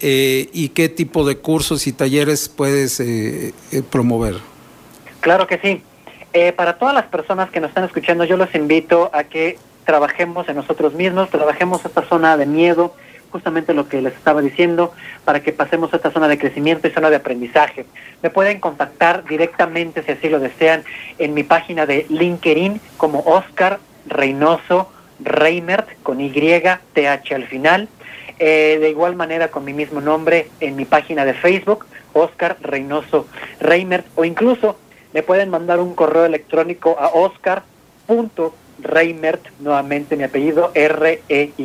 eh, 0.00 0.48
y 0.52 0.70
qué 0.70 0.88
tipo 0.88 1.24
de 1.24 1.36
cursos 1.36 1.86
y 1.86 1.92
talleres 1.92 2.48
puedes 2.48 3.00
promover. 3.90 4.36
Claro 5.20 5.46
que 5.46 5.58
sí. 5.58 5.82
Para 6.56 6.78
todas 6.78 6.94
las 6.94 7.06
personas 7.06 7.50
que 7.50 7.60
nos 7.60 7.70
están 7.70 7.84
escuchando, 7.84 8.24
yo 8.24 8.36
los 8.36 8.54
invito 8.54 9.10
a 9.12 9.24
que 9.24 9.58
trabajemos 9.84 10.48
en 10.48 10.56
nosotros 10.56 10.94
mismos, 10.94 11.30
trabajemos 11.30 11.84
esta 11.84 12.02
zona 12.02 12.36
de 12.36 12.46
miedo, 12.46 12.94
justamente 13.30 13.74
lo 13.74 13.88
que 13.88 14.02
les 14.02 14.14
estaba 14.14 14.40
diciendo, 14.42 14.92
para 15.24 15.40
que 15.40 15.52
pasemos 15.52 15.92
a 15.92 15.96
esta 15.96 16.10
zona 16.10 16.28
de 16.28 16.38
crecimiento 16.38 16.86
y 16.86 16.90
zona 16.90 17.10
de 17.10 17.16
aprendizaje. 17.16 17.86
Me 18.22 18.30
pueden 18.30 18.60
contactar 18.60 19.24
directamente, 19.24 20.02
si 20.02 20.12
así 20.12 20.28
lo 20.28 20.40
desean, 20.40 20.84
en 21.18 21.34
mi 21.34 21.42
página 21.42 21.86
de 21.86 22.06
LinkedIn 22.08 22.80
como 22.96 23.20
Oscar 23.20 23.78
Reynoso 24.06 24.90
Reimert 25.20 25.88
con 26.02 26.20
Y, 26.20 26.30
TH 26.30 27.34
al 27.34 27.46
final. 27.46 27.88
Eh, 28.38 28.78
de 28.80 28.88
igual 28.88 29.16
manera 29.16 29.48
con 29.48 29.64
mi 29.64 29.74
mismo 29.74 30.00
nombre 30.00 30.48
en 30.60 30.74
mi 30.74 30.86
página 30.86 31.26
de 31.26 31.34
Facebook, 31.34 31.84
Oscar 32.14 32.56
Reynoso 32.62 33.26
Reimert, 33.60 34.06
o 34.14 34.24
incluso 34.24 34.78
me 35.12 35.22
pueden 35.22 35.50
mandar 35.50 35.80
un 35.80 35.94
correo 35.94 36.24
electrónico 36.24 36.96
a 36.98 37.08
oscar.com 37.08 38.52
Reimert, 38.82 39.46
nuevamente 39.60 40.16
mi 40.16 40.24
apellido, 40.24 40.72
R-E-Y-M-E-R-T-H, 40.74 41.62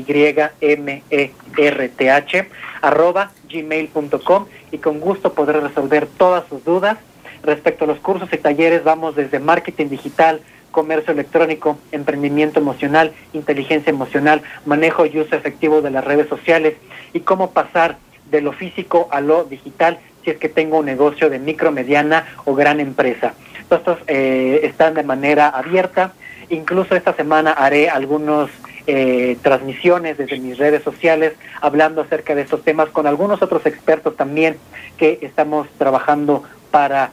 arroba 2.81 3.31
gmail.com 3.49 4.45
y 4.71 4.77
con 4.79 4.99
gusto 4.99 5.33
podré 5.33 5.61
resolver 5.61 6.07
todas 6.17 6.47
sus 6.47 6.63
dudas. 6.63 6.97
Respecto 7.43 7.85
a 7.85 7.87
los 7.87 7.99
cursos 7.99 8.29
y 8.33 8.37
talleres, 8.37 8.83
vamos 8.83 9.15
desde 9.15 9.39
marketing 9.39 9.87
digital, 9.89 10.41
comercio 10.71 11.13
electrónico, 11.13 11.77
emprendimiento 11.91 12.59
emocional, 12.59 13.13
inteligencia 13.33 13.91
emocional, 13.91 14.41
manejo 14.65 15.05
y 15.05 15.19
uso 15.19 15.35
efectivo 15.35 15.81
de 15.81 15.91
las 15.91 16.03
redes 16.03 16.27
sociales 16.27 16.75
y 17.13 17.21
cómo 17.21 17.51
pasar 17.51 17.97
de 18.29 18.41
lo 18.41 18.51
físico 18.51 19.07
a 19.11 19.21
lo 19.21 19.45
digital 19.45 19.99
si 20.26 20.32
es 20.32 20.38
que 20.38 20.49
tengo 20.49 20.80
un 20.80 20.86
negocio 20.88 21.30
de 21.30 21.39
micro, 21.39 21.71
mediana 21.71 22.26
o 22.43 22.53
gran 22.53 22.82
empresa. 22.82 23.34
Estos 23.69 23.97
eh, 24.07 24.59
están 24.63 24.93
de 24.93 25.03
manera 25.03 25.47
abierta 25.47 26.11
Incluso 26.49 26.95
esta 26.95 27.13
semana 27.13 27.51
haré 27.51 27.89
algunas 27.89 28.49
eh, 28.88 29.38
transmisiones 29.41 30.17
desde 30.17 30.39
mis 30.39 30.57
redes 30.57 30.84
sociales 30.84 31.34
hablando 31.59 32.01
acerca 32.01 32.36
de 32.36 32.41
estos 32.41 32.63
temas 32.63 32.89
con 32.89 33.07
algunos 33.07 33.41
otros 33.41 33.65
expertos 33.65 34.15
también 34.15 34.57
que 34.97 35.19
estamos 35.21 35.67
trabajando 35.78 36.43
para, 36.69 37.11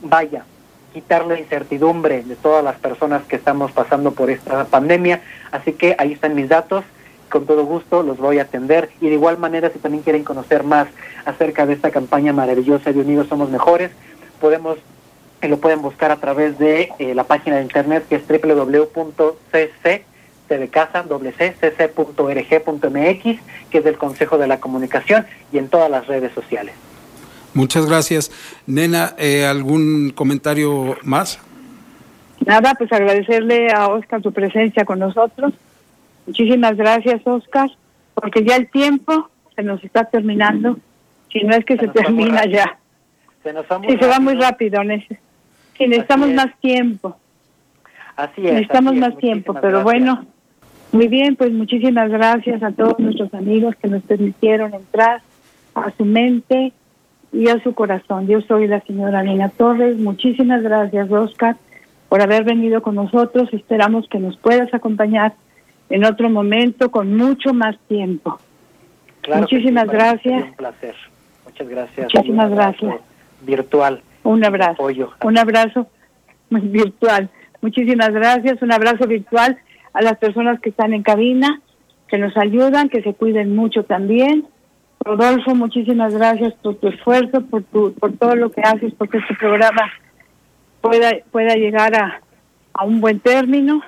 vaya, 0.00 0.44
quitar 0.92 1.26
la 1.26 1.38
incertidumbre 1.38 2.22
de 2.22 2.36
todas 2.36 2.62
las 2.62 2.76
personas 2.76 3.22
que 3.24 3.36
estamos 3.36 3.72
pasando 3.72 4.12
por 4.12 4.30
esta 4.30 4.64
pandemia. 4.66 5.20
Así 5.50 5.72
que 5.72 5.96
ahí 5.98 6.12
están 6.12 6.34
mis 6.34 6.48
datos. 6.48 6.84
Con 7.30 7.46
todo 7.46 7.64
gusto 7.64 8.02
los 8.02 8.18
voy 8.18 8.38
a 8.38 8.42
atender. 8.42 8.90
Y 9.00 9.08
de 9.08 9.14
igual 9.14 9.38
manera, 9.38 9.70
si 9.70 9.78
también 9.78 10.02
quieren 10.02 10.24
conocer 10.24 10.64
más 10.64 10.88
acerca 11.24 11.64
de 11.64 11.74
esta 11.74 11.90
campaña 11.90 12.32
maravillosa 12.32 12.92
de 12.92 13.00
Unidos 13.00 13.28
Somos 13.28 13.50
Mejores, 13.50 13.90
podemos 14.40 14.78
lo 15.42 15.58
pueden 15.58 15.80
buscar 15.80 16.10
a 16.10 16.16
través 16.16 16.58
de 16.58 16.90
eh, 16.98 17.14
la 17.14 17.24
página 17.24 17.56
de 17.56 17.62
internet 17.62 18.04
que 18.08 18.16
es 18.16 18.28
www.cc 18.28 20.04
de 20.58 20.68
casa, 20.68 21.04
cc.org.mx, 21.60 23.22
que 23.70 23.78
es 23.78 23.84
del 23.84 23.98
Consejo 23.98 24.36
de 24.38 24.48
la 24.48 24.58
Comunicación 24.60 25.26
y 25.52 25.58
en 25.58 25.68
todas 25.68 25.90
las 25.90 26.06
redes 26.06 26.32
sociales. 26.32 26.74
Muchas 27.54 27.86
gracias. 27.86 28.30
Nena, 28.66 29.14
eh, 29.18 29.46
¿algún 29.46 30.10
comentario 30.10 30.96
más? 31.02 31.38
Nada, 32.46 32.74
pues 32.74 32.92
agradecerle 32.92 33.70
a 33.72 33.88
Oscar 33.88 34.22
su 34.22 34.32
presencia 34.32 34.84
con 34.84 34.98
nosotros. 34.98 35.52
Muchísimas 36.26 36.76
gracias, 36.76 37.20
Oscar, 37.24 37.70
porque 38.14 38.44
ya 38.44 38.56
el 38.56 38.70
tiempo 38.70 39.28
se 39.56 39.62
nos 39.62 39.82
está 39.84 40.04
terminando, 40.04 40.78
si 41.32 41.40
no 41.40 41.54
es 41.54 41.64
que 41.64 41.76
se, 41.76 41.88
termina 41.88 42.44
ya. 42.46 42.78
Se 43.42 43.52
nos 43.52 43.64
va 43.70 43.78
muy 43.78 43.88
sí, 43.88 43.98
se 43.98 44.06
va 44.06 44.20
muy 44.20 44.34
rápido, 44.34 44.82
necesitamos 44.84 46.30
más 46.30 46.58
tiempo. 46.60 47.16
Así 48.16 48.46
es. 48.46 48.52
Necesitamos 48.52 48.94
más 48.96 49.16
tiempo, 49.16 49.54
pero 49.60 49.82
bueno, 49.82 50.26
muy 50.92 51.08
bien, 51.08 51.36
pues 51.36 51.52
muchísimas 51.52 52.10
gracias 52.10 52.62
a 52.62 52.72
todos 52.72 52.98
nuestros 52.98 53.32
amigos 53.32 53.76
que 53.76 53.88
nos 53.88 54.02
permitieron 54.02 54.74
entrar 54.74 55.22
a 55.74 55.90
su 55.96 56.04
mente 56.04 56.72
y 57.32 57.48
a 57.48 57.62
su 57.62 57.74
corazón. 57.74 58.26
Yo 58.26 58.40
soy 58.42 58.66
la 58.66 58.80
señora 58.80 59.22
Nina 59.22 59.50
Torres. 59.50 59.96
Muchísimas 59.98 60.62
gracias, 60.62 61.10
Oscar, 61.10 61.56
por 62.08 62.20
haber 62.20 62.44
venido 62.44 62.82
con 62.82 62.96
nosotros. 62.96 63.48
Esperamos 63.52 64.08
que 64.08 64.18
nos 64.18 64.36
puedas 64.36 64.72
acompañar 64.74 65.34
en 65.90 66.04
otro 66.04 66.30
momento 66.30 66.90
con 66.90 67.16
mucho 67.16 67.52
más 67.52 67.76
tiempo. 67.88 68.38
Muchísimas 69.28 69.86
gracias. 69.86 70.44
Un 70.44 70.54
placer. 70.54 70.94
Muchas 71.44 71.68
gracias. 71.68 72.14
Muchísimas 72.14 72.50
gracias. 72.50 72.94
Virtual. 73.42 74.02
Un 74.22 74.44
abrazo. 74.44 74.88
Un 75.22 75.38
abrazo 75.38 75.86
virtual. 76.50 77.28
Muchísimas 77.60 78.10
gracias. 78.12 78.62
Un 78.62 78.72
abrazo 78.72 79.06
virtual 79.06 79.58
a 79.92 80.02
las 80.02 80.16
personas 80.18 80.60
que 80.60 80.70
están 80.70 80.94
en 80.94 81.02
cabina, 81.02 81.60
que 82.08 82.18
nos 82.18 82.36
ayudan, 82.36 82.88
que 82.88 83.02
se 83.02 83.14
cuiden 83.14 83.54
mucho 83.54 83.84
también. 83.84 84.46
Rodolfo, 85.00 85.54
muchísimas 85.54 86.14
gracias 86.14 86.54
por 86.62 86.76
tu 86.76 86.88
esfuerzo, 86.88 87.42
por, 87.42 87.62
tu, 87.64 87.94
por 87.94 88.12
todo 88.12 88.36
lo 88.36 88.50
que 88.50 88.60
haces, 88.60 88.92
porque 88.96 89.18
este 89.18 89.34
programa 89.34 89.90
pueda, 90.80 91.10
pueda 91.30 91.54
llegar 91.54 91.94
a, 91.94 92.20
a 92.74 92.84
un 92.84 93.00
buen 93.00 93.18
término. 93.20 93.82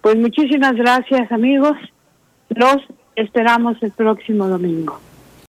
Pues 0.00 0.16
muchísimas 0.16 0.74
gracias, 0.74 1.30
amigos. 1.30 1.76
Los 2.48 2.78
esperamos 3.16 3.76
el 3.82 3.92
próximo 3.92 4.48
domingo. 4.48 4.98